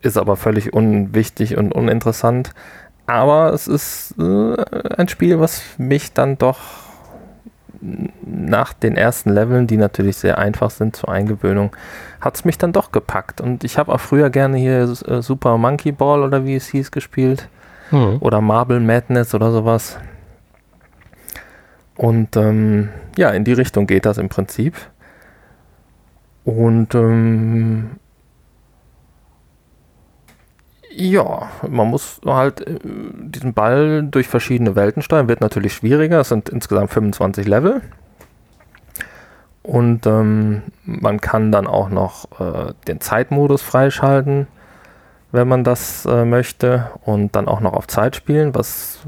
ist 0.00 0.16
aber 0.16 0.36
völlig 0.36 0.72
unwichtig 0.72 1.56
und 1.56 1.72
uninteressant. 1.72 2.54
Aber 3.12 3.52
es 3.52 3.68
ist 3.68 4.14
äh, 4.18 4.56
ein 4.96 5.06
Spiel, 5.06 5.38
was 5.38 5.62
mich 5.76 6.14
dann 6.14 6.38
doch 6.38 6.58
nach 8.22 8.72
den 8.72 8.96
ersten 8.96 9.34
Leveln, 9.34 9.66
die 9.66 9.76
natürlich 9.76 10.16
sehr 10.16 10.38
einfach 10.38 10.70
sind 10.70 10.96
zur 10.96 11.10
Eingewöhnung, 11.10 11.76
hat 12.22 12.36
es 12.36 12.46
mich 12.46 12.56
dann 12.56 12.72
doch 12.72 12.90
gepackt. 12.90 13.42
Und 13.42 13.64
ich 13.64 13.76
habe 13.76 13.92
auch 13.92 14.00
früher 14.00 14.30
gerne 14.30 14.56
hier 14.56 14.84
äh, 15.06 15.20
Super 15.20 15.58
Monkey 15.58 15.92
Ball 15.92 16.22
oder 16.22 16.46
wie 16.46 16.56
es 16.56 16.68
hieß 16.68 16.90
gespielt. 16.90 17.50
Mhm. 17.90 18.16
Oder 18.20 18.40
Marble 18.40 18.80
Madness 18.80 19.34
oder 19.34 19.52
sowas. 19.52 19.98
Und 21.96 22.34
ähm, 22.38 22.88
ja, 23.18 23.28
in 23.28 23.44
die 23.44 23.52
Richtung 23.52 23.86
geht 23.86 24.06
das 24.06 24.16
im 24.16 24.30
Prinzip. 24.30 24.74
Und 26.46 26.94
ähm, 26.94 27.90
ja, 30.94 31.48
man 31.68 31.88
muss 31.88 32.20
halt 32.24 32.66
äh, 32.66 32.78
diesen 32.84 33.54
Ball 33.54 34.02
durch 34.02 34.28
verschiedene 34.28 34.76
Welten 34.76 35.02
steuern. 35.02 35.28
Wird 35.28 35.40
natürlich 35.40 35.74
schwieriger. 35.74 36.20
Es 36.20 36.28
sind 36.28 36.48
insgesamt 36.48 36.90
25 36.90 37.46
Level. 37.46 37.82
Und 39.62 40.06
ähm, 40.06 40.62
man 40.84 41.20
kann 41.20 41.52
dann 41.52 41.66
auch 41.66 41.88
noch 41.88 42.26
äh, 42.40 42.72
den 42.88 43.00
Zeitmodus 43.00 43.62
freischalten, 43.62 44.48
wenn 45.30 45.46
man 45.46 45.64
das 45.64 46.04
äh, 46.04 46.24
möchte. 46.24 46.90
Und 47.04 47.36
dann 47.36 47.48
auch 47.48 47.60
noch 47.60 47.72
auf 47.72 47.86
Zeit 47.86 48.16
spielen, 48.16 48.54
was 48.54 48.98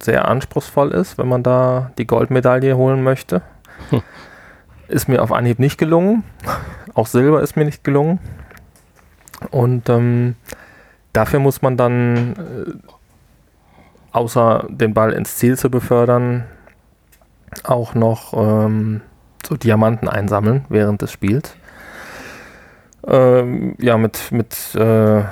sehr 0.00 0.28
anspruchsvoll 0.28 0.92
ist, 0.92 1.18
wenn 1.18 1.28
man 1.28 1.42
da 1.42 1.90
die 1.98 2.06
Goldmedaille 2.06 2.76
holen 2.76 3.02
möchte. 3.02 3.42
Hm. 3.90 4.02
Ist 4.88 5.08
mir 5.08 5.22
auf 5.22 5.32
Anhieb 5.32 5.58
nicht 5.58 5.78
gelungen. 5.78 6.24
Auch 6.94 7.06
Silber 7.06 7.42
ist 7.42 7.56
mir 7.56 7.64
nicht 7.64 7.84
gelungen. 7.84 8.20
Und 9.50 9.88
ähm, 9.88 10.34
Dafür 11.12 11.40
muss 11.40 11.62
man 11.62 11.76
dann, 11.76 12.34
äh, 12.36 12.92
außer 14.12 14.66
den 14.68 14.94
Ball 14.94 15.12
ins 15.12 15.36
Ziel 15.36 15.56
zu 15.56 15.70
befördern, 15.70 16.44
auch 17.64 17.94
noch 17.94 18.34
ähm, 18.34 19.00
so 19.46 19.56
Diamanten 19.56 20.08
einsammeln 20.08 20.64
während 20.68 21.02
des 21.02 21.12
Spiels. 21.12 21.56
Ähm, 23.06 23.74
ja, 23.78 23.96
mit, 23.96 24.32
mit 24.32 24.74
äh, 24.74 25.22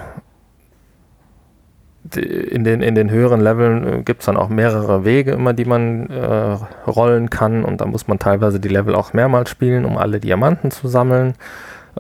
in 2.14 2.64
den, 2.64 2.83
in 2.83 2.95
den 2.95 3.11
höheren 3.11 3.41
Leveln 3.41 3.87
äh, 3.87 4.03
gibt 4.03 4.20
es 4.20 4.27
dann 4.27 4.37
auch 4.37 4.49
mehrere 4.49 5.05
Wege 5.05 5.33
immer, 5.33 5.53
die 5.53 5.64
man 5.64 6.09
äh, 6.09 6.59
rollen 6.87 7.31
kann 7.31 7.64
und 7.64 7.81
da 7.81 7.87
muss 7.87 8.07
man 8.07 8.18
teilweise 8.18 8.61
die 8.61 8.68
Level 8.68 8.95
auch 8.95 9.12
mehrmals 9.12 9.51
spielen, 9.51 9.85
um 9.85 9.99
alle 9.99 10.20
Diamanten 10.20 10.70
zu 10.70 10.89
sammeln. 10.89 11.35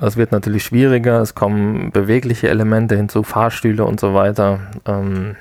Es 0.00 0.16
wird 0.16 0.30
natürlich 0.32 0.64
schwieriger, 0.64 1.20
es 1.20 1.34
kommen 1.34 1.90
bewegliche 1.90 2.48
Elemente 2.48 2.96
hinzu, 2.96 3.22
Fahrstühle 3.22 3.84
und 3.84 3.98
so 3.98 4.14
weiter. 4.14 4.60
Ähm, 4.84 5.36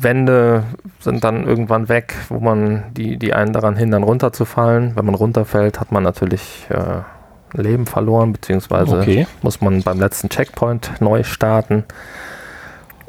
Wände 0.00 0.64
sind 1.00 1.24
dann 1.24 1.46
irgendwann 1.46 1.88
weg, 1.88 2.14
wo 2.28 2.40
man 2.40 2.84
die, 2.92 3.18
die 3.18 3.34
einen 3.34 3.52
daran 3.52 3.76
hindern, 3.76 4.02
runterzufallen. 4.02 4.96
Wenn 4.96 5.06
man 5.06 5.14
runterfällt, 5.14 5.80
hat 5.80 5.92
man 5.92 6.02
natürlich 6.02 6.66
äh, 6.70 7.60
Leben 7.60 7.86
verloren, 7.86 8.32
beziehungsweise 8.32 8.98
okay. 8.98 9.26
muss 9.42 9.60
man 9.60 9.82
beim 9.82 10.00
letzten 10.00 10.28
Checkpoint 10.28 11.00
neu 11.00 11.22
starten. 11.22 11.84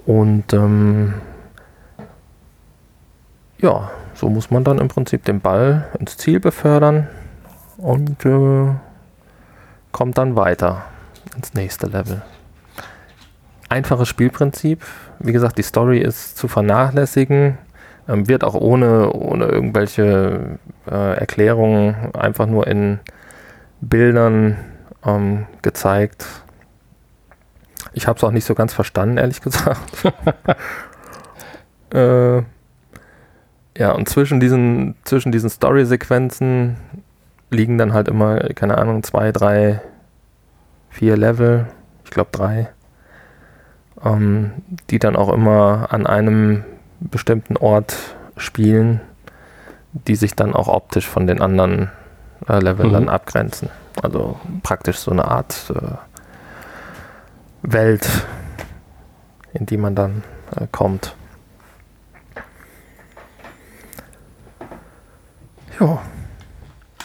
Und 0.06 0.54
ähm, 0.54 1.16
ja, 3.60 3.92
so 4.14 4.30
muss 4.30 4.52
man 4.52 4.64
dann 4.64 4.80
im 4.80 4.88
Prinzip 4.88 5.26
den 5.26 5.42
Ball 5.42 5.88
ins 6.00 6.18
Ziel 6.18 6.40
befördern 6.40 7.08
und 7.78 8.26
äh, 8.26 8.70
kommt 9.92 10.18
dann 10.18 10.36
weiter 10.36 10.86
ins 11.36 11.54
nächste 11.54 11.88
Level. 11.88 12.22
Einfaches 13.70 14.08
Spielprinzip. 14.08 14.84
Wie 15.20 15.34
gesagt, 15.34 15.58
die 15.58 15.64
Story 15.64 16.00
ist 16.00 16.38
zu 16.38 16.48
vernachlässigen. 16.48 17.58
Ähm, 18.08 18.28
wird 18.28 18.44
auch 18.44 18.54
ohne, 18.54 19.12
ohne 19.12 19.46
irgendwelche 19.46 20.60
äh, 20.90 21.18
Erklärungen 21.18 22.14
einfach 22.16 22.46
nur 22.46 22.68
in 22.68 23.00
Bildern 23.82 24.58
ähm, 25.06 25.46
gezeigt. 25.62 26.26
Ich 27.94 28.08
habe 28.08 28.18
es 28.18 28.24
auch 28.24 28.32
nicht 28.32 28.46
so 28.46 28.56
ganz 28.56 28.74
verstanden, 28.74 29.18
ehrlich 29.18 29.42
gesagt. 29.42 30.14
äh, 31.94 32.38
ja, 33.78 33.92
und 33.92 34.10
zwischen 34.10 34.40
diesen, 34.40 34.96
zwischen 35.04 35.32
diesen 35.32 35.50
Story-Sequenzen 35.50 36.78
liegen 37.50 37.78
dann 37.78 37.94
halt 37.94 38.08
immer, 38.08 38.40
keine 38.54 38.78
Ahnung, 38.78 39.04
zwei, 39.04 39.32
drei, 39.32 39.82
vier 40.90 41.18
Level, 41.18 41.68
ich 42.04 42.12
glaube 42.12 42.30
drei, 42.32 42.70
ähm, 44.04 44.52
die 44.90 45.00
dann 45.00 45.16
auch 45.16 45.32
immer 45.34 45.88
an 45.92 46.08
einem 46.08 46.64
bestimmten 47.00 47.58
Ort 47.58 47.96
spielen, 48.36 49.02
die 49.94 50.16
sich 50.16 50.36
dann 50.36 50.54
auch 50.54 50.68
optisch 50.68 51.08
von 51.08 51.28
den 51.28 51.42
anderen 51.42 51.90
äh, 52.48 52.60
Leveln 52.60 52.90
mhm. 52.90 52.94
dann 52.94 53.10
abgrenzen. 53.10 53.70
Also 54.02 54.40
praktisch 54.64 54.98
so 54.98 55.12
eine 55.12 55.26
Art 55.26 55.72
äh, 55.74 55.98
Welt, 57.64 58.08
in 59.54 59.66
die 59.66 59.78
man 59.78 59.96
dann 59.96 60.24
äh, 60.56 60.68
kommt. 60.72 61.16
Ja. 65.80 66.00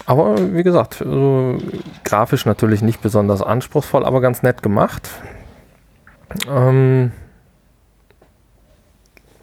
Aber 0.06 0.54
wie 0.54 0.62
gesagt, 0.62 1.00
also, 1.00 1.58
grafisch 2.04 2.44
natürlich 2.44 2.82
nicht 2.82 3.02
besonders 3.02 3.42
anspruchsvoll, 3.42 4.04
aber 4.04 4.20
ganz 4.20 4.42
nett 4.42 4.62
gemacht. 4.62 5.08
Ähm, 6.48 7.12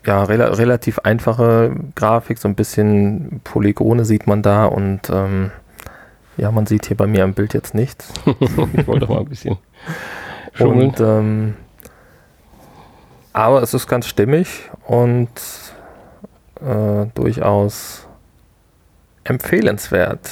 ja, 0.05 0.24
rela 0.24 0.45
relativ 0.45 0.99
einfache 0.99 1.76
Grafik, 1.95 2.38
so 2.39 2.47
ein 2.47 2.55
bisschen 2.55 3.41
Polygone 3.43 4.05
sieht 4.05 4.28
man 4.28 4.41
da 4.41 4.66
und 4.66 5.10
ähm, 5.10 5.51
ja, 6.38 6.51
man 6.51 6.66
sieht 6.66 6.88
hier 6.88 6.97
bei 6.97 7.05
mir 7.05 7.24
im 7.24 7.34
Bild 7.34 7.53
jetzt 7.53 7.74
nichts. 7.76 8.14
ich 8.74 8.88
wollte 8.88 9.07
mal 9.07 9.20
ein 9.20 9.26
bisschen 9.26 9.57
schummeln. 10.53 10.89
Und, 10.89 10.99
ähm, 10.99 11.55
aber 13.34 13.62
es 13.62 13.74
ist 13.74 13.88
ganz 13.88 14.07
stimmig 14.07 14.70
und 14.86 15.30
äh, 16.62 17.05
durchaus 17.14 18.07
empfehlenswert. 19.30 20.30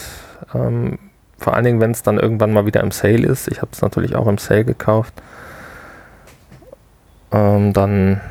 Ähm, 0.54 1.00
vor 1.38 1.54
allen 1.54 1.64
Dingen, 1.64 1.82
wenn 1.82 1.92
es 1.92 2.04
dann 2.04 2.18
irgendwann 2.18 2.52
mal 2.52 2.66
wieder 2.66 2.82
im 2.82 2.92
Sale 2.92 3.28
ist. 3.28 3.48
Ich 3.48 3.62
habe 3.62 3.70
es 3.72 3.82
natürlich 3.82 4.16
auch 4.16 4.28
im 4.28 4.38
Sale 4.38 4.66
gekauft. 4.66 5.14
Ähm, 7.32 7.74
dann 7.74 8.22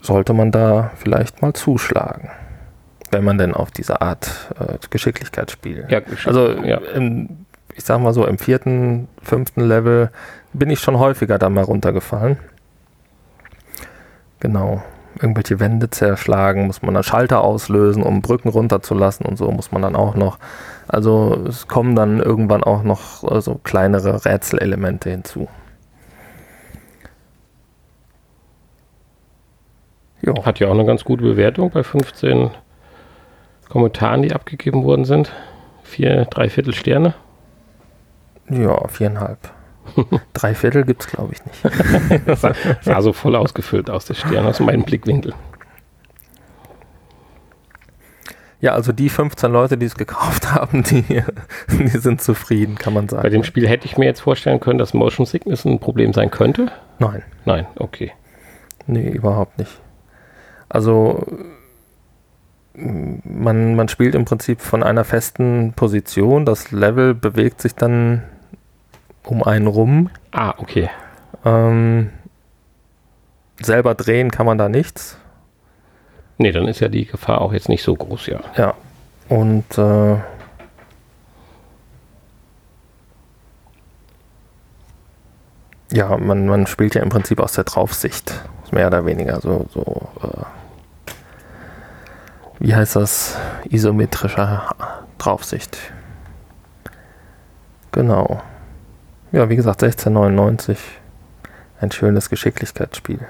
sollte 0.00 0.32
man 0.32 0.50
da 0.50 0.90
vielleicht 0.96 1.42
mal 1.42 1.52
zuschlagen. 1.52 2.30
Wenn 3.10 3.24
man 3.24 3.38
denn 3.38 3.52
auf 3.54 3.70
diese 3.70 4.00
Art 4.00 4.52
äh, 4.58 4.78
Geschicklichkeit 4.88 5.50
spielt. 5.50 5.90
Ja, 5.90 6.00
geschick 6.00 6.28
also 6.28 6.50
ja. 6.50 6.78
Im, 6.94 7.44
ich 7.74 7.84
sag 7.84 8.00
mal 8.00 8.14
so, 8.14 8.26
im 8.26 8.38
vierten, 8.38 9.08
fünften 9.22 9.62
Level 9.62 10.10
bin 10.52 10.70
ich 10.70 10.80
schon 10.80 10.98
häufiger 10.98 11.38
da 11.38 11.50
mal 11.50 11.64
runtergefallen. 11.64 12.38
Genau. 14.38 14.82
Irgendwelche 15.20 15.60
Wände 15.60 15.90
zerschlagen, 15.90 16.66
muss 16.66 16.82
man 16.82 16.94
dann 16.94 17.02
Schalter 17.02 17.42
auslösen, 17.42 18.02
um 18.02 18.22
Brücken 18.22 18.48
runterzulassen 18.48 19.26
und 19.26 19.36
so 19.36 19.50
muss 19.50 19.72
man 19.72 19.82
dann 19.82 19.96
auch 19.96 20.14
noch. 20.14 20.38
Also 20.88 21.44
es 21.48 21.68
kommen 21.68 21.96
dann 21.96 22.20
irgendwann 22.20 22.62
auch 22.62 22.82
noch 22.82 23.40
so 23.40 23.56
kleinere 23.56 24.24
Rätselelemente 24.24 25.10
hinzu. 25.10 25.48
Jo. 30.22 30.44
Hat 30.44 30.58
ja 30.60 30.68
auch 30.68 30.74
eine 30.74 30.84
ganz 30.84 31.04
gute 31.04 31.22
Bewertung 31.22 31.70
bei 31.70 31.82
15 31.82 32.50
Kommentaren, 33.68 34.22
die 34.22 34.32
abgegeben 34.32 34.84
worden 34.84 35.04
sind. 35.04 35.32
Vier, 35.82 36.26
drei 36.26 36.48
Viertel 36.50 36.74
Sterne. 36.74 37.14
Ja, 38.48 38.86
viereinhalb. 38.88 39.38
Drei 40.32 40.54
Viertel 40.54 40.84
gibt 40.84 41.02
es, 41.02 41.08
glaube 41.08 41.34
ich, 41.34 41.44
nicht. 41.44 42.26
das 42.26 42.40
sah, 42.42 42.54
sah, 42.80 43.02
so 43.02 43.12
voll 43.12 43.36
ausgefüllt 43.36 43.90
aus, 43.90 44.06
der 44.06 44.14
Stern, 44.14 44.46
aus 44.46 44.60
meinem 44.60 44.82
Blickwinkel. 44.82 45.34
Ja, 48.60 48.74
also 48.74 48.92
die 48.92 49.08
15 49.08 49.50
Leute, 49.50 49.78
die 49.78 49.86
es 49.86 49.94
gekauft 49.94 50.52
haben, 50.54 50.82
die, 50.82 51.04
die 51.70 51.88
sind 51.88 52.20
zufrieden, 52.20 52.76
kann 52.76 52.92
man 52.92 53.08
sagen. 53.08 53.22
Bei 53.22 53.30
dem 53.30 53.44
Spiel 53.44 53.66
hätte 53.66 53.86
ich 53.86 53.96
mir 53.96 54.04
jetzt 54.04 54.20
vorstellen 54.20 54.60
können, 54.60 54.78
dass 54.78 54.92
Motion 54.92 55.26
Sickness 55.26 55.64
ein 55.64 55.78
Problem 55.78 56.12
sein 56.12 56.30
könnte. 56.30 56.70
Nein. 56.98 57.22
Nein, 57.44 57.66
okay. 57.76 58.12
Nee, 58.86 59.08
überhaupt 59.08 59.58
nicht. 59.58 59.80
Also 60.68 61.26
man, 62.74 63.74
man 63.74 63.88
spielt 63.88 64.14
im 64.14 64.24
Prinzip 64.24 64.60
von 64.60 64.82
einer 64.82 65.04
festen 65.04 65.72
Position. 65.74 66.44
Das 66.44 66.70
Level 66.70 67.14
bewegt 67.14 67.60
sich 67.60 67.74
dann 67.74 68.22
um 69.24 69.42
einen 69.42 69.66
rum. 69.66 70.10
Ah, 70.32 70.54
okay. 70.58 70.90
Ähm, 71.44 72.10
selber 73.60 73.94
drehen 73.94 74.30
kann 74.30 74.46
man 74.46 74.58
da 74.58 74.68
nichts. 74.68 75.18
Nee, 76.38 76.52
dann 76.52 76.68
ist 76.68 76.80
ja 76.80 76.88
die 76.88 77.04
Gefahr 77.04 77.40
auch 77.40 77.52
jetzt 77.52 77.68
nicht 77.68 77.82
so 77.82 77.94
groß, 77.94 78.26
ja. 78.26 78.40
Ja. 78.56 78.74
Und 79.28 79.78
äh, 79.78 80.16
ja, 85.92 86.16
man, 86.16 86.46
man 86.46 86.66
spielt 86.66 86.94
ja 86.94 87.02
im 87.02 87.10
Prinzip 87.10 87.40
aus 87.40 87.52
der 87.52 87.64
Draufsicht. 87.64 88.32
Mehr 88.72 88.86
oder 88.86 89.04
weniger 89.04 89.40
so, 89.40 89.66
so 89.72 90.08
äh, 90.22 90.44
wie 92.60 92.74
heißt 92.74 92.96
das, 92.96 93.36
isometrischer 93.68 94.74
Draufsicht. 95.18 95.78
Genau. 97.90 98.40
Ja, 99.32 99.48
wie 99.48 99.56
gesagt, 99.56 99.82
1699. 99.82 100.78
Ein 101.80 101.92
schönes 101.92 102.28
Geschicklichkeitsspiel. 102.28 103.20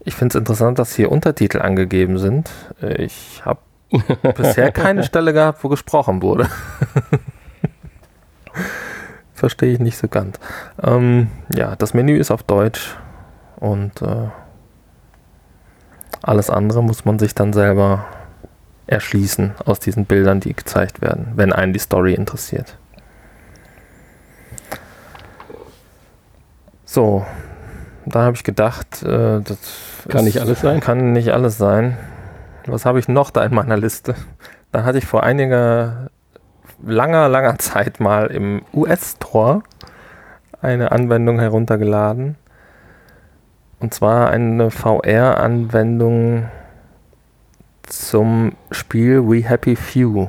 Ich 0.00 0.14
finde 0.14 0.36
es 0.36 0.40
interessant, 0.40 0.78
dass 0.78 0.94
hier 0.94 1.12
Untertitel 1.12 1.60
angegeben 1.60 2.18
sind. 2.18 2.50
Ich 2.80 3.42
habe 3.44 3.60
bisher 4.36 4.72
keine 4.72 5.04
Stelle 5.04 5.32
gehabt, 5.32 5.62
wo 5.62 5.68
gesprochen 5.68 6.22
wurde. 6.22 6.48
Verstehe 9.34 9.72
ich 9.72 9.80
nicht 9.80 9.98
so 9.98 10.08
ganz. 10.08 10.38
Ähm, 10.82 11.28
ja, 11.54 11.76
das 11.76 11.94
Menü 11.94 12.18
ist 12.18 12.30
auf 12.30 12.42
Deutsch 12.42 12.96
und 13.56 14.02
äh, 14.02 14.28
alles 16.22 16.50
andere 16.50 16.82
muss 16.82 17.04
man 17.04 17.18
sich 17.18 17.34
dann 17.34 17.52
selber 17.52 18.06
erschließen 18.86 19.54
aus 19.64 19.80
diesen 19.80 20.06
Bildern, 20.06 20.40
die 20.40 20.54
gezeigt 20.54 21.00
werden, 21.00 21.32
wenn 21.36 21.52
einen 21.52 21.72
die 21.72 21.78
Story 21.78 22.14
interessiert. 22.14 22.76
So, 26.94 27.26
da 28.06 28.22
habe 28.22 28.36
ich 28.36 28.44
gedacht, 28.44 29.02
äh, 29.02 29.40
das 29.40 29.58
kann 30.08 30.26
nicht 30.26 30.38
alles 30.40 30.60
sein. 30.60 30.78
Kann 30.78 31.12
nicht 31.12 31.30
alles 31.30 31.58
sein. 31.58 31.98
Was 32.66 32.86
habe 32.86 33.00
ich 33.00 33.08
noch 33.08 33.30
da 33.30 33.44
in 33.44 33.52
meiner 33.52 33.76
Liste? 33.76 34.14
Da 34.70 34.84
hatte 34.84 34.98
ich 34.98 35.04
vor 35.04 35.24
einiger 35.24 36.12
langer, 36.86 37.28
langer 37.28 37.58
Zeit 37.58 37.98
mal 37.98 38.28
im 38.28 38.62
US-Store 38.72 39.64
eine 40.62 40.92
Anwendung 40.92 41.40
heruntergeladen. 41.40 42.36
Und 43.80 43.92
zwar 43.92 44.30
eine 44.30 44.70
VR-Anwendung 44.70 46.48
zum 47.82 48.52
Spiel 48.70 49.28
We 49.28 49.42
Happy 49.42 49.74
Few. 49.74 50.28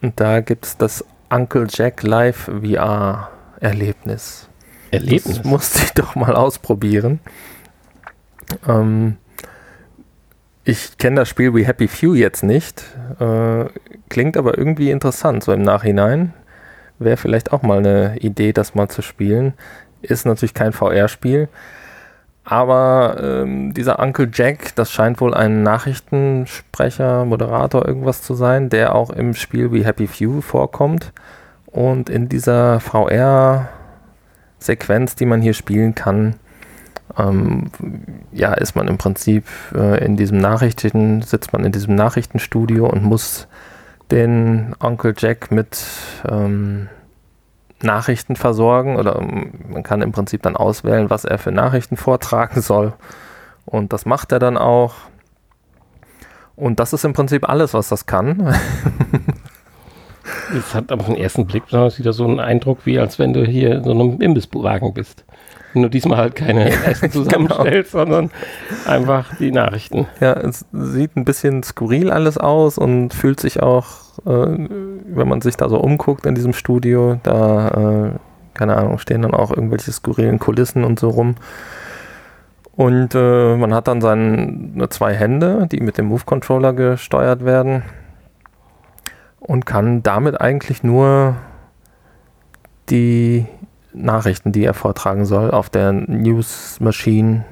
Und 0.00 0.20
da 0.20 0.40
gibt 0.40 0.66
es 0.66 0.76
das 0.76 1.04
Uncle 1.30 1.66
Jack 1.70 2.02
Live 2.02 2.50
VR 2.62 3.30
Erlebnis. 3.60 4.48
Erlebnis? 4.90 5.36
Das 5.36 5.44
musste 5.44 5.84
ich 5.84 5.92
doch 5.92 6.16
mal 6.16 6.34
ausprobieren. 6.34 7.20
Ähm, 8.66 9.16
ich 10.64 10.98
kenne 10.98 11.16
das 11.16 11.28
Spiel 11.28 11.54
We 11.54 11.66
Happy 11.66 11.88
Few 11.88 12.14
jetzt 12.14 12.42
nicht. 12.42 12.84
Äh, 13.18 13.66
klingt 14.08 14.36
aber 14.36 14.58
irgendwie 14.58 14.90
interessant, 14.90 15.44
so 15.44 15.52
im 15.52 15.62
Nachhinein. 15.62 16.34
Wäre 16.98 17.16
vielleicht 17.16 17.52
auch 17.52 17.62
mal 17.62 17.78
eine 17.78 18.18
Idee, 18.18 18.52
das 18.52 18.74
mal 18.74 18.88
zu 18.88 19.00
spielen. 19.00 19.54
Ist 20.02 20.26
natürlich 20.26 20.54
kein 20.54 20.72
VR-Spiel. 20.72 21.48
Aber 22.50 23.16
ähm, 23.22 23.72
dieser 23.74 24.00
Uncle 24.00 24.28
Jack, 24.32 24.74
das 24.74 24.90
scheint 24.90 25.20
wohl 25.20 25.34
ein 25.34 25.62
Nachrichtensprecher, 25.62 27.24
Moderator, 27.24 27.86
irgendwas 27.86 28.22
zu 28.22 28.34
sein, 28.34 28.70
der 28.70 28.96
auch 28.96 29.10
im 29.10 29.34
Spiel 29.34 29.70
wie 29.70 29.84
Happy 29.84 30.08
Few 30.08 30.40
vorkommt. 30.40 31.12
Und 31.66 32.10
in 32.10 32.28
dieser 32.28 32.80
VR-Sequenz, 32.80 35.14
die 35.14 35.26
man 35.26 35.40
hier 35.40 35.54
spielen 35.54 35.94
kann, 35.94 36.34
ähm, 37.16 37.70
ja, 38.32 38.52
ist 38.54 38.74
man 38.74 38.88
im 38.88 38.98
Prinzip 38.98 39.44
äh, 39.72 40.04
in 40.04 40.16
diesem 40.16 40.38
Nachrichten, 40.38 41.22
sitzt 41.22 41.52
man 41.52 41.64
in 41.64 41.70
diesem 41.70 41.94
Nachrichtenstudio 41.94 42.86
und 42.86 43.04
muss 43.04 43.46
den 44.10 44.74
Onkel 44.80 45.14
Jack 45.16 45.52
mit 45.52 45.86
ähm, 46.28 46.88
Nachrichten 47.82 48.36
versorgen 48.36 48.96
oder 48.96 49.16
ähm, 49.16 49.52
man 49.68 49.82
kann 49.82 50.02
im 50.02 50.12
Prinzip 50.12 50.42
dann 50.42 50.56
auswählen, 50.56 51.10
was 51.10 51.24
er 51.24 51.38
für 51.38 51.52
Nachrichten 51.52 51.96
vortragen 51.96 52.60
soll. 52.62 52.92
Und 53.66 53.92
das 53.92 54.06
macht 54.06 54.32
er 54.32 54.38
dann 54.38 54.56
auch. 54.56 54.94
Und 56.56 56.80
das 56.80 56.92
ist 56.92 57.04
im 57.04 57.12
Prinzip 57.12 57.48
alles, 57.48 57.74
was 57.74 57.88
das 57.88 58.06
kann. 58.06 58.54
Es 60.56 60.74
hat 60.74 60.90
aber 60.90 61.02
auf 61.02 61.06
den 61.06 61.16
ersten 61.16 61.46
Blick 61.46 61.64
wieder 61.68 62.12
so 62.12 62.24
einen 62.24 62.40
Eindruck, 62.40 62.84
wie 62.84 62.98
als 62.98 63.18
wenn 63.18 63.32
du 63.32 63.44
hier 63.44 63.76
in 63.76 63.84
so 63.84 63.92
einem 63.92 64.20
Imbisswagen 64.20 64.92
bist. 64.94 65.24
Nur 65.74 65.88
diesmal 65.88 66.18
halt 66.18 66.34
keine 66.34 66.70
Essen 66.84 67.10
zusammenstellst, 67.10 67.92
genau. 67.92 68.04
sondern 68.04 68.30
einfach 68.86 69.36
die 69.36 69.52
Nachrichten. 69.52 70.06
Ja, 70.20 70.32
es 70.32 70.64
sieht 70.72 71.16
ein 71.16 71.24
bisschen 71.24 71.62
skurril 71.62 72.10
alles 72.10 72.38
aus 72.38 72.76
und 72.76 73.14
fühlt 73.14 73.40
sich 73.40 73.62
auch, 73.62 73.86
äh, 74.26 74.30
wenn 74.30 75.28
man 75.28 75.40
sich 75.40 75.56
da 75.56 75.68
so 75.68 75.78
umguckt 75.78 76.26
in 76.26 76.34
diesem 76.34 76.52
Studio, 76.52 77.20
da, 77.22 77.68
äh, 77.68 78.10
keine 78.54 78.76
Ahnung, 78.76 78.98
stehen 78.98 79.22
dann 79.22 79.34
auch 79.34 79.50
irgendwelche 79.50 79.92
skurrilen 79.92 80.38
Kulissen 80.38 80.84
und 80.84 80.98
so 80.98 81.10
rum. 81.10 81.36
Und 82.72 83.14
äh, 83.14 83.56
man 83.56 83.74
hat 83.74 83.88
dann 83.88 84.00
seine 84.00 84.88
zwei 84.88 85.14
Hände, 85.14 85.68
die 85.70 85.80
mit 85.80 85.98
dem 85.98 86.06
Move-Controller 86.06 86.72
gesteuert 86.72 87.44
werden 87.44 87.82
und 89.40 89.66
kann 89.66 90.02
damit 90.02 90.40
eigentlich 90.40 90.82
nur 90.82 91.36
die 92.88 93.46
Nachrichten, 93.92 94.52
die 94.52 94.64
er 94.64 94.74
vortragen 94.74 95.24
soll, 95.24 95.50
auf 95.50 95.70
der 95.70 95.92
News 95.92 96.78
Machine 96.80 97.44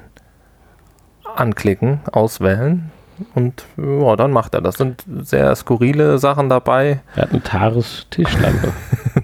anklicken, 1.36 2.00
auswählen 2.10 2.90
und 3.34 3.64
ja, 3.76 4.16
dann 4.16 4.30
macht 4.32 4.54
er 4.54 4.60
das. 4.60 4.76
Sind 4.76 5.04
sehr 5.20 5.54
skurrile 5.56 6.18
Sachen 6.18 6.48
dabei. 6.48 7.00
Er 7.16 7.22
hat 7.22 7.30
eine 7.30 7.42
Taris-Tischlampe. 7.42 8.72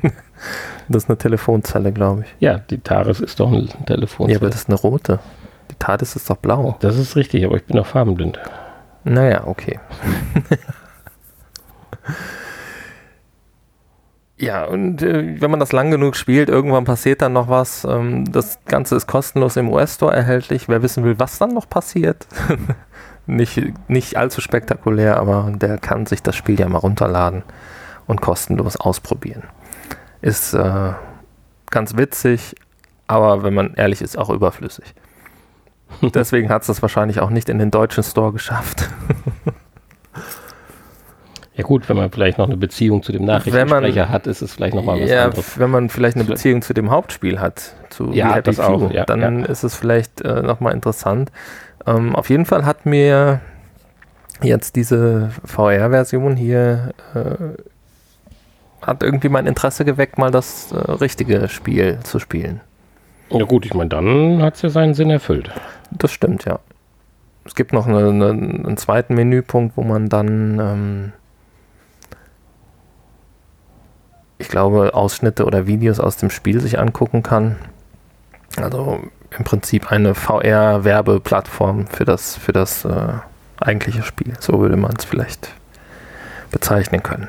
das 0.88 1.04
ist 1.04 1.10
eine 1.10 1.18
Telefonzelle, 1.18 1.92
glaube 1.92 2.22
ich. 2.22 2.34
Ja, 2.40 2.58
die 2.58 2.78
Taris 2.78 3.20
ist 3.20 3.38
doch 3.40 3.52
eine 3.52 3.66
Telefonzelle. 3.86 4.32
Ja, 4.32 4.38
aber 4.38 4.50
das 4.50 4.62
ist 4.62 4.68
eine 4.68 4.78
rote. 4.78 5.20
Die 5.70 5.76
TARDIS 5.76 6.16
ist 6.16 6.28
doch 6.28 6.36
blau. 6.36 6.76
Das 6.80 6.98
ist 6.98 7.16
richtig, 7.16 7.44
aber 7.44 7.56
ich 7.56 7.64
bin 7.64 7.76
doch 7.76 7.86
farbenblind. 7.86 8.38
Naja, 9.04 9.46
okay. 9.46 9.80
Ja, 14.36 14.64
und 14.64 15.00
äh, 15.00 15.40
wenn 15.40 15.50
man 15.50 15.60
das 15.60 15.72
lang 15.72 15.92
genug 15.92 16.16
spielt, 16.16 16.48
irgendwann 16.48 16.84
passiert 16.84 17.22
dann 17.22 17.34
noch 17.34 17.48
was. 17.48 17.84
Ähm, 17.84 18.30
das 18.30 18.58
Ganze 18.64 18.96
ist 18.96 19.06
kostenlos 19.06 19.56
im 19.56 19.70
US-Store 19.70 20.14
erhältlich. 20.14 20.68
Wer 20.68 20.82
wissen 20.82 21.04
will, 21.04 21.18
was 21.18 21.38
dann 21.38 21.54
noch 21.54 21.68
passiert, 21.68 22.26
nicht, 23.26 23.62
nicht 23.88 24.16
allzu 24.16 24.40
spektakulär, 24.40 25.18
aber 25.18 25.52
der 25.54 25.78
kann 25.78 26.06
sich 26.06 26.22
das 26.22 26.34
Spiel 26.34 26.58
ja 26.58 26.68
mal 26.68 26.78
runterladen 26.78 27.44
und 28.06 28.20
kostenlos 28.20 28.76
ausprobieren. 28.76 29.44
Ist 30.20 30.52
äh, 30.54 30.92
ganz 31.70 31.96
witzig, 31.96 32.56
aber 33.06 33.44
wenn 33.44 33.54
man 33.54 33.74
ehrlich 33.74 34.02
ist, 34.02 34.18
auch 34.18 34.30
überflüssig. 34.30 34.94
Deswegen 36.02 36.48
hat 36.48 36.62
es 36.62 36.66
das 36.66 36.82
wahrscheinlich 36.82 37.20
auch 37.20 37.30
nicht 37.30 37.48
in 37.48 37.58
den 37.60 37.70
deutschen 37.70 38.02
Store 38.02 38.32
geschafft. 38.32 38.90
Ja 41.56 41.62
gut, 41.62 41.88
wenn 41.88 41.96
man 41.96 42.10
vielleicht 42.10 42.38
noch 42.38 42.46
eine 42.46 42.56
Beziehung 42.56 43.02
zu 43.02 43.12
dem 43.12 43.24
Nachrichtensprecher 43.24 44.02
man, 44.02 44.10
hat, 44.10 44.26
ist 44.26 44.42
es 44.42 44.54
vielleicht 44.54 44.74
nochmal 44.74 45.00
was 45.00 45.08
ja, 45.08 45.26
anderes. 45.26 45.58
Wenn 45.58 45.70
man 45.70 45.88
vielleicht 45.88 46.16
eine 46.16 46.24
Beziehung 46.24 46.62
zu 46.62 46.74
dem 46.74 46.90
Hauptspiel 46.90 47.38
hat, 47.38 47.74
zu 47.90 48.10
ja, 48.12 48.40
das 48.42 48.58
auch, 48.58 48.90
ja, 48.90 49.04
dann 49.04 49.40
ja. 49.40 49.46
ist 49.46 49.62
es 49.62 49.76
vielleicht 49.76 50.20
äh, 50.22 50.42
nochmal 50.42 50.74
interessant. 50.74 51.30
Ähm, 51.86 52.16
auf 52.16 52.28
jeden 52.28 52.44
Fall 52.44 52.66
hat 52.66 52.86
mir 52.86 53.40
jetzt 54.42 54.74
diese 54.74 55.30
VR-Version 55.44 56.36
hier 56.36 56.92
äh, 57.14 57.62
hat 58.86 59.02
irgendwie 59.02 59.28
mein 59.28 59.46
Interesse 59.46 59.84
geweckt, 59.84 60.18
mal 60.18 60.30
das 60.30 60.72
äh, 60.72 60.76
richtige 60.92 61.48
Spiel 61.48 61.98
zu 62.02 62.18
spielen. 62.18 62.60
Ja 63.30 63.44
gut, 63.44 63.64
ich 63.64 63.74
meine, 63.74 63.88
dann 63.88 64.42
hat 64.42 64.56
es 64.56 64.62
ja 64.62 64.68
seinen 64.68 64.94
Sinn 64.94 65.10
erfüllt. 65.10 65.50
Das 65.90 66.12
stimmt, 66.12 66.44
ja. 66.44 66.60
Es 67.44 67.54
gibt 67.54 67.72
noch 67.72 67.86
eine, 67.86 68.08
eine, 68.08 68.30
einen 68.30 68.76
zweiten 68.76 69.14
Menüpunkt, 69.14 69.76
wo 69.76 69.82
man 69.82 70.08
dann, 70.08 70.58
ähm, 70.60 71.12
ich 74.38 74.48
glaube, 74.48 74.94
Ausschnitte 74.94 75.44
oder 75.44 75.66
Videos 75.66 76.00
aus 76.00 76.16
dem 76.16 76.30
Spiel 76.30 76.60
sich 76.60 76.78
angucken 76.78 77.22
kann. 77.22 77.56
Also 78.56 79.00
im 79.36 79.44
Prinzip 79.44 79.90
eine 79.90 80.14
VR-Werbeplattform 80.14 81.86
für 81.86 82.04
das, 82.04 82.36
für 82.36 82.52
das 82.52 82.84
äh, 82.84 83.14
eigentliche 83.60 84.02
Spiel. 84.02 84.34
So 84.40 84.60
würde 84.60 84.76
man 84.76 84.92
es 84.96 85.04
vielleicht 85.04 85.50
bezeichnen 86.50 87.02
können. 87.02 87.28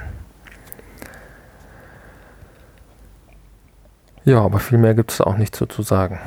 Ja, 4.23 4.41
aber 4.41 4.59
viel 4.59 4.77
mehr 4.77 4.95
gibt 4.95 5.11
es 5.11 5.21
auch 5.21 5.37
nicht 5.37 5.55
so 5.55 5.65
zu 5.65 5.83
sagen. 5.83 6.19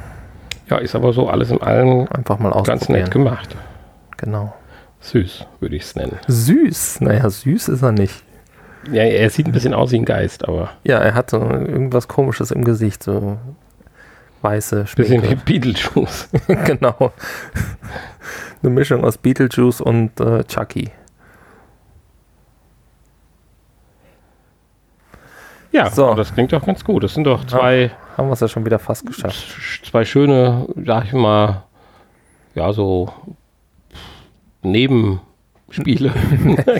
Ja, 0.68 0.78
ist 0.78 0.94
aber 0.94 1.12
so 1.12 1.28
alles 1.28 1.50
in 1.50 1.60
allem 1.60 2.06
einfach 2.10 2.38
mal 2.38 2.50
ganz 2.62 2.88
nett 2.88 3.10
gemacht. 3.10 3.56
Genau. 4.16 4.54
Süß, 5.00 5.46
würde 5.60 5.76
ich 5.76 5.82
es 5.82 5.96
nennen. 5.96 6.18
Süß? 6.26 7.00
Naja, 7.00 7.28
süß 7.30 7.68
ist 7.68 7.82
er 7.82 7.92
nicht. 7.92 8.22
Ja, 8.90 9.02
er 9.02 9.30
sieht 9.30 9.46
ein 9.46 9.52
bisschen 9.52 9.74
aus 9.74 9.92
wie 9.92 9.98
ein 9.98 10.04
Geist, 10.04 10.48
aber. 10.48 10.70
Ja, 10.84 10.98
er 10.98 11.14
hat 11.14 11.30
so 11.30 11.38
irgendwas 11.38 12.08
Komisches 12.08 12.50
im 12.50 12.64
Gesicht, 12.64 13.02
so 13.02 13.38
weiße 14.42 14.86
Schminke. 14.86 15.20
Bisschen 15.20 15.30
wie 15.30 15.58
Beetlejuice. 15.58 16.28
genau. 16.64 17.12
Eine 18.62 18.70
Mischung 18.70 19.04
aus 19.04 19.18
Beetlejuice 19.18 19.80
und 19.80 20.18
äh, 20.20 20.44
Chucky. 20.44 20.90
Ja, 25.70 25.90
so. 25.90 26.14
das 26.14 26.32
klingt 26.32 26.52
doch 26.52 26.64
ganz 26.64 26.84
gut. 26.84 27.04
Das 27.04 27.14
sind 27.14 27.24
doch 27.24 27.44
zwei. 27.44 27.82
Ja, 27.82 28.16
haben 28.16 28.28
wir 28.28 28.32
es 28.32 28.40
ja 28.40 28.48
schon 28.48 28.64
wieder 28.64 28.78
fast 28.78 29.06
geschafft. 29.06 29.84
Zwei 29.84 30.04
schöne, 30.04 30.66
sag 30.84 31.04
ich 31.04 31.12
mal, 31.12 31.64
ja, 32.54 32.72
so 32.72 33.12
Nebenspiele. 35.68 36.12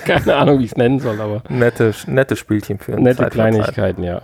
Keine 0.04 0.36
Ahnung, 0.36 0.58
wie 0.58 0.64
ich 0.64 0.72
es 0.72 0.76
nennen 0.76 1.00
soll, 1.00 1.20
aber. 1.20 1.42
Nette, 1.48 1.94
nette 2.06 2.36
Spielchen 2.36 2.78
für 2.78 2.92
uns. 2.92 3.02
Nette 3.02 3.26
Kleinigkeiten, 3.28 4.02
ja. 4.02 4.22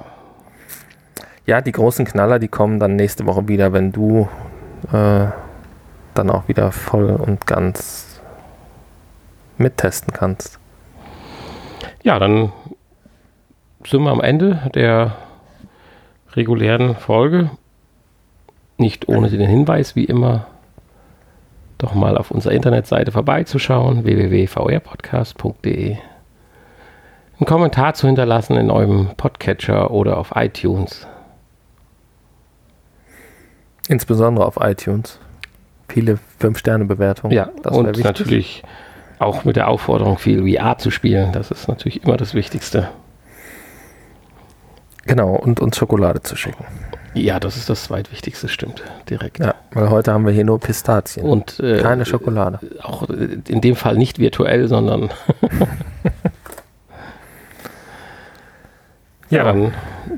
Ja, 1.46 1.60
die 1.60 1.72
großen 1.72 2.06
Knaller, 2.06 2.38
die 2.38 2.48
kommen 2.48 2.78
dann 2.78 2.96
nächste 2.96 3.26
Woche 3.26 3.48
wieder, 3.48 3.72
wenn 3.72 3.92
du 3.92 4.28
äh, 4.92 5.26
dann 6.14 6.30
auch 6.30 6.48
wieder 6.48 6.72
voll 6.72 7.10
und 7.10 7.46
ganz 7.46 8.20
mittesten 9.58 10.12
kannst. 10.12 10.58
Ja, 12.02 12.18
dann 12.18 12.52
sind 13.86 14.02
wir 14.02 14.10
am 14.10 14.20
Ende 14.20 14.70
der 14.74 15.16
regulären 16.32 16.96
Folge. 16.96 17.50
Nicht 18.78 19.08
ohne 19.08 19.28
den 19.28 19.46
Hinweis, 19.46 19.94
wie 19.94 20.04
immer, 20.04 20.46
doch 21.84 21.94
mal 21.94 22.16
auf 22.16 22.30
unserer 22.30 22.52
Internetseite 22.52 23.12
vorbeizuschauen, 23.12 24.04
www.vrpodcast.de. 24.04 25.96
Einen 27.36 27.46
Kommentar 27.46 27.94
zu 27.94 28.06
hinterlassen 28.06 28.56
in 28.56 28.70
eurem 28.70 29.10
Podcatcher 29.16 29.90
oder 29.90 30.16
auf 30.16 30.32
iTunes. 30.34 31.06
Insbesondere 33.88 34.46
auf 34.46 34.56
iTunes. 34.60 35.18
Viele 35.88 36.18
5-Sterne-Bewertungen. 36.40 37.34
Ja, 37.34 37.50
und 37.70 38.02
natürlich 38.02 38.62
auch 39.18 39.44
mit 39.44 39.56
der 39.56 39.68
Aufforderung, 39.68 40.16
viel 40.16 40.50
VR 40.50 40.78
zu 40.78 40.90
spielen. 40.90 41.32
Das 41.32 41.50
ist 41.50 41.68
natürlich 41.68 42.02
immer 42.02 42.16
das 42.16 42.32
Wichtigste. 42.32 42.88
Genau, 45.04 45.34
und 45.34 45.60
uns 45.60 45.76
Schokolade 45.76 46.22
zu 46.22 46.34
schicken. 46.34 46.64
Ja, 47.14 47.38
das 47.40 47.56
ist 47.56 47.70
das 47.70 47.84
zweitwichtigste, 47.84 48.48
stimmt. 48.48 48.82
Direkt. 49.08 49.38
Ja, 49.38 49.54
weil 49.72 49.88
heute 49.90 50.12
haben 50.12 50.26
wir 50.26 50.32
hier 50.32 50.44
nur 50.44 50.58
Pistazien. 50.60 51.24
Und 51.24 51.60
äh, 51.60 51.80
keine 51.80 52.04
Schokolade. 52.04 52.58
Auch 52.82 53.08
in 53.08 53.60
dem 53.60 53.76
Fall 53.76 53.96
nicht 53.96 54.18
virtuell, 54.18 54.68
sondern. 54.68 55.10
ja, 59.30 59.38
ja, 59.38 59.44
dann 59.44 59.72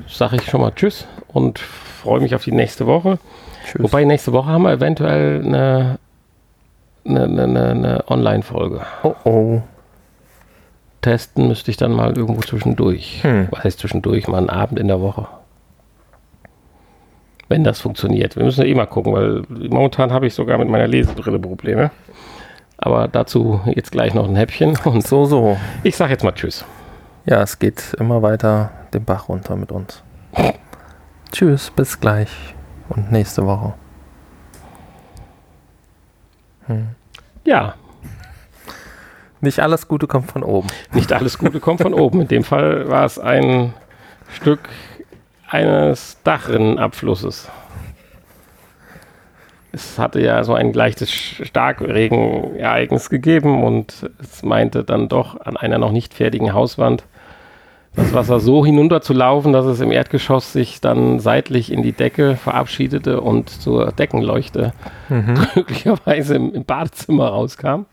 sage 0.07 0.37
ich 0.37 0.49
schon 0.49 0.61
mal 0.61 0.71
Tschüss 0.71 1.05
und 1.27 1.59
freue 1.59 2.19
mich 2.19 2.33
auf 2.33 2.43
die 2.43 2.51
nächste 2.51 2.87
Woche. 2.87 3.19
Tschüss. 3.65 3.83
Wobei 3.83 4.03
nächste 4.03 4.33
Woche 4.33 4.49
haben 4.49 4.63
wir 4.63 4.71
eventuell 4.71 5.45
eine, 5.45 5.99
eine, 7.05 7.23
eine, 7.43 7.69
eine 7.69 8.03
Online-Folge. 8.09 8.81
Oh 9.03 9.15
oh 9.23 9.61
testen 11.01 11.47
müsste 11.47 11.71
ich 11.71 11.77
dann 11.77 11.93
mal 11.93 12.17
irgendwo 12.17 12.41
zwischendurch. 12.41 13.23
Hm. 13.23 13.47
Was 13.51 13.63
heißt 13.63 13.79
zwischendurch? 13.79 14.27
Mal 14.27 14.39
einen 14.39 14.49
Abend 14.49 14.79
in 14.79 14.87
der 14.87 14.99
Woche. 14.99 15.27
Wenn 17.49 17.63
das 17.63 17.79
funktioniert. 17.79 18.35
Wir 18.35 18.43
müssen 18.43 18.61
ja 18.61 18.67
eh 18.67 18.75
mal 18.75 18.85
gucken, 18.85 19.13
weil 19.13 19.43
momentan 19.49 20.11
habe 20.11 20.27
ich 20.27 20.33
sogar 20.33 20.57
mit 20.57 20.67
meiner 20.67 20.87
Lesebrille 20.87 21.39
Probleme. 21.39 21.91
Aber 22.77 23.07
dazu 23.07 23.61
jetzt 23.65 23.91
gleich 23.91 24.13
noch 24.13 24.27
ein 24.27 24.35
Häppchen. 24.35 24.77
Und 24.83 25.05
so, 25.05 25.25
so. 25.25 25.57
Ich 25.83 25.95
sage 25.95 26.11
jetzt 26.11 26.23
mal 26.23 26.33
Tschüss. 26.33 26.65
Ja, 27.25 27.41
es 27.41 27.59
geht 27.59 27.95
immer 27.99 28.21
weiter 28.21 28.71
den 28.93 29.03
Bach 29.03 29.29
runter 29.29 29.55
mit 29.55 29.71
uns. 29.71 30.03
tschüss, 31.31 31.71
bis 31.71 31.99
gleich 31.99 32.29
und 32.89 33.11
nächste 33.11 33.45
Woche. 33.45 33.73
Hm. 36.67 36.89
Ja, 37.43 37.75
nicht 39.39 39.59
alles 39.59 39.87
Gute 39.87 40.07
kommt 40.07 40.31
von 40.31 40.43
oben. 40.43 40.67
Nicht 40.93 41.13
alles 41.13 41.37
Gute 41.37 41.59
kommt 41.59 41.81
von 41.81 41.93
oben. 41.93 42.21
In 42.21 42.27
dem 42.27 42.43
Fall 42.43 42.89
war 42.89 43.05
es 43.05 43.19
ein 43.19 43.73
Stück 44.33 44.59
eines 45.47 46.21
Dachrinnenabflusses. 46.23 47.49
Es 49.71 49.99
hatte 49.99 50.21
ja 50.21 50.43
so 50.43 50.53
ein 50.53 50.73
leichtes 50.73 51.11
Starkregenereignis 51.11 53.09
gegeben 53.09 53.63
und 53.63 54.09
es 54.21 54.43
meinte 54.43 54.83
dann 54.83 55.07
doch 55.09 55.39
an 55.41 55.57
einer 55.57 55.77
noch 55.77 55.91
nicht 55.91 56.13
fertigen 56.13 56.53
Hauswand 56.53 57.03
das 57.95 58.13
Wasser 58.13 58.39
so 58.39 58.63
hinunterzulaufen, 58.63 59.53
dass 59.53 59.65
es 59.65 59.79
im 59.79 59.91
Erdgeschoss 59.91 60.53
sich 60.53 60.81
dann 60.81 61.19
seitlich 61.19 61.71
in 61.71 61.81
die 61.81 61.93
Decke 61.93 62.35
verabschiedete 62.35 63.21
und 63.21 63.49
zur 63.49 63.91
Deckenleuchte 63.91 64.71
mhm. 65.09 65.33
glücklicherweise 65.53 66.35
im, 66.35 66.53
im 66.53 66.63
Badezimmer 66.63 67.29
rauskam 67.29 67.85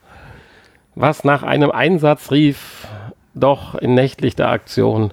was 0.95 1.25
nach 1.25 1.43
einem 1.43 1.71
Einsatz 1.71 2.31
rief, 2.31 2.87
doch 3.35 3.75
in 3.75 3.95
nächtlicher 3.95 4.49
Aktion 4.49 5.13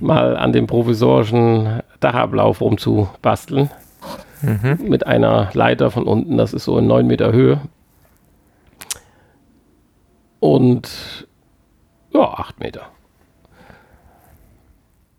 mal 0.00 0.36
an 0.36 0.52
dem 0.52 0.66
provisorischen 0.66 1.80
Dachablauf 2.00 2.60
rumzubasteln. 2.60 3.70
Mhm. 4.42 4.78
Mit 4.88 5.06
einer 5.06 5.50
Leiter 5.54 5.90
von 5.90 6.04
unten, 6.04 6.36
das 6.36 6.52
ist 6.52 6.64
so 6.64 6.78
in 6.78 6.86
9 6.86 7.06
Meter 7.06 7.32
Höhe. 7.32 7.60
Und 10.40 11.26
ja, 12.12 12.20
8 12.20 12.60
Meter. 12.60 12.82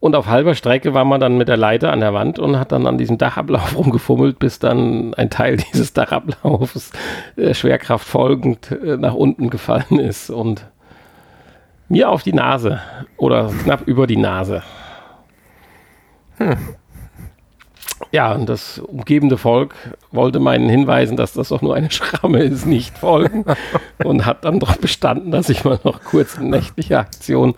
Und 0.06 0.16
auf 0.16 0.28
halber 0.28 0.54
Strecke 0.54 0.94
war 0.94 1.04
man 1.04 1.20
dann 1.20 1.36
mit 1.36 1.48
der 1.48 1.58
Leiter 1.58 1.92
an 1.92 2.00
der 2.00 2.14
Wand 2.14 2.38
und 2.38 2.60
hat 2.60 2.72
dann 2.72 2.86
an 2.86 3.00
diesem 3.00 3.18
Dachablauf 3.18 3.76
rumgefummelt, 3.78 4.38
bis 4.38 4.60
dann 4.60 5.16
ein 5.16 5.32
Teil 5.32 5.58
dieses 5.74 5.94
Dachablaufs 5.94 6.92
äh, 7.38 7.56
Schwerkraft 7.56 8.08
folgend 8.08 8.70
äh, 8.70 8.98
nach 8.98 9.16
unten 9.16 9.50
gefallen 9.50 9.98
ist 9.98 10.30
und 10.30 10.68
mir 11.90 12.10
auf 12.10 12.24
die 12.24 12.34
Nase 12.34 12.80
oder 13.18 13.52
knapp 13.64 13.88
über 13.88 14.08
die 14.08 14.18
Nase. 14.18 14.64
Hm. 16.38 16.58
Ja, 18.12 18.34
und 18.34 18.48
das 18.48 18.80
umgebende 18.80 19.38
Volk 19.38 19.76
wollte 20.12 20.40
meinen 20.40 20.70
Hinweisen, 20.70 21.18
dass 21.18 21.34
das 21.34 21.50
doch 21.50 21.62
nur 21.62 21.76
eine 21.76 21.92
Schramme 21.92 22.44
ist, 22.44 22.66
nicht 22.66 22.98
folgen 22.98 23.46
und 24.04 24.26
hat 24.26 24.46
dann 24.46 24.60
doch 24.60 24.76
bestanden, 24.78 25.32
dass 25.32 25.50
ich 25.50 25.64
mal 25.64 25.80
noch 25.84 26.04
kurz 26.04 26.38
in 26.38 26.50
nächtlicher 26.50 27.00
Aktion 27.00 27.56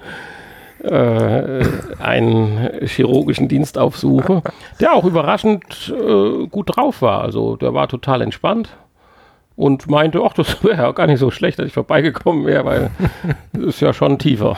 äh, 0.84 1.64
einen 2.00 2.70
chirurgischen 2.86 3.48
Dienst 3.48 3.78
aufsuche, 3.78 4.44
der 4.80 4.94
auch 4.94 5.06
überraschend 5.06 5.94
äh, 5.96 6.48
gut 6.48 6.76
drauf 6.76 7.02
war. 7.02 7.22
Also 7.22 7.56
der 7.56 7.74
war 7.74 7.88
total 7.88 8.22
entspannt 8.22 8.70
und 9.58 9.90
meinte, 9.90 10.22
ach, 10.24 10.34
das 10.34 10.64
wäre 10.64 10.84
ja 10.84 10.92
gar 10.94 11.08
nicht 11.08 11.20
so 11.20 11.30
schlecht, 11.32 11.60
dass 11.60 11.66
ich 11.66 11.74
vorbeigekommen 11.74 12.46
wäre, 12.46 12.64
weil 12.64 12.92
es 13.54 13.76
ist 13.76 13.82
ja 13.82 13.92
schon 13.92 14.18
tiefer. 14.18 14.56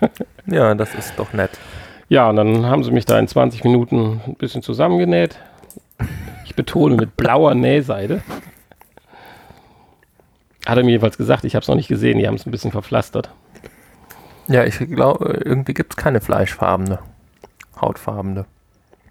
ja, 0.46 0.74
das 0.74 0.94
ist 0.96 1.16
doch 1.16 1.32
nett. 1.32 1.52
Ja, 2.08 2.28
und 2.30 2.36
dann 2.36 2.66
haben 2.66 2.82
sie 2.82 2.90
mich 2.90 3.04
da 3.04 3.18
in 3.18 3.28
20 3.28 3.62
Minuten 3.62 4.22
ein 4.26 4.34
bisschen 4.34 4.62
zusammengenäht. 4.62 5.38
Ich 6.46 6.56
betone 6.56 6.96
mit 6.96 7.16
blauer 7.16 7.54
Nähseide. 7.54 8.22
Hat 10.64 10.78
er 10.78 10.84
mir 10.84 10.92
jedenfalls 10.92 11.18
gesagt, 11.18 11.44
ich 11.44 11.54
habe 11.54 11.62
es 11.62 11.68
noch 11.68 11.74
nicht 11.74 11.88
gesehen, 11.88 12.18
die 12.18 12.26
haben 12.26 12.34
es 12.34 12.46
ein 12.46 12.50
bisschen 12.50 12.72
verpflastert. 12.72 13.30
Ja, 14.48 14.64
ich 14.64 14.78
glaube, 14.78 15.42
irgendwie 15.44 15.74
gibt 15.74 15.92
es 15.92 15.96
keine 15.98 16.22
fleischfarbene, 16.22 17.00
hautfarbene. 17.78 18.46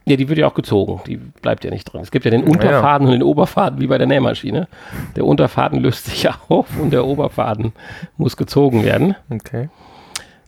Ja, 0.07 0.15
die 0.15 0.29
wird 0.29 0.39
ja 0.39 0.47
auch 0.47 0.53
gezogen. 0.53 1.01
Die 1.05 1.17
bleibt 1.17 1.65
ja 1.65 1.69
nicht 1.69 1.83
drin. 1.83 1.99
Es 1.99 2.11
gibt 2.11 2.23
ja 2.23 2.31
den 2.31 2.45
Unterfaden 2.45 3.07
ja. 3.07 3.13
und 3.13 3.19
den 3.19 3.23
Oberfaden 3.23 3.81
wie 3.81 3.87
bei 3.87 3.97
der 3.97 4.07
Nähmaschine. 4.07 4.69
Der 5.17 5.25
Unterfaden 5.25 5.81
löst 5.81 6.05
sich 6.05 6.29
auf 6.47 6.67
und 6.81 6.91
der 6.91 7.05
Oberfaden 7.05 7.73
muss 8.15 8.37
gezogen 8.37 8.85
werden. 8.85 9.15
Okay. 9.29 9.67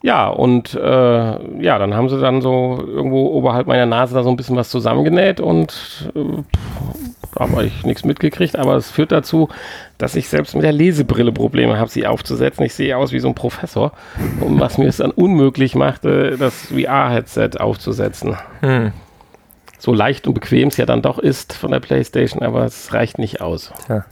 Ja, 0.02 0.30
und 0.30 0.76
äh, 0.76 1.62
ja, 1.62 1.78
dann 1.78 1.94
haben 1.94 2.08
sie 2.08 2.22
dann 2.22 2.42
so 2.42 2.82
irgendwo 2.88 3.28
oberhalb 3.32 3.68
meiner 3.68 3.86
Nase 3.86 4.16
da 4.16 4.24
so 4.24 4.30
ein 4.30 4.38
bisschen 4.38 4.56
was 4.56 4.70
zusammengenäht 4.70 5.42
und 5.42 6.10
äh, 6.16 7.38
habe 7.38 7.66
ich 7.66 7.84
nichts 7.84 8.06
mitgekriegt, 8.06 8.56
aber 8.56 8.78
es 8.78 8.90
führt 8.90 9.12
dazu, 9.12 9.50
dass 9.98 10.16
ich 10.16 10.30
selbst 10.30 10.56
mit 10.56 10.64
der 10.64 10.72
Lesebrille 10.72 11.34
Probleme 11.34 11.78
habe, 11.78 11.90
sie 11.90 12.08
aufzusetzen. 12.08 12.66
Ich 12.66 12.76
sehe 12.76 12.96
aus 12.96 13.12
wie 13.12 13.20
so 13.20 13.28
ein 13.28 13.36
Professor, 13.36 13.92
und 14.40 14.58
was 14.58 14.78
mir 14.78 14.88
es 14.88 14.98
dann 14.98 15.12
unmöglich 15.12 15.76
machte, 15.76 16.38
das 16.38 16.68
VR-Headset 16.68 17.60
aufzusetzen. 17.60 18.38
Hm 18.62 18.94
so 19.80 19.94
leicht 19.94 20.28
und 20.28 20.34
bequem 20.34 20.68
es 20.68 20.78
ja 20.78 20.86
dann 20.86 21.02
doch 21.02 21.18
ist 21.18 21.54
von 21.54 21.72
der 21.72 21.80
PlayStation, 21.80 22.44
aber 22.44 22.66
es 22.66 22.94
reicht 22.94 23.18
nicht 23.18 23.42
aus. 23.42 23.74
Ja. 23.88 24.06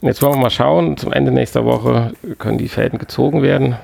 Jetzt 0.00 0.20
wollen 0.20 0.34
wir 0.34 0.42
mal 0.42 0.50
schauen. 0.50 0.96
Zum 0.96 1.12
Ende 1.12 1.30
nächster 1.30 1.64
Woche 1.64 2.12
können 2.38 2.58
die 2.58 2.68
Fäden 2.68 2.98
gezogen 2.98 3.42
werden. 3.42 3.76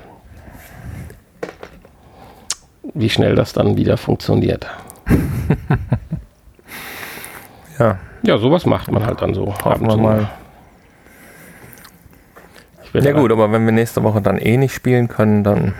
Wie 2.93 3.09
schnell 3.09 3.35
das 3.35 3.53
dann 3.53 3.77
wieder 3.77 3.97
funktioniert. 3.97 4.67
ja. 7.79 7.99
Ja, 8.23 8.39
sowas 8.39 8.65
macht 8.67 8.91
man 8.91 9.05
halt 9.05 9.23
dann 9.23 9.35
so. 9.35 9.55
Hoffen 9.65 9.87
wir 9.87 9.97
mal. 9.97 10.31
Ja 12.93 13.13
gut, 13.13 13.33
aber 13.33 13.51
wenn 13.51 13.65
wir 13.65 13.73
nächste 13.73 14.03
Woche 14.05 14.23
dann 14.23 14.39
eh 14.39 14.57
nicht 14.57 14.73
spielen 14.73 15.09
können, 15.09 15.43
dann... 15.43 15.75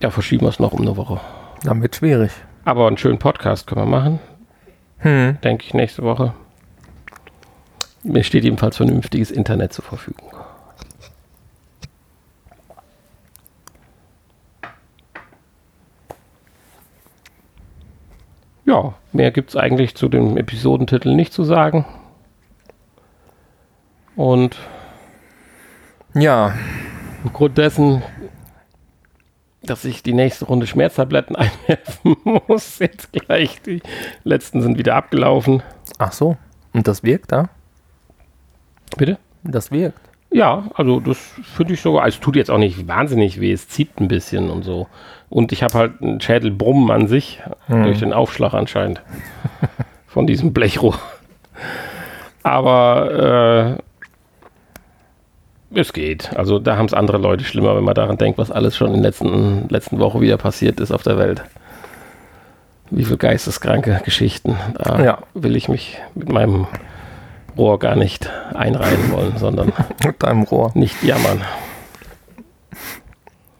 Ja, 0.00 0.10
verschieben 0.10 0.46
wir 0.46 0.48
es 0.48 0.58
noch 0.58 0.72
um 0.72 0.80
eine 0.80 0.96
Woche. 0.96 1.20
Dann 1.62 1.82
wird 1.82 1.96
schwierig. 1.96 2.32
Aber 2.64 2.86
einen 2.86 2.96
schönen 2.96 3.18
Podcast 3.18 3.66
können 3.66 3.82
wir 3.82 3.86
machen. 3.86 4.18
Hm. 4.98 5.38
Denke 5.42 5.64
ich 5.64 5.74
nächste 5.74 6.02
Woche. 6.02 6.34
Mir 8.02 8.24
steht 8.24 8.44
ebenfalls 8.44 8.78
vernünftiges 8.78 9.30
Internet 9.30 9.72
zur 9.72 9.84
Verfügung. 9.84 10.30
Ja, 18.64 18.94
mehr 19.12 19.32
gibt 19.32 19.50
es 19.50 19.56
eigentlich 19.56 19.96
zu 19.96 20.08
dem 20.08 20.36
Episodentitel 20.36 21.14
nicht 21.14 21.32
zu 21.32 21.44
sagen. 21.44 21.84
Und 24.16 24.56
ja, 26.14 26.54
aufgrund 27.24 27.58
dessen 27.58 28.02
dass 29.70 29.84
ich 29.84 30.02
die 30.02 30.12
nächste 30.12 30.46
Runde 30.46 30.66
Schmerztabletten 30.66 31.36
einwerfen 31.36 32.16
muss. 32.48 32.80
Jetzt 32.80 33.12
gleich. 33.12 33.62
Die 33.62 33.80
letzten 34.24 34.62
sind 34.62 34.78
wieder 34.78 34.96
abgelaufen. 34.96 35.62
Ach 35.98 36.12
so. 36.12 36.36
Und 36.72 36.88
das 36.88 37.04
wirkt 37.04 37.30
da? 37.30 37.48
Bitte? 38.96 39.18
Das 39.44 39.70
wirkt. 39.70 40.00
Ja, 40.32 40.68
also 40.74 41.00
das 41.00 41.18
finde 41.56 41.74
ich 41.74 41.80
sogar. 41.80 42.02
Also 42.02 42.16
es 42.16 42.20
tut 42.20 42.36
jetzt 42.36 42.50
auch 42.50 42.58
nicht 42.58 42.88
wahnsinnig 42.88 43.40
weh. 43.40 43.52
Es 43.52 43.68
zieht 43.68 44.00
ein 44.00 44.08
bisschen 44.08 44.50
und 44.50 44.64
so. 44.64 44.88
Und 45.28 45.52
ich 45.52 45.62
habe 45.62 45.78
halt 45.78 46.02
einen 46.02 46.20
Schädelbrummen 46.20 46.90
an 46.90 47.06
sich 47.06 47.40
hm. 47.66 47.84
durch 47.84 48.00
den 48.00 48.12
Aufschlag 48.12 48.54
anscheinend 48.54 49.00
von 50.08 50.26
diesem 50.26 50.52
Blechrohr. 50.52 50.98
Aber 52.42 53.78
äh, 53.78 53.82
es 55.74 55.92
geht. 55.92 56.36
Also 56.36 56.58
da 56.58 56.76
haben 56.76 56.86
es 56.86 56.94
andere 56.94 57.18
Leute 57.18 57.44
schlimmer, 57.44 57.76
wenn 57.76 57.84
man 57.84 57.94
daran 57.94 58.18
denkt, 58.18 58.38
was 58.38 58.50
alles 58.50 58.76
schon 58.76 58.88
in 58.88 59.02
der 59.02 59.10
letzten, 59.10 59.68
letzten 59.68 59.98
Woche 59.98 60.20
wieder 60.20 60.36
passiert 60.36 60.80
ist 60.80 60.90
auf 60.90 61.02
der 61.02 61.18
Welt. 61.18 61.42
Wie 62.90 63.04
viele 63.04 63.18
geisteskranke 63.18 64.00
Geschichten. 64.04 64.56
Da 64.76 65.02
ja. 65.02 65.18
will 65.34 65.54
ich 65.54 65.68
mich 65.68 65.98
mit 66.14 66.28
meinem 66.28 66.66
Rohr 67.56 67.78
gar 67.78 67.94
nicht 67.94 68.28
einreihen 68.54 69.12
wollen, 69.12 69.36
sondern 69.36 69.72
mit 70.04 70.22
deinem 70.22 70.42
Rohr. 70.42 70.72
nicht 70.74 71.02
jammern. 71.02 71.42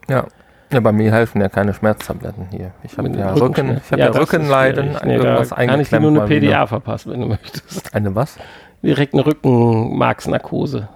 Ja. 0.08 0.26
Ja, 0.72 0.78
bei 0.78 0.92
mir 0.92 1.12
helfen 1.12 1.40
ja 1.40 1.48
keine 1.48 1.74
Schmerztabletten 1.74 2.46
hier. 2.50 2.70
Ich 2.84 2.96
habe 2.96 3.08
ja, 3.10 3.32
Rücken, 3.32 3.80
ich 3.84 3.90
hab 3.90 3.98
ja, 3.98 4.06
ja 4.06 4.12
Rückenleiden, 4.12 4.96
nee, 5.04 5.16
irgendwas 5.16 5.48
da 5.48 5.66
Kann 5.66 5.80
ich 5.80 5.88
dir 5.88 5.98
nur 5.98 6.22
eine 6.22 6.28
PDA 6.28 6.66
verpassen, 6.68 7.12
wenn 7.12 7.20
du 7.22 7.26
möchtest. 7.28 7.92
Eine 7.92 8.14
was? 8.14 8.36
Direkt 8.82 9.14
eine 9.14 9.26
Rückenmarksnarkose. 9.26 10.88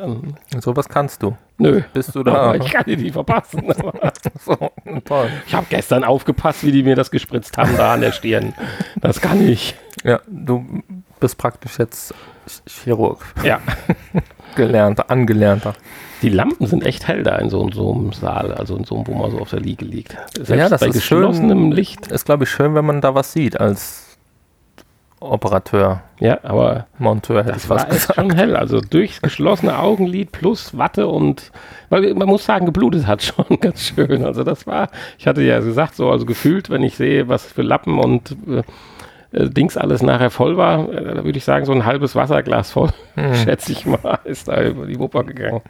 Ähm, 0.00 0.34
Sowas 0.60 0.88
kannst 0.88 1.22
du. 1.22 1.36
Nö. 1.58 1.82
Bist 1.92 2.14
du 2.14 2.22
da? 2.22 2.54
ich 2.54 2.70
kann 2.70 2.84
dir 2.84 2.96
die 2.96 3.10
verpassen. 3.10 3.62
so, 4.44 4.56
toll. 5.04 5.28
Ich 5.46 5.54
habe 5.54 5.66
gestern 5.68 6.04
aufgepasst, 6.04 6.64
wie 6.64 6.72
die 6.72 6.82
mir 6.82 6.96
das 6.96 7.10
gespritzt 7.10 7.56
haben 7.58 7.76
da 7.76 7.94
an 7.94 8.00
der 8.00 8.12
Stirn. 8.12 8.54
Das 9.00 9.20
kann 9.20 9.46
ich. 9.46 9.74
Ja, 10.04 10.20
du 10.26 10.82
bist 11.18 11.36
praktisch 11.36 11.78
jetzt 11.78 12.14
Chirurg. 12.66 13.24
Ja. 13.44 13.60
Gelernter, 14.56 15.10
angelernter. 15.10 15.74
Die 16.22 16.28
Lampen 16.28 16.66
sind 16.66 16.84
echt 16.84 17.06
hell 17.06 17.22
da 17.22 17.36
in 17.36 17.50
so, 17.50 17.70
so 17.70 17.92
einem 17.92 18.12
Saal, 18.12 18.52
also 18.52 18.76
in 18.76 18.84
so 18.84 18.96
einem, 18.96 19.06
wo 19.06 19.14
man 19.14 19.30
so 19.30 19.38
auf 19.38 19.50
der 19.50 19.60
Liege 19.60 19.84
liegt. 19.84 20.16
Selbst 20.34 20.50
ja, 20.50 20.68
das 20.68 20.80
bei 20.80 20.88
ist 20.88 20.94
geschlossenem 20.94 21.58
schön, 21.58 21.72
Licht. 21.72 22.06
Ist, 22.08 22.24
glaube 22.24 22.44
ich, 22.44 22.50
schön, 22.50 22.74
wenn 22.74 22.84
man 22.84 23.00
da 23.00 23.14
was 23.14 23.32
sieht 23.32 23.60
als 23.60 23.99
Operateur. 25.20 26.00
Ja, 26.18 26.38
aber 26.42 26.86
Monteur 26.98 27.44
hätte 27.44 27.52
das 27.52 27.68
war 27.68 27.84
gesagt. 27.86 28.14
schon 28.14 28.34
hell. 28.34 28.56
Also 28.56 28.80
durchs 28.80 29.20
geschlossene 29.20 29.78
Augenlid 29.78 30.32
plus 30.32 30.76
Watte 30.76 31.06
und 31.06 31.52
weil 31.90 32.14
man 32.14 32.26
muss 32.26 32.46
sagen, 32.46 32.64
geblutet 32.64 33.06
hat 33.06 33.22
schon 33.22 33.44
ganz 33.60 33.82
schön. 33.82 34.24
Also 34.24 34.44
das 34.44 34.66
war, 34.66 34.88
ich 35.18 35.26
hatte 35.26 35.42
ja 35.42 35.60
gesagt, 35.60 35.94
so 35.94 36.10
also 36.10 36.24
gefühlt, 36.24 36.70
wenn 36.70 36.82
ich 36.82 36.96
sehe, 36.96 37.28
was 37.28 37.44
für 37.44 37.62
Lappen 37.62 37.98
und 37.98 38.34
äh, 38.48 38.62
äh 39.38 39.50
Dings 39.50 39.76
alles 39.76 40.02
nachher 40.02 40.30
voll 40.30 40.56
war, 40.56 40.88
äh, 40.90 41.14
da 41.16 41.24
würde 41.24 41.36
ich 41.36 41.44
sagen, 41.44 41.66
so 41.66 41.72
ein 41.72 41.84
halbes 41.84 42.16
Wasserglas 42.16 42.70
voll, 42.70 42.90
hm. 43.14 43.34
schätze 43.34 43.72
ich 43.72 43.84
mal, 43.84 44.20
ist 44.24 44.48
da 44.48 44.62
über 44.62 44.86
die 44.86 44.98
Wupper 44.98 45.24
gegangen. 45.24 45.60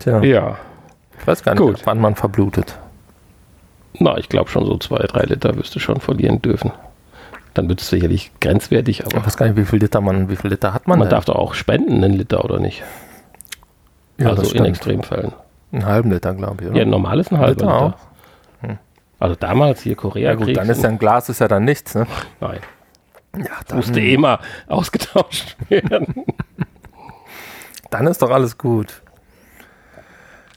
Tja. 0.00 0.20
Ja. 0.22 0.58
Ich 1.20 1.26
weiß 1.26 1.44
gar 1.44 1.52
nicht, 1.52 1.60
Gut. 1.60 1.82
wann 1.84 2.00
man 2.00 2.16
verblutet. 2.16 2.76
Na, 3.98 4.16
ich 4.18 4.28
glaube 4.28 4.50
schon 4.50 4.64
so 4.64 4.78
zwei, 4.78 5.04
drei 5.06 5.24
Liter 5.24 5.54
wirst 5.56 5.74
du 5.76 5.78
schon 5.78 6.00
verlieren 6.00 6.40
dürfen. 6.40 6.72
Dann 7.54 7.68
wird 7.68 7.80
es 7.80 7.88
sicherlich 7.88 8.30
grenzwertig, 8.40 9.04
aber. 9.04 9.18
Ich 9.18 9.26
weiß 9.26 9.36
gar 9.36 9.46
nicht, 9.46 9.56
wie 9.56 9.64
viel 9.64 9.80
Liter 9.80 10.00
man, 10.00 10.28
wie 10.28 10.36
viel 10.36 10.50
Liter 10.50 10.72
hat 10.72 10.86
man? 10.86 10.98
Man 10.98 11.08
denn? 11.08 11.16
darf 11.16 11.24
doch 11.24 11.36
auch 11.36 11.54
spenden, 11.54 12.04
einen 12.04 12.14
Liter 12.14 12.44
oder 12.44 12.60
nicht? 12.60 12.82
Ja, 14.18 14.28
also 14.28 14.52
in 14.52 14.64
Extremfällen. 14.64 15.32
Einen 15.72 15.86
halben 15.86 16.10
Liter, 16.10 16.34
glaube 16.34 16.64
ich. 16.64 16.70
Oder? 16.70 16.78
Ja, 16.78 16.84
normal 16.84 17.20
ist 17.20 17.32
ein 17.32 17.38
halber 17.38 17.64
Liter. 17.64 17.64
Liter. 17.64 17.98
Hm. 18.60 18.78
Also 19.18 19.34
damals 19.36 19.82
hier 19.82 19.96
Korea. 19.96 20.30
Ja 20.30 20.34
gut, 20.36 20.56
dann 20.56 20.68
ist 20.68 20.82
ja 20.82 20.88
ein 20.88 20.98
Glas 20.98 21.28
ist 21.28 21.40
ja 21.40 21.48
dann 21.48 21.64
nichts, 21.64 21.94
ne? 21.94 22.06
Nein. 22.40 22.60
Ja, 23.36 23.44
dann 23.66 23.76
musste 23.76 24.00
eh 24.00 24.16
mal 24.16 24.40
ausgetauscht 24.66 25.56
werden. 25.68 26.24
dann 27.90 28.06
ist 28.06 28.22
doch 28.22 28.30
alles 28.30 28.58
gut. 28.58 29.02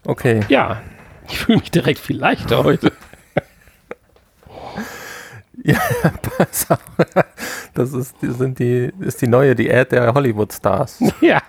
Okay. 0.05 0.41
Ja, 0.49 0.81
ich 1.27 1.39
fühle 1.39 1.59
mich 1.59 1.71
direkt 1.71 1.99
viel 1.99 2.17
leichter 2.17 2.63
heute. 2.63 2.91
Ja, 5.65 5.79
das 7.73 7.93
ist, 7.93 8.15
die, 8.21 8.31
sind 8.31 8.59
die, 8.59 8.91
ist 8.99 9.21
die 9.21 9.27
neue 9.27 9.55
Diät 9.55 9.93
der 9.93 10.13
Hollywood-Stars. 10.13 11.01
Ja. 11.21 11.39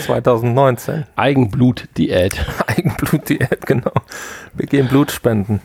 2019. 0.00 1.04
Eigenblut-Diät. 1.16 2.44
Eigenblut-Diät, 2.66 3.66
genau. 3.66 3.92
Wir 4.54 4.66
gehen 4.66 4.88
Blut 4.88 5.10
spenden. 5.10 5.60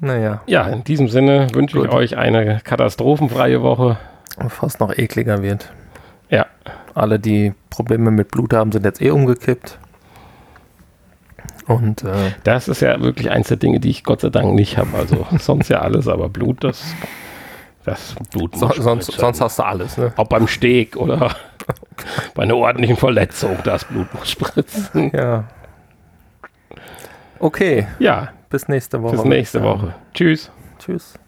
naja. 0.00 0.42
Ja, 0.46 0.66
in 0.66 0.82
diesem 0.82 1.08
Sinne 1.08 1.46
wünsche 1.52 1.78
ich 1.78 1.88
euch 1.90 2.16
eine 2.18 2.60
katastrophenfreie 2.64 3.62
Woche. 3.62 3.98
Bevor 4.36 4.66
es 4.66 4.80
noch 4.80 4.96
ekliger 4.96 5.42
wird. 5.42 5.72
Ja. 6.28 6.46
Alle, 6.94 7.20
die 7.20 7.54
Probleme 7.70 8.10
mit 8.10 8.32
Blut 8.32 8.52
haben, 8.52 8.72
sind 8.72 8.84
jetzt 8.84 9.00
eh 9.00 9.10
umgekippt. 9.10 9.78
Und 11.70 12.02
äh, 12.02 12.32
das 12.42 12.66
ist 12.66 12.80
ja 12.80 13.00
wirklich 13.00 13.30
eins 13.30 13.46
der 13.46 13.56
Dinge, 13.56 13.78
die 13.78 13.90
ich 13.90 14.02
Gott 14.02 14.22
sei 14.22 14.28
Dank 14.30 14.54
nicht 14.54 14.76
habe. 14.76 14.96
Also 14.96 15.24
sonst 15.38 15.68
ja 15.68 15.80
alles, 15.80 16.08
aber 16.08 16.28
Blut, 16.28 16.64
das, 16.64 16.82
das 17.84 18.16
Blut. 18.32 18.56
So, 18.56 18.70
sonst, 18.76 19.12
sonst 19.12 19.40
hast 19.40 19.60
du 19.60 19.62
alles, 19.62 19.96
ne? 19.96 20.12
Auch 20.16 20.26
beim 20.26 20.48
Steg 20.48 20.96
oder 20.96 21.36
bei 22.34 22.42
einer 22.42 22.56
ordentlichen 22.56 22.96
Verletzung, 22.96 23.56
das 23.62 23.84
Blut 23.84 24.12
muss 24.14 24.30
spritzen. 24.30 25.12
Ja. 25.14 25.44
Okay. 27.38 27.86
Ja. 28.00 28.30
Bis 28.48 28.66
nächste 28.66 29.00
Woche. 29.00 29.14
Bis 29.14 29.24
nächste 29.24 29.62
Woche. 29.62 29.94
Tschüss. 30.12 30.50
Tschüss. 30.80 31.19